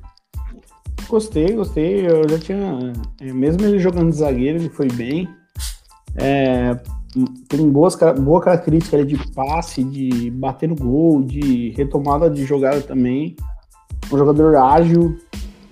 Gostei, 1.09 1.53
gostei. 1.53 2.07
Eu 2.07 2.27
já 2.27 2.39
tinha. 2.39 2.79
é, 3.21 3.31
Mesmo 3.31 3.63
ele 3.67 3.79
jogando 3.79 4.09
de 4.09 4.17
zagueiro, 4.17 4.61
ele 4.61 4.71
foi 4.71 4.89
bem. 4.89 5.29
É, 6.17 6.75
tem 7.51 7.69
boas, 7.69 7.99
boa 8.19 8.41
característica 8.41 8.97
ali 8.97 9.05
de 9.05 9.33
passe, 9.35 9.85
de 9.85 10.31
bater 10.31 10.71
no 10.71 10.75
gol, 10.75 11.23
de 11.23 11.75
retomada 11.77 12.31
de 12.31 12.47
jogada 12.47 12.81
também. 12.81 13.37
Um 14.11 14.17
jogador 14.17 14.57
ágil. 14.57 15.19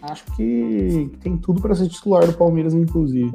Acho 0.03 0.25
que 0.37 1.11
tem 1.23 1.37
tudo 1.37 1.61
para 1.61 1.75
ser 1.75 1.89
titular 1.89 2.27
do 2.27 2.33
Palmeiras, 2.33 2.75
inclusive. 2.75 3.33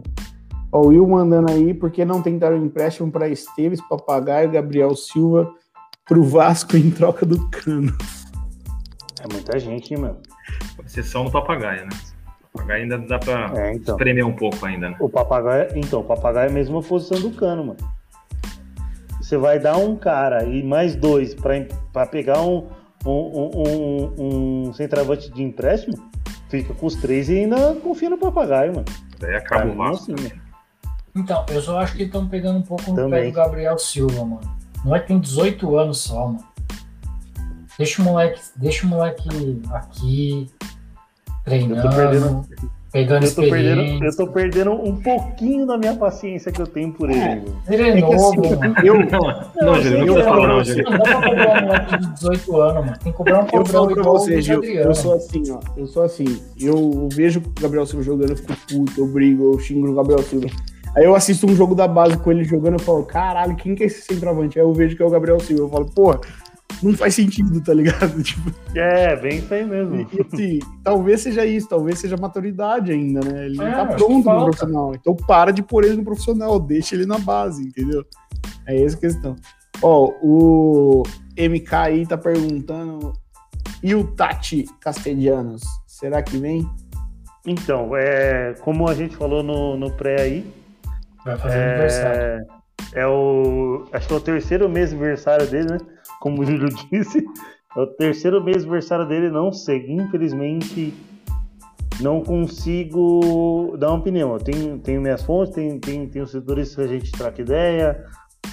Ó, 0.71 0.81
o 0.81 0.87
Will 0.87 1.07
mandando 1.07 1.51
aí, 1.51 1.73
por 1.73 1.89
que 1.89 2.03
não 2.03 2.21
tentaram 2.21 2.57
empréstimo 2.57 3.09
para 3.11 3.29
Esteves, 3.29 3.81
Papagaio, 3.87 4.51
Gabriel 4.51 4.93
Silva 4.95 5.49
pro 6.05 6.23
Vasco 6.23 6.75
em 6.75 6.91
troca 6.91 7.25
do 7.25 7.49
cano? 7.49 7.95
É 9.21 9.31
muita 9.31 9.57
gente, 9.59 9.93
hein, 9.93 10.01
mano? 10.01 10.17
Exceção 10.85 11.23
no 11.23 11.31
papagaio, 11.31 11.83
né? 11.85 11.89
O 12.53 12.57
papagaio 12.57 12.83
ainda 12.83 12.97
dá 12.97 13.17
pra 13.19 13.51
É, 13.55 13.73
então. 13.73 13.95
espremer 13.95 14.25
um 14.25 14.33
pouco 14.33 14.65
ainda, 14.65 14.89
né? 14.89 14.97
O 14.99 15.09
papagaio, 15.09 15.69
então, 15.75 16.01
o 16.01 16.03
papagaio 16.03 16.47
é 16.47 16.51
a 16.51 16.53
mesma 16.53 16.81
posição 16.81 17.19
do 17.19 17.31
cano, 17.31 17.65
mano. 17.65 17.79
Você 19.21 19.37
vai 19.37 19.59
dar 19.59 19.77
um 19.77 19.95
cara 19.95 20.43
e 20.45 20.63
mais 20.63 20.95
dois 20.95 21.33
pra, 21.33 21.53
pra 21.91 22.05
pegar 22.05 22.41
um, 22.41 22.67
um, 23.05 23.11
um, 23.11 23.51
um, 23.57 24.67
um 24.67 24.73
centroavante 24.73 25.29
de 25.31 25.43
empréstimo, 25.43 25.97
fica 26.49 26.73
com 26.73 26.85
os 26.85 26.95
três 26.95 27.29
e 27.29 27.39
ainda 27.39 27.75
confia 27.75 28.09
no 28.09 28.17
papagaio, 28.17 28.73
mano. 28.73 28.85
Daí 29.19 29.35
acaba 29.35 29.71
o 29.71 29.75
Vasco. 29.75 30.13
assim, 30.13 30.23
né? 30.23 30.31
Então, 31.15 31.45
eu 31.49 31.61
só 31.61 31.79
acho 31.79 31.95
que 31.95 32.03
estão 32.03 32.27
pegando 32.27 32.59
um 32.59 32.61
pouco 32.61 32.83
no 32.91 32.95
pé 32.95 33.01
Também. 33.01 33.31
do 33.31 33.35
Gabriel 33.35 33.77
Silva, 33.79 34.23
mano. 34.23 34.57
Não 34.85 34.95
é 34.95 34.99
que 34.99 35.07
tem 35.07 35.19
18 35.19 35.77
anos 35.77 35.99
só, 35.99 36.27
mano. 36.27 36.43
Deixa 37.77 38.01
o 38.01 38.05
moleque, 38.05 38.41
deixa 38.55 38.85
o 38.85 38.89
moleque 38.89 39.61
aqui 39.71 40.49
treinando, 41.43 41.81
Eu 41.81 41.89
tô 41.89 41.95
perdendo- 41.95 42.47
pegando 42.91 43.25
Eu 43.25 43.35
tô, 43.35 43.41
perdendo, 43.41 44.05
eu 44.05 44.15
tô 44.17 44.27
perdendo 44.27 44.71
um 44.71 44.95
pouquinho 44.95 45.65
da 45.65 45.77
minha 45.77 45.95
paciência 45.95 46.51
que 46.51 46.61
eu 46.61 46.67
tenho 46.67 46.91
por 46.93 47.09
ele. 47.09 47.19
É. 47.19 47.43
Ele 47.69 47.83
é, 47.83 47.89
É 47.89 47.93
que 47.95 48.01
novo, 48.01 48.45
assim, 48.45 48.55
mano. 48.55 48.75
eu, 48.83 48.93
Não, 48.95 49.73
não, 49.73 49.81
Júlio, 49.81 49.97
não 49.99 50.05
eu 50.07 50.13
precisa 50.13 50.23
falar, 50.23 50.47
não, 50.47 50.63
Júlio. 50.63 50.83
Não 50.83 50.97
dá 50.97 51.03
pra 51.03 51.21
cobrar 51.29 51.61
um 51.61 51.65
moleque 51.65 51.97
de 51.97 52.13
18 52.13 52.57
anos, 52.61 52.85
mano. 52.85 52.97
Tem 53.03 53.11
que 53.11 53.17
cobrar 53.17 53.43
um 53.43 53.47
Eu 53.53 53.65
falo 53.65 53.87
pra 53.87 54.01
igual 54.01 54.15
o 54.15 54.19
você, 54.19 54.35
do 54.35 54.41
Gil, 54.41 54.63
eu 54.63 54.95
sou 54.95 55.13
assim, 55.13 55.43
ó. 55.51 55.59
Eu 55.75 55.87
sou 55.87 56.03
assim. 56.03 56.41
Eu 56.59 57.09
vejo 57.11 57.39
o 57.39 57.61
Gabriel 57.61 57.85
Silva 57.85 58.03
jogando, 58.03 58.29
eu 58.31 58.37
fico 58.37 58.53
puto, 58.67 58.93
eu 59.01 59.07
brigo, 59.07 59.53
eu 59.53 59.59
xingo 59.59 59.89
o 59.89 59.95
Gabriel 59.95 60.21
Silva. 60.23 60.47
Aí 60.95 61.03
eu 61.03 61.13
assisto 61.13 61.45
um 61.45 61.55
jogo 61.55 61.75
da 61.75 61.87
base 61.87 62.17
com 62.17 62.31
ele 62.31 62.43
jogando, 62.43 62.73
eu 62.73 62.79
falo, 62.79 63.03
caralho, 63.03 63.55
quem 63.55 63.75
que 63.75 63.83
é 63.83 63.85
esse 63.85 64.01
centroavante? 64.01 64.57
Aí 64.57 64.65
eu 64.65 64.73
vejo 64.73 64.95
que 64.95 65.03
é 65.03 65.05
o 65.05 65.09
Gabriel 65.09 65.39
Silva. 65.39 65.63
Eu 65.63 65.69
falo, 65.69 65.85
porra, 65.85 66.19
não 66.83 66.93
faz 66.93 67.15
sentido, 67.15 67.61
tá 67.61 67.73
ligado? 67.73 68.21
Tipo, 68.23 68.51
É, 68.75 69.15
bem 69.15 69.39
isso 69.39 69.53
aí 69.53 69.65
mesmo. 69.65 70.07
e, 70.11 70.21
assim, 70.21 70.59
talvez 70.83 71.21
seja 71.21 71.45
isso, 71.45 71.67
talvez 71.67 71.99
seja 71.99 72.15
maturidade 72.17 72.91
ainda, 72.91 73.19
né? 73.21 73.45
Ele 73.45 73.57
não 73.57 73.67
É, 73.67 73.71
tá 73.75 73.85
pronto 73.85 74.29
no 74.29 74.43
profissional. 74.45 74.95
Então 74.95 75.15
para 75.15 75.51
de 75.51 75.63
pôr 75.63 75.83
ele 75.85 75.97
no 75.97 76.03
profissional, 76.03 76.59
deixa 76.59 76.95
ele 76.95 77.05
na 77.05 77.17
base, 77.17 77.63
entendeu? 77.63 78.05
É 78.65 78.81
essa 78.83 78.95
a 78.95 78.99
questão. 78.99 79.35
Ó, 79.81 80.11
o 80.21 81.03
MK 81.37 81.73
aí 81.75 82.05
tá 82.05 82.17
perguntando. 82.17 83.13
E 83.83 83.93
o 83.93 84.03
Tati 84.03 84.65
Castellanos, 84.81 85.61
será 85.85 86.21
que 86.23 86.37
vem? 86.37 86.67
Então, 87.45 87.95
é, 87.95 88.55
como 88.61 88.87
a 88.89 88.93
gente 88.93 89.15
falou 89.15 89.41
no, 89.43 89.77
no 89.77 89.91
pré 89.91 90.19
aí, 90.21 90.53
Vai 91.23 91.37
fazer 91.37 91.57
aniversário. 91.57 92.21
é, 92.21 92.45
é 93.01 93.07
o. 93.07 93.85
Acho 93.93 94.07
que 94.07 94.13
é 94.13 94.17
o 94.17 94.21
terceiro 94.21 94.67
mês 94.67 94.91
aniversário 94.91 95.47
dele, 95.47 95.71
né? 95.71 95.77
Como 96.27 96.41
o 96.41 96.45
Júlio 96.45 96.67
disse. 96.91 97.23
É 97.75 97.79
o 97.79 97.87
terceiro 97.87 98.43
mês 98.43 98.63
aniversário 98.63 99.07
dele, 99.07 99.29
não 99.29 99.51
sei. 99.51 99.85
Infelizmente, 99.89 100.93
não 102.01 102.21
consigo 102.21 103.77
dar 103.77 103.89
uma 103.89 103.99
opinião. 103.99 104.33
Eu 104.33 104.39
tenho, 104.39 104.77
tenho 104.79 105.01
minhas 105.01 105.23
fontes, 105.23 105.53
tem, 105.53 105.79
tem, 105.79 106.07
tem 106.07 106.21
os 106.21 106.31
setores 106.31 106.75
que 106.75 106.81
a 106.81 106.87
gente 106.87 107.11
troca 107.11 107.41
ideia, 107.41 108.03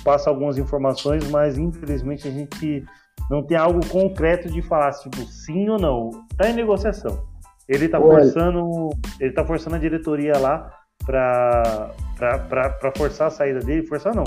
passa 0.04 0.30
algumas 0.30 0.56
informações, 0.56 1.28
mas 1.30 1.58
infelizmente 1.58 2.28
a 2.28 2.30
gente 2.30 2.84
não 3.28 3.42
tem 3.42 3.56
algo 3.56 3.84
concreto 3.88 4.48
de 4.48 4.62
falar, 4.62 4.92
tipo, 4.92 5.16
sim 5.26 5.68
ou 5.68 5.78
não. 5.78 6.10
Tá 6.36 6.48
em 6.48 6.54
negociação. 6.54 7.24
Ele 7.68 7.88
tá 7.88 7.98
forçando. 7.98 8.90
Ele 9.18 9.32
tá 9.32 9.44
forçando 9.44 9.76
a 9.76 9.78
diretoria 9.78 10.36
lá 10.38 10.70
para 11.04 12.92
forçar 12.96 13.28
a 13.28 13.30
saída 13.30 13.60
dele, 13.60 13.86
forçar 13.86 14.14
não, 14.14 14.24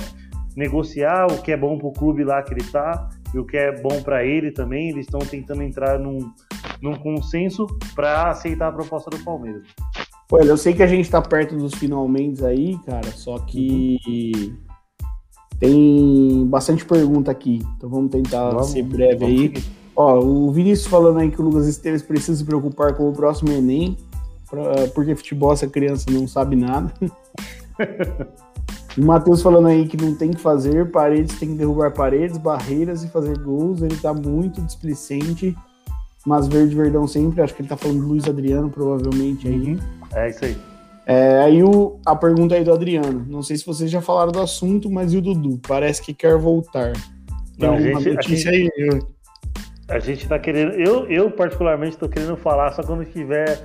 negociar 0.56 1.28
o 1.28 1.42
que 1.42 1.52
é 1.52 1.58
bom 1.58 1.78
pro 1.78 1.92
clube 1.92 2.24
lá 2.24 2.42
que 2.42 2.54
ele 2.54 2.64
tá 2.64 3.10
e 3.34 3.40
o 3.40 3.46
que 3.46 3.58
é 3.58 3.72
bom 3.82 4.02
para 4.02 4.24
ele 4.26 4.52
também. 4.52 4.90
Eles 4.90 5.06
estão 5.06 5.20
tentando 5.20 5.62
entrar 5.64 6.00
num, 6.00 6.32
num 6.82 6.96
consenso 6.96 7.66
para 7.96 8.30
aceitar 8.30 8.68
a 8.70 8.72
proposta 8.72 9.10
do 9.10 9.20
Palmeiras. 9.20 9.64
Olha, 10.32 10.50
eu 10.50 10.58
sei 10.58 10.74
que 10.74 10.84
a 10.84 10.88
gente 10.88 11.10
tá 11.10 11.22
perto 11.22 11.56
dos 11.56 11.74
finalmente 11.74 12.44
aí, 12.46 12.78
cara, 12.86 13.10
só 13.12 13.40
que 13.40 14.54
tem 15.60 16.46
bastante 16.48 16.86
pergunta 16.86 17.32
aqui. 17.32 17.62
Então 17.78 17.90
vamos 17.90 18.12
tentar 18.12 18.50
Vamos- 18.52 18.68
ser 18.68 18.84
breve 18.84 19.16
vamos 19.16 19.42
aí. 19.42 19.54
Ó, 19.96 20.20
o 20.20 20.52
Vinícius 20.52 20.88
falando 20.88 21.20
aí 21.20 21.32
que 21.32 21.42
o 21.42 21.46
Lucas 21.46 21.68
Esteves 21.68 22.02
precisa 22.04 22.38
se 22.38 22.46
preocupar 22.46 22.94
com 22.96 23.10
o 23.10 23.14
próximo 23.14 23.52
Enem, 23.52 23.98
pra- 24.50 24.88
porque 24.94 25.16
futebol 25.16 25.52
essa 25.54 25.68
criança 25.68 26.06
não 26.12 26.28
sabe 26.28 26.56
nada. 26.56 26.94
o 28.98 29.06
Matheus 29.06 29.42
falando 29.42 29.68
aí 29.68 29.88
que 29.88 29.98
não 29.98 30.16
tem 30.16 30.32
que 30.32 30.40
fazer, 30.42 30.90
paredes 30.92 31.38
tem 31.40 31.50
que 31.50 31.56
derrubar 31.56 31.92
paredes, 31.94 32.38
barreiras 32.38 33.04
e 33.04 33.08
fazer 33.10 33.38
gols. 33.40 33.82
Ele 33.82 33.96
tá 33.98 34.14
muito 34.14 34.62
displicente, 34.62 35.56
mas 36.26 36.48
verde 36.48 36.76
verdão 36.76 37.08
sempre. 37.08 37.42
Acho 37.42 37.54
que 37.54 37.62
ele 37.62 37.70
tá 37.70 37.78
falando 37.78 38.02
do 38.02 38.08
Luiz 38.08 38.28
Adriano, 38.28 38.70
provavelmente 38.70 39.48
aí. 39.48 39.80
É 40.14 40.30
isso 40.30 40.46
aí. 40.46 40.58
É, 41.06 41.40
aí 41.40 41.64
o- 41.64 42.00
a 42.06 42.16
pergunta 42.16 42.56
aí 42.56 42.64
do 42.66 42.74
Adriano. 42.74 43.26
Não 43.30 43.42
sei 43.42 43.56
se 43.56 43.66
vocês 43.66 43.90
já 43.90 44.02
falaram 44.02 44.32
do 44.32 44.42
assunto, 44.42 44.90
mas 44.92 45.14
e 45.14 45.18
o 45.18 45.22
Dudu? 45.22 45.60
Parece 45.68 46.02
que 46.02 46.14
quer 46.14 46.38
voltar. 46.38 46.92
Não, 47.58 47.76
a 47.76 47.80
gente- 47.80 48.10
a 48.10 48.14
notícia 48.14 48.52
aí? 48.52 48.70
A 49.90 50.00
gente 50.00 50.28
tá 50.28 50.38
querendo. 50.38 50.74
Eu, 50.74 51.06
eu 51.08 51.32
particularmente, 51.32 51.98
tô 51.98 52.10
querendo 52.10 52.36
falar 52.36 52.74
só 52.74 52.84
quando 52.84 53.06
tiver 53.06 53.58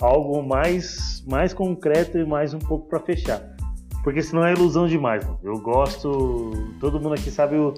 algo 0.00 0.40
mais, 0.42 1.24
mais 1.26 1.52
concreto 1.52 2.16
e 2.16 2.24
mais 2.24 2.54
um 2.54 2.60
pouco 2.60 2.88
para 2.88 3.00
fechar. 3.00 3.53
Porque 4.04 4.22
senão 4.22 4.44
é 4.44 4.52
ilusão 4.52 4.86
demais. 4.86 5.24
Mano. 5.24 5.40
Eu 5.42 5.58
gosto. 5.58 6.50
Todo 6.78 7.00
mundo 7.00 7.14
aqui 7.14 7.30
sabe 7.30 7.56
o, 7.56 7.72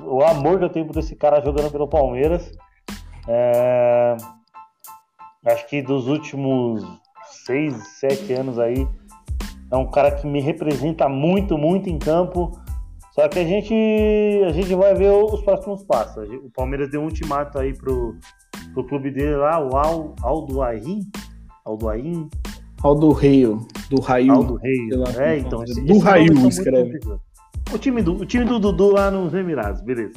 o 0.00 0.22
amor 0.22 0.58
que 0.58 0.64
eu 0.64 0.70
tenho 0.70 0.86
por 0.86 0.96
esse 0.96 1.16
cara 1.16 1.42
jogando 1.42 1.72
pelo 1.72 1.88
Palmeiras. 1.88 2.52
É, 3.26 4.16
acho 5.44 5.66
que 5.66 5.82
dos 5.82 6.06
últimos 6.06 6.84
seis, 7.44 7.74
sete 7.98 8.32
anos 8.32 8.58
aí, 8.58 8.86
é 9.72 9.76
um 9.76 9.90
cara 9.90 10.12
que 10.12 10.26
me 10.26 10.40
representa 10.40 11.08
muito, 11.08 11.58
muito 11.58 11.90
em 11.90 11.98
campo. 11.98 12.52
Só 13.10 13.28
que 13.28 13.40
a 13.40 13.44
gente, 13.44 13.74
a 14.46 14.50
gente 14.50 14.72
vai 14.74 14.94
ver 14.94 15.10
os 15.10 15.40
próximos 15.42 15.82
passos. 15.82 16.28
O 16.28 16.50
Palmeiras 16.50 16.90
deu 16.90 17.00
um 17.00 17.04
ultimato 17.04 17.58
aí 17.58 17.72
pro, 17.72 18.16
pro 18.72 18.86
clube 18.86 19.10
dele 19.10 19.36
lá, 19.36 19.58
o 19.58 19.76
Al, 19.76 20.14
Aldoain. 20.22 21.00
Aldoain. 21.64 22.28
Aldo 22.28 22.53
Reio, 23.12 23.66
do 23.90 24.00
Raio. 24.00 24.32
Aldo 24.32 24.54
Rei. 24.56 24.88
sei 24.88 24.96
lá 24.98 25.24
É, 25.24 25.38
então. 25.38 25.62
esse- 25.64 25.82
Do 25.84 25.98
Raio 25.98 26.34
tá 26.34 26.48
escreve. 26.48 27.00
O 27.72 27.78
time, 27.78 28.02
do, 28.02 28.14
o 28.16 28.26
time 28.26 28.44
do 28.44 28.58
Dudu 28.58 28.90
lá 28.92 29.10
nos 29.10 29.32
Emirados, 29.34 29.80
beleza. 29.80 30.12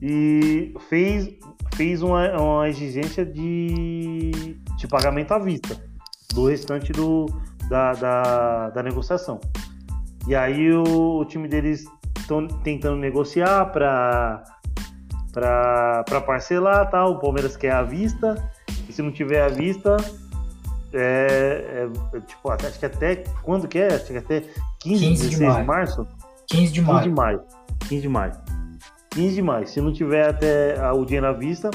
E 0.00 0.72
fez, 0.88 1.28
fez 1.74 2.02
uma, 2.02 2.30
uma 2.40 2.68
exigência 2.68 3.24
de, 3.26 4.56
de 4.76 4.88
pagamento 4.88 5.32
à 5.32 5.38
vista 5.38 5.76
do 6.34 6.46
restante 6.48 6.92
do, 6.92 7.26
da, 7.68 7.92
da, 7.92 8.70
da 8.70 8.82
negociação. 8.82 9.38
E 10.26 10.34
aí 10.34 10.72
o, 10.72 11.18
o 11.20 11.24
time 11.24 11.48
deles 11.48 11.84
estão 12.18 12.46
tentando 12.46 12.96
negociar 12.96 13.66
para 13.72 14.42
para 15.32 16.20
parcelar, 16.26 16.90
tá? 16.90 17.06
O 17.06 17.18
Palmeiras 17.20 17.56
quer 17.56 17.70
à 17.72 17.82
vista, 17.82 18.50
e 18.88 18.92
se 18.92 19.00
não 19.02 19.12
tiver 19.12 19.40
à 19.42 19.48
vista, 19.48 19.96
é, 20.92 21.88
é- 22.12 22.16
é, 22.16 22.20
tipo, 22.20 22.50
até- 22.50 22.68
acho 22.68 22.78
que 22.78 22.86
até 22.86 23.16
quando 23.42 23.68
que 23.68 23.78
é? 23.78 23.94
Acho 23.94 24.06
que 24.06 24.16
até 24.16 24.40
15, 24.40 24.50
15 24.80 24.98
de 24.98 25.16
16 25.16 25.30
de, 25.30 25.46
maio. 25.46 25.66
março? 25.66 26.06
15 26.46 26.72
de 26.72 26.80
15 26.80 27.02
de 27.02 27.10
maio. 27.10 27.14
maio. 27.14 27.42
15 27.88 28.02
de 28.02 28.08
maio. 28.08 28.32
15 29.10 29.34
de 29.34 29.42
maio. 29.42 29.66
Se 29.68 29.80
não 29.80 29.92
tiver 29.92 30.28
até 30.28 30.78
a- 30.80 30.92
o 30.94 31.04
dinheiro 31.04 31.26
à 31.26 31.32
vista, 31.32 31.70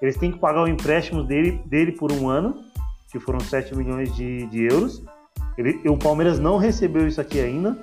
eles 0.00 0.16
têm 0.16 0.32
que 0.32 0.38
pagar 0.38 0.62
o 0.62 0.68
empréstimo 0.68 1.22
dele, 1.24 1.60
dele 1.66 1.92
por 1.92 2.10
um 2.12 2.28
ano, 2.28 2.62
que 3.10 3.18
foram 3.20 3.40
7 3.40 3.74
milhões 3.76 4.14
de, 4.14 4.46
de 4.46 4.64
euros. 4.64 5.02
Ele- 5.56 5.80
o 5.88 5.96
Palmeiras 5.96 6.38
não 6.38 6.56
recebeu 6.56 7.06
isso 7.06 7.20
aqui 7.20 7.40
ainda. 7.40 7.76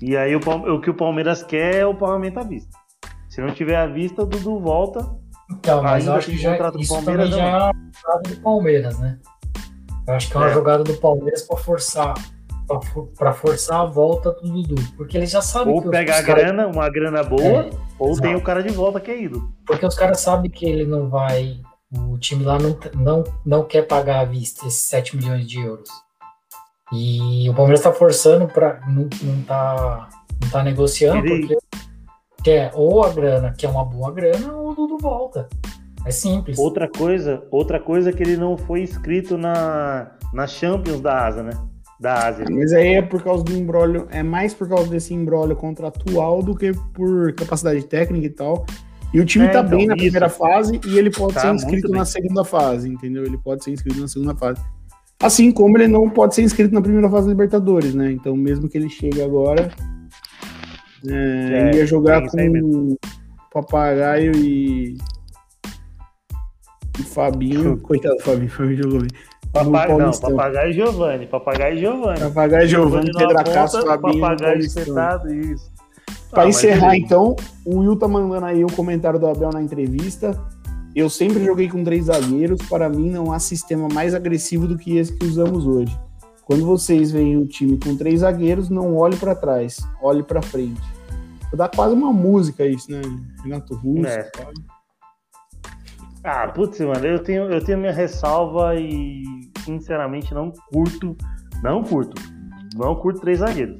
E 0.00 0.16
aí 0.16 0.34
o, 0.36 0.38
o 0.38 0.80
que 0.80 0.90
o 0.90 0.94
Palmeiras 0.94 1.42
quer 1.42 1.76
é 1.76 1.86
o 1.86 1.94
pagamento 1.94 2.38
à 2.38 2.42
vista. 2.42 2.76
Se 3.28 3.40
não 3.40 3.52
tiver 3.52 3.76
à 3.76 3.86
vista, 3.86 4.22
o 4.22 4.26
Dudu 4.26 4.58
volta. 4.60 5.00
Então, 5.50 5.82
mas 5.82 6.06
eu 6.06 6.14
acho 6.14 6.30
que 6.30 6.36
já, 6.38 6.54
isso 6.78 6.92
Palmeiras, 6.94 7.30
também 7.30 7.30
já 7.30 7.44
é 7.44 7.56
uma 7.56 7.72
jogada 7.92 8.30
do 8.30 8.40
Palmeiras, 8.40 8.98
né? 8.98 9.18
Eu 10.06 10.14
acho 10.14 10.28
que 10.30 10.36
é 10.36 10.40
uma 10.40 10.50
É. 10.50 10.54
jogada 10.54 10.84
do 10.84 10.94
Palmeiras 10.94 11.42
pra 11.42 11.56
forçar 11.56 12.14
pra 13.18 13.32
forçar 13.34 13.82
a 13.82 13.84
volta 13.84 14.30
do 14.32 14.48
Dudu. 14.62 14.82
Porque 14.96 15.18
eles 15.18 15.30
já 15.30 15.42
sabem 15.42 15.74
Ou 15.74 15.82
que 15.82 15.90
pega 15.90 16.14
a 16.16 16.20
os 16.20 16.24
caras- 16.26 16.44
grana, 16.44 16.66
uma 16.66 16.88
grana 16.88 17.22
boa, 17.22 17.42
É, 17.42 17.70
ou 17.98 18.08
exato. 18.10 18.22
tem 18.22 18.34
o 18.34 18.40
cara 18.40 18.62
de 18.62 18.70
volta 18.70 18.98
que 19.00 19.10
é 19.10 19.22
ídolo. 19.22 19.52
Porque 19.66 19.84
os 19.84 19.94
caras 19.94 20.20
sabem 20.20 20.50
que 20.50 20.64
ele 20.64 20.86
não 20.86 21.10
vai. 21.10 21.60
O 21.94 22.16
time 22.18 22.42
lá 22.42 22.58
não, 22.58 22.74
não, 22.94 23.24
não 23.44 23.64
quer 23.64 23.82
pagar 23.82 24.20
à 24.20 24.24
vista 24.24 24.66
esses 24.66 24.82
7 24.84 25.14
milhões 25.14 25.46
de 25.46 25.60
euros. 25.60 25.90
E 26.92 27.48
o 27.50 27.54
Palmeiras 27.54 27.82
tá 27.82 27.92
forçando 27.92 28.46
para 28.48 28.80
Não, 28.88 29.08
não, 29.22 29.42
tá, 29.42 30.08
não 30.42 30.50
tá 30.50 30.62
negociando 30.62 31.24
Ele- 31.26 31.46
porque 31.46 31.63
quer 32.44 32.70
ou 32.74 33.02
a 33.02 33.10
grana, 33.10 33.54
que 33.56 33.64
é 33.64 33.68
uma 33.68 33.84
boa 33.84 34.12
grana, 34.12 34.52
ou 34.52 34.70
o 34.70 34.74
Dudu 34.74 34.98
volta. 34.98 35.48
É 36.06 36.10
simples. 36.10 36.58
Outra 36.58 36.86
coisa, 36.86 37.42
outra 37.50 37.80
coisa 37.80 38.10
é 38.10 38.12
que 38.12 38.22
ele 38.22 38.36
não 38.36 38.58
foi 38.58 38.82
inscrito 38.82 39.38
na, 39.38 40.12
na 40.32 40.46
Champions 40.46 41.00
da 41.00 41.26
Ásia, 41.26 41.42
né? 41.42 41.52
Da 41.98 42.26
Ásia. 42.28 42.44
Mas 42.50 42.72
aí 42.74 42.94
é 42.96 43.02
por 43.02 43.22
causa 43.22 43.42
do 43.42 43.56
embrólio, 43.56 44.06
é 44.10 44.22
mais 44.22 44.52
por 44.52 44.68
causa 44.68 44.86
desse 44.90 45.14
embrólio 45.14 45.56
contratual 45.56 46.42
do 46.42 46.54
que 46.54 46.72
por 46.92 47.32
capacidade 47.32 47.82
técnica 47.86 48.26
e 48.26 48.30
tal. 48.30 48.66
E 49.14 49.20
o 49.20 49.24
time 49.24 49.46
É, 49.46 49.48
tá 49.48 49.60
então, 49.60 49.78
bem 49.78 49.86
na 49.86 49.94
isso. 49.94 50.02
primeira 50.02 50.28
fase 50.28 50.78
e 50.86 50.98
ele 50.98 51.10
pode 51.10 51.34
Tá 51.34 51.40
ser 51.40 51.54
inscrito 51.54 51.88
na 51.88 52.04
segunda 52.04 52.44
fase, 52.44 52.88
entendeu? 52.88 53.24
Ele 53.24 53.38
pode 53.38 53.64
ser 53.64 53.70
inscrito 53.70 54.00
na 54.00 54.08
segunda 54.08 54.34
fase. 54.34 54.60
Assim 55.22 55.50
como 55.52 55.78
ele 55.78 55.86
não 55.88 56.10
pode 56.10 56.34
ser 56.34 56.42
inscrito 56.42 56.74
na 56.74 56.82
primeira 56.82 57.08
fase 57.08 57.26
da 57.26 57.30
Libertadores, 57.32 57.94
né? 57.94 58.10
Então, 58.10 58.36
mesmo 58.36 58.68
que 58.68 58.76
ele 58.76 58.90
chegue 58.90 59.22
agora, 59.22 59.70
é, 61.08 61.14
É, 61.14 61.68
ele 61.68 61.78
ia 61.78 61.86
jogar 61.86 62.22
com 62.28 62.96
Papagaio 63.52 64.32
e. 64.36 64.96
e 66.98 67.02
Fabinho. 67.02 67.76
Coitado 67.82 68.16
do 68.16 68.22
Fabinho, 68.22 68.50
Fabinho 68.50 68.82
jogou 68.82 69.00
bem. 69.00 69.10
Papagaio, 69.52 69.98
não, 69.98 70.10
papagaio 70.10 70.72
Giovanni, 70.72 71.26
papagaio 71.26 71.78
Giovanni. 71.78 72.18
Papagaio 72.20 72.66
Giovanni, 72.68 73.10
numa 73.12 73.18
Pedro 73.20 73.36
ponta, 73.36 73.52
Castro, 73.52 73.86
Fabinho. 73.86 74.20
Papagaio 74.20 74.58
espetado, 74.58 75.32
isso. 75.32 75.72
Pra 76.30 76.42
Ah, 76.42 76.46
mas 76.46 76.56
encerrar, 76.56 76.88
beleza. 76.90 76.96
então, 77.06 77.36
o 77.64 77.78
Will 77.78 77.96
tá 77.96 78.08
mandando 78.08 78.46
aí 78.46 78.64
o 78.64 78.72
comentário 78.72 79.20
do 79.20 79.28
Abel 79.28 79.50
na 79.52 79.62
entrevista. 79.62 80.32
Eu 80.92 81.08
sempre 81.08 81.44
joguei 81.44 81.68
com 81.68 81.84
três 81.84 82.06
zagueiros. 82.06 82.60
Para 82.68 82.88
mim, 82.88 83.08
não 83.10 83.32
há 83.32 83.38
sistema 83.38 83.86
mais 83.92 84.12
agressivo 84.14 84.66
do 84.66 84.76
que 84.76 84.96
esse 84.96 85.16
que 85.16 85.24
usamos 85.24 85.64
hoje. 85.66 85.96
Quando 86.46 86.66
vocês 86.66 87.10
veem 87.10 87.36
o 87.36 87.46
time 87.46 87.78
com 87.78 87.96
três 87.96 88.20
zagueiros, 88.20 88.68
não 88.68 88.96
olhe 88.96 89.16
para 89.16 89.34
trás, 89.34 89.78
olhe 90.02 90.22
para 90.22 90.42
frente. 90.42 90.80
Dá 91.54 91.68
quase 91.68 91.94
uma 91.94 92.12
música 92.12 92.66
isso, 92.66 92.90
né? 92.90 93.00
Renato 93.42 93.74
Russo. 93.76 94.08
É. 94.08 94.30
Ah, 96.22 96.48
putz, 96.48 96.80
mano, 96.80 97.06
eu 97.06 97.22
tenho, 97.22 97.44
eu 97.44 97.62
tenho 97.62 97.78
minha 97.78 97.92
ressalva 97.92 98.74
e, 98.74 99.22
sinceramente, 99.64 100.34
não 100.34 100.52
curto, 100.72 101.16
não 101.62 101.82
curto, 101.82 102.20
não 102.74 102.94
curto 102.94 103.20
três 103.20 103.38
zagueiros. 103.38 103.78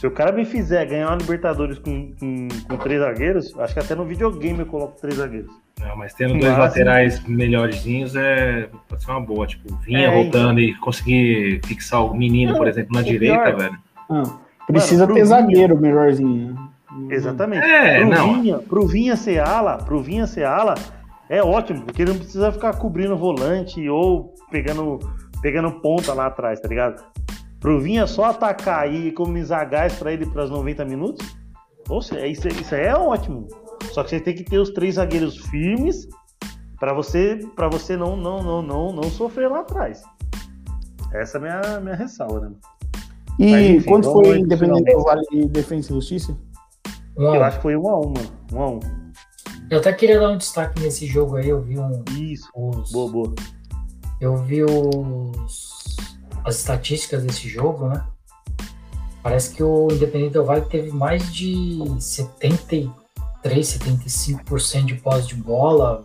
Se 0.00 0.06
o 0.06 0.10
cara 0.10 0.32
me 0.32 0.44
fizer 0.44 0.84
ganhar 0.86 1.08
uma 1.08 1.16
Libertadores 1.16 1.78
com, 1.78 2.14
com, 2.16 2.48
com 2.68 2.76
três 2.78 3.00
zagueiros, 3.00 3.58
acho 3.58 3.74
que 3.74 3.80
até 3.80 3.94
no 3.94 4.04
videogame 4.04 4.60
eu 4.60 4.66
coloco 4.66 5.00
três 5.00 5.16
zagueiros. 5.16 5.52
Não, 5.80 5.96
mas 5.96 6.14
tendo 6.14 6.32
dois 6.32 6.44
Mas- 6.52 6.58
laterais 6.58 7.22
melhorzinhos 7.26 8.16
é, 8.16 8.68
pode 8.88 9.04
ser 9.04 9.10
uma 9.10 9.20
boa. 9.20 9.46
Tipo, 9.46 9.74
vinha 9.76 10.08
É, 10.08 10.10
voltando 10.10 10.58
e 10.60 10.74
conseguir 10.76 11.60
fixar 11.66 12.04
o 12.04 12.14
menino, 12.16 12.52
Não, 12.52 12.58
por 12.58 12.66
exemplo, 12.68 12.94
na 12.94 13.02
direita, 13.02 13.42
pior- 13.42 13.56
velho. 13.56 13.78
Ah, 14.10 14.22
precisa 14.66 15.02
Mano, 15.04 15.14
ter 15.14 15.20
pro 15.20 15.28
zagueiro 15.28 15.80
melhorzinho. 15.80 16.54
né? 16.54 17.14
Exatamente. 17.14 17.64
É, 17.66 18.00
pro, 18.00 18.08
não. 18.08 18.34
Vinha, 18.42 18.58
pro 18.58 18.86
Vinha 18.86 19.16
ser 19.16 19.38
ala, 19.40 19.76
pro 19.78 20.02
Vinha 20.02 20.26
ser 20.26 20.44
ala, 20.44 20.74
é 21.28 21.42
ótimo, 21.42 21.82
porque 21.82 22.02
ele 22.02 22.12
não 22.12 22.18
precisa 22.18 22.50
ficar 22.50 22.72
cobrindo 22.78 23.16
volante 23.16 23.86
ou 23.88 24.32
pegando, 24.50 24.98
pegando 25.42 25.70
ponta 25.80 26.14
lá 26.14 26.26
atrás, 26.26 26.58
tá 26.58 26.68
ligado? 26.68 27.04
Pro 27.60 27.80
Vinha 27.80 28.06
só 28.06 28.26
atacar 28.26 28.90
e 28.90 29.08
economizar 29.08 29.68
gás 29.68 29.94
pra 29.94 30.10
ele 30.12 30.24
pras 30.24 30.48
90 30.48 30.84
minutos, 30.86 31.36
ou 31.88 32.00
seja, 32.00 32.26
isso, 32.26 32.48
isso 32.48 32.74
aí 32.74 32.86
é 32.86 32.94
ótimo. 32.96 33.46
Só 33.92 34.02
que 34.02 34.10
você 34.10 34.20
tem 34.20 34.34
que 34.34 34.44
ter 34.44 34.58
os 34.58 34.70
três 34.70 34.94
zagueiros 34.96 35.36
firmes 35.36 36.06
pra 36.78 36.92
você, 36.92 37.40
pra 37.54 37.68
você 37.68 37.96
não, 37.96 38.16
não, 38.16 38.42
não, 38.42 38.62
não, 38.62 38.92
não 38.92 39.04
sofrer 39.04 39.50
lá 39.50 39.60
atrás. 39.60 40.02
Essa 41.12 41.38
é 41.38 41.40
a 41.40 41.42
minha, 41.42 41.80
minha 41.80 41.94
ressalva, 41.96 42.40
né? 42.40 42.52
E 43.38 43.50
Mas, 43.50 43.70
enfim, 43.70 43.88
quanto 43.88 44.12
foi 44.12 44.38
Independente 44.38 44.92
do 44.94 45.02
Vale 45.02 45.22
de 45.30 45.46
Defesa 45.48 45.90
e 45.90 45.94
Justiça? 45.94 46.36
Um 47.16 47.30
a 47.30 47.36
Eu 47.36 47.44
acho 47.44 47.56
que 47.56 47.62
foi 47.62 47.76
um 47.76 47.88
a 47.88 48.00
um, 48.00 48.12
mano. 48.12 48.32
Um 48.52 48.60
a 48.60 48.70
um. 48.70 48.80
Eu 49.70 49.78
até 49.78 49.92
queria 49.92 50.20
dar 50.20 50.30
um 50.30 50.36
destaque 50.36 50.80
nesse 50.80 51.06
jogo 51.06 51.36
aí. 51.36 51.48
Eu 51.48 51.60
vi 51.60 51.78
um, 51.78 52.04
Isso. 52.18 52.48
os, 52.54 52.92
Boa, 52.92 53.10
boa. 53.10 53.34
eu 54.20 54.36
vi 54.36 54.62
os, 54.62 55.96
as 56.44 56.56
estatísticas 56.56 57.24
desse 57.24 57.48
jogo, 57.48 57.88
né? 57.88 58.06
Parece 59.22 59.54
que 59.54 59.62
o 59.62 59.88
Independente 59.90 60.34
Del 60.34 60.44
Valle 60.44 60.66
teve 60.66 60.92
mais 60.92 61.34
de 61.34 61.78
73, 61.98 62.88
75% 63.44 64.84
de 64.84 64.94
posse 64.94 65.28
de 65.28 65.34
bola, 65.34 66.04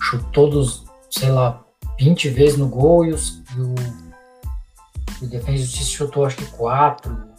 chutou 0.00 0.48
dos, 0.50 0.84
sei 1.10 1.30
lá, 1.30 1.62
20 1.98 2.28
vezes 2.30 2.56
no 2.56 2.68
gol 2.68 3.04
e, 3.04 3.10
os, 3.10 3.42
e 3.56 3.60
o, 3.60 3.74
e 5.20 5.24
o 5.24 5.28
Defesa 5.28 5.50
e 5.50 5.58
Justiça 5.58 5.90
chutou 5.90 6.24
acho 6.24 6.36
que 6.36 6.46
4. 6.46 7.30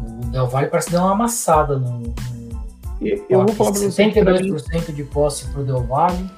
O 0.00 0.26
Del 0.26 0.46
Valle 0.46 0.68
parece 0.68 0.88
que 0.88 0.92
deu 0.92 1.02
uma 1.02 1.12
amassada 1.12 1.78
no, 1.78 1.98
no, 2.00 2.14
Eu, 3.00 3.26
eu 3.28 3.46
vou 3.46 3.54
falar 3.54 3.72
pra 3.72 3.80
você 3.80 4.10
que 4.10 4.22
pra 4.22 4.34
mim, 4.34 4.52
72% 4.52 4.94
de 4.94 5.04
posse 5.04 5.46
para 5.46 5.60
o 5.60 5.64
Del 5.64 5.82
Valle. 5.84 6.30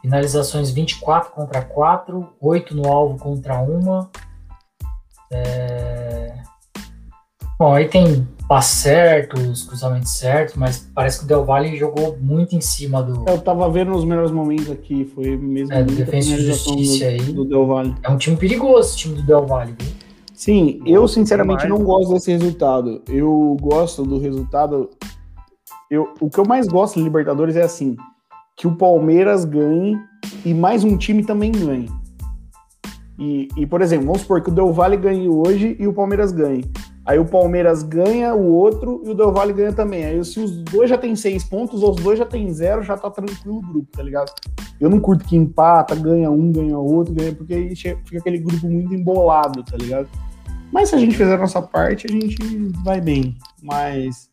Finalizações 0.00 0.70
24 0.70 1.30
contra 1.30 1.62
4, 1.62 2.28
8 2.40 2.74
no 2.74 2.88
alvo 2.88 3.16
contra 3.18 3.62
1. 3.62 4.08
É... 5.30 6.42
Bom, 7.58 7.74
aí 7.74 7.88
tem 7.88 8.26
passe 8.52 8.82
certo, 8.82 9.40
os 9.40 9.62
cruzamentos 9.62 10.10
certos, 10.10 10.56
mas 10.56 10.86
parece 10.94 11.20
que 11.20 11.24
o 11.24 11.26
Del 11.26 11.42
Valle 11.42 11.74
jogou 11.74 12.18
muito 12.20 12.54
em 12.54 12.60
cima 12.60 13.02
do, 13.02 13.24
eu 13.26 13.40
tava 13.40 13.66
vendo 13.70 13.92
os 13.92 14.04
melhores 14.04 14.30
momentos 14.30 14.70
aqui, 14.70 15.06
foi 15.06 15.38
mesmo 15.38 15.72
é, 15.72 15.82
do 15.82 15.94
Defensa 15.94 16.28
e 16.28 16.36
finalização 16.36 16.76
Justiça 16.76 17.04
do, 17.04 17.08
aí. 17.08 17.18
do 17.32 17.44
Del 17.46 17.66
Valle. 17.66 17.94
É 18.02 18.10
um 18.10 18.18
time 18.18 18.36
perigoso 18.36 18.90
esse 18.90 18.98
time 18.98 19.14
do 19.14 19.22
Del 19.22 19.46
Valle, 19.46 19.74
viu? 19.78 19.90
Sim, 20.34 20.82
eu 20.84 21.08
sinceramente 21.08 21.66
não 21.66 21.78
gosto 21.78 22.12
desse 22.12 22.30
resultado. 22.30 23.00
Eu 23.08 23.56
gosto 23.58 24.04
do 24.04 24.18
resultado. 24.18 24.90
Eu, 25.90 26.12
o 26.20 26.28
que 26.28 26.38
eu 26.38 26.44
mais 26.44 26.66
gosto 26.66 26.98
da 26.98 27.04
Libertadores 27.04 27.56
é 27.56 27.62
assim: 27.62 27.96
que 28.54 28.66
o 28.66 28.76
Palmeiras 28.76 29.46
ganhe 29.46 29.98
e 30.44 30.52
mais 30.52 30.84
um 30.84 30.98
time 30.98 31.24
também 31.24 31.52
ganhe. 31.52 31.88
E, 33.18 33.48
e, 33.56 33.66
por 33.66 33.80
exemplo, 33.80 34.08
vamos 34.08 34.20
supor 34.20 34.42
que 34.42 34.50
o 34.50 34.52
Del 34.52 34.74
Valle 34.74 34.98
ganhe 34.98 35.26
hoje 35.26 35.74
e 35.80 35.86
o 35.86 35.94
Palmeiras 35.94 36.32
ganhe. 36.32 36.64
Aí 37.04 37.18
o 37.18 37.24
Palmeiras 37.24 37.82
ganha 37.82 38.32
o 38.32 38.52
outro 38.52 39.02
e 39.04 39.10
o 39.10 39.14
Del 39.14 39.32
Valle 39.32 39.52
ganha 39.52 39.72
também. 39.72 40.04
Aí 40.04 40.24
se 40.24 40.38
os 40.38 40.62
dois 40.62 40.88
já 40.88 40.96
tem 40.96 41.16
seis 41.16 41.42
pontos, 41.42 41.82
ou 41.82 41.90
os 41.90 41.96
dois 41.96 42.18
já 42.18 42.24
tem 42.24 42.52
zero, 42.52 42.82
já 42.82 42.96
tá 42.96 43.10
tranquilo 43.10 43.58
o 43.58 43.60
grupo, 43.60 43.88
tá 43.90 44.02
ligado? 44.02 44.32
Eu 44.80 44.88
não 44.88 45.00
curto 45.00 45.24
que 45.24 45.36
empata, 45.36 45.96
ganha 45.96 46.30
um, 46.30 46.52
ganha 46.52 46.78
outro, 46.78 47.12
ganha, 47.12 47.34
porque 47.34 47.54
aí 47.54 47.74
fica 47.74 48.18
aquele 48.18 48.38
grupo 48.38 48.68
muito 48.68 48.94
embolado, 48.94 49.64
tá 49.64 49.76
ligado? 49.76 50.08
Mas 50.72 50.88
se 50.88 50.94
a 50.94 50.98
gente 50.98 51.16
fizer 51.16 51.34
a 51.34 51.38
nossa 51.38 51.60
parte, 51.60 52.06
a 52.06 52.10
gente 52.10 52.36
vai 52.84 53.00
bem. 53.00 53.36
Mas 53.62 54.30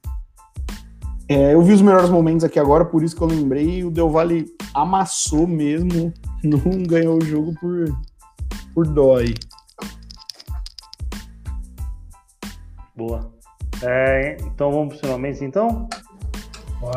é, 1.27 1.53
eu 1.53 1.61
vi 1.61 1.73
os 1.73 1.81
melhores 1.81 2.09
momentos 2.09 2.43
aqui 2.43 2.59
agora, 2.59 2.85
por 2.85 3.03
isso 3.03 3.15
que 3.15 3.21
eu 3.21 3.27
lembrei. 3.27 3.83
O 3.83 3.91
Del 3.91 4.09
Valle 4.09 4.45
amassou 4.73 5.45
mesmo, 5.45 6.13
não 6.43 6.83
ganhou 6.83 7.17
o 7.17 7.25
jogo 7.25 7.53
por, 7.59 7.85
por 8.73 8.87
dói. 8.87 9.33
Boa. 12.99 13.31
É, 13.81 14.35
então 14.45 14.71
vamos 14.71 14.89
para 14.89 14.95
os 14.95 15.01
finalmente, 15.01 15.43
então? 15.45 15.87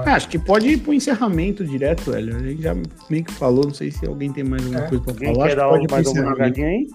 Ah, 0.05 0.15
acho 0.15 0.29
que 0.29 0.39
pode 0.39 0.69
ir 0.69 0.79
pro 0.79 0.93
encerramento 0.93 1.65
direto, 1.65 2.11
velho. 2.11 2.37
A 2.37 2.39
gente 2.41 2.61
já 2.63 2.75
meio 3.09 3.25
que 3.25 3.33
falou, 3.33 3.65
não 3.65 3.75
sei 3.75 3.91
se 3.91 4.05
alguém 4.07 4.33
tem 4.33 4.43
mais 4.45 4.63
alguma 4.65 4.85
É. 4.85 4.89
coisa 4.89 5.05
pra 5.05 5.13
Alguém 5.13 5.33
falar. 5.35 5.47
quer 5.47 5.53
Acho 5.53 5.57
dar 5.57 5.69
pode 5.69 5.93
mais 5.93 6.07
uma 6.07 6.11
encerramento. 6.13 6.39
jogadinha 6.39 6.67
aí? 6.69 6.87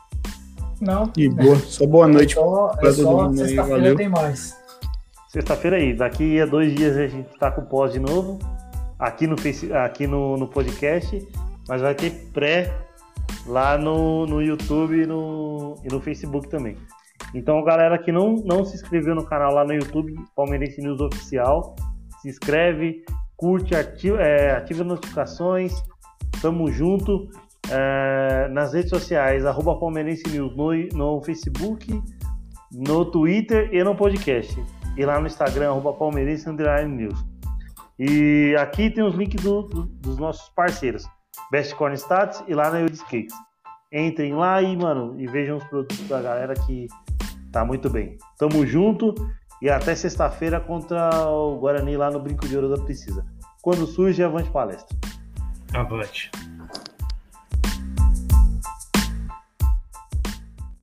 Não. 0.82 1.04
De 1.16 1.30
boa. 1.30 1.56
Só 1.60 1.86
boa 1.88 2.08
noite. 2.08 2.34
É 2.34 2.36
só, 2.42 2.68
pra 2.68 2.90
é 2.90 2.94
todo 2.94 3.04
só 3.04 3.12
mundo 3.28 3.42
aí, 3.42 3.48
sexta-feira 3.48 3.78
valeu. 3.82 3.96
tem 3.96 4.10
mais. 4.10 4.56
Sexta-feira 5.30 5.78
aí. 5.78 5.94
Daqui 5.94 6.40
a 6.42 6.46
dois 6.46 6.74
dias 6.76 6.96
a 6.98 7.08
gente 7.08 7.30
tá 7.40 7.50
com 7.52 7.62
pós 7.64 7.92
de 7.94 8.00
novo. 8.00 8.40
Aqui 9.00 9.26
no, 9.28 9.38
Face, 9.38 9.72
aqui 9.74 10.06
no, 10.08 10.38
no 10.38 10.48
podcast. 10.48 11.26
Mas 11.68 11.82
vai 11.82 11.94
ter 11.96 12.12
pré 12.34 12.74
lá 13.46 13.78
no, 13.78 14.26
no 14.26 14.42
YouTube 14.42 15.02
e 15.02 15.06
no, 15.06 15.76
e 15.84 15.88
no 15.90 16.00
Facebook 16.00 16.48
também. 16.48 16.78
Então, 17.34 17.64
galera 17.64 17.98
que 17.98 18.12
não, 18.12 18.36
não 18.46 18.64
se 18.66 18.76
inscreveu 18.76 19.14
no 19.14 19.26
canal 19.26 19.54
lá 19.54 19.64
no 19.66 19.74
YouTube, 19.74 20.16
Palmeirense 20.36 20.82
News 20.82 21.00
Oficial, 21.02 21.76
se 22.22 22.30
inscreve, 22.30 23.04
curte, 23.36 23.76
ativa, 23.76 24.22
é, 24.22 24.56
ativa 24.56 24.84
notificações. 24.84 25.74
Tamo 26.42 26.72
junto. 26.72 27.30
É, 27.70 28.48
nas 28.50 28.74
redes 28.74 28.90
sociais, 28.90 29.46
arroba 29.46 29.78
Palmeirense 29.78 30.24
News 30.30 30.56
no, 30.56 30.72
no 30.94 31.22
Facebook, 31.22 32.02
no 32.72 33.04
Twitter 33.06 33.70
e 33.74 33.84
no 33.84 33.94
podcast. 33.94 34.56
E 34.96 35.06
lá 35.06 35.20
no 35.20 35.28
Instagram, 35.28 35.72
arroba 35.72 35.94
Palmeirense 35.94 36.50
News. 36.50 37.26
E 38.00 38.56
aqui 38.58 38.90
tem 38.90 39.04
os 39.04 39.16
links 39.16 39.44
do- 39.44 39.64
do- 39.64 39.86
dos 39.86 40.18
nossos 40.18 40.48
parceiros. 40.56 41.04
Best 41.52 41.76
Corn 41.76 41.96
Stats 41.96 42.44
e 42.48 42.54
lá 42.54 42.70
na 42.70 42.80
Eudes 42.82 43.02
Cakes. 43.04 43.34
Entrem 43.92 44.34
lá 44.34 44.62
e, 44.62 44.76
mano, 44.76 45.16
e 45.20 45.26
vejam 45.28 45.58
os 45.58 45.64
produtos 45.66 46.08
da 46.08 46.22
galera 46.22 46.54
que 46.54 46.88
tá 47.52 47.64
muito 47.64 47.90
bem. 47.90 48.18
Tamo 48.38 48.66
junto 48.66 49.16
e 49.62 49.70
até 49.70 49.96
sexta-feira 49.96 50.60
contra 50.60 51.30
o 51.30 51.58
Guarani 51.58 51.96
lá 51.96 52.12
no 52.12 52.20
Brinco 52.20 52.48
de 52.48 52.56
Ouro 52.56 52.76
da 52.76 52.84
Precisa. 52.84 53.26
Quando 53.62 53.88
surge, 53.88 54.22
avante 54.22 54.50
palestra. 54.52 54.96
Avante. 55.74 56.30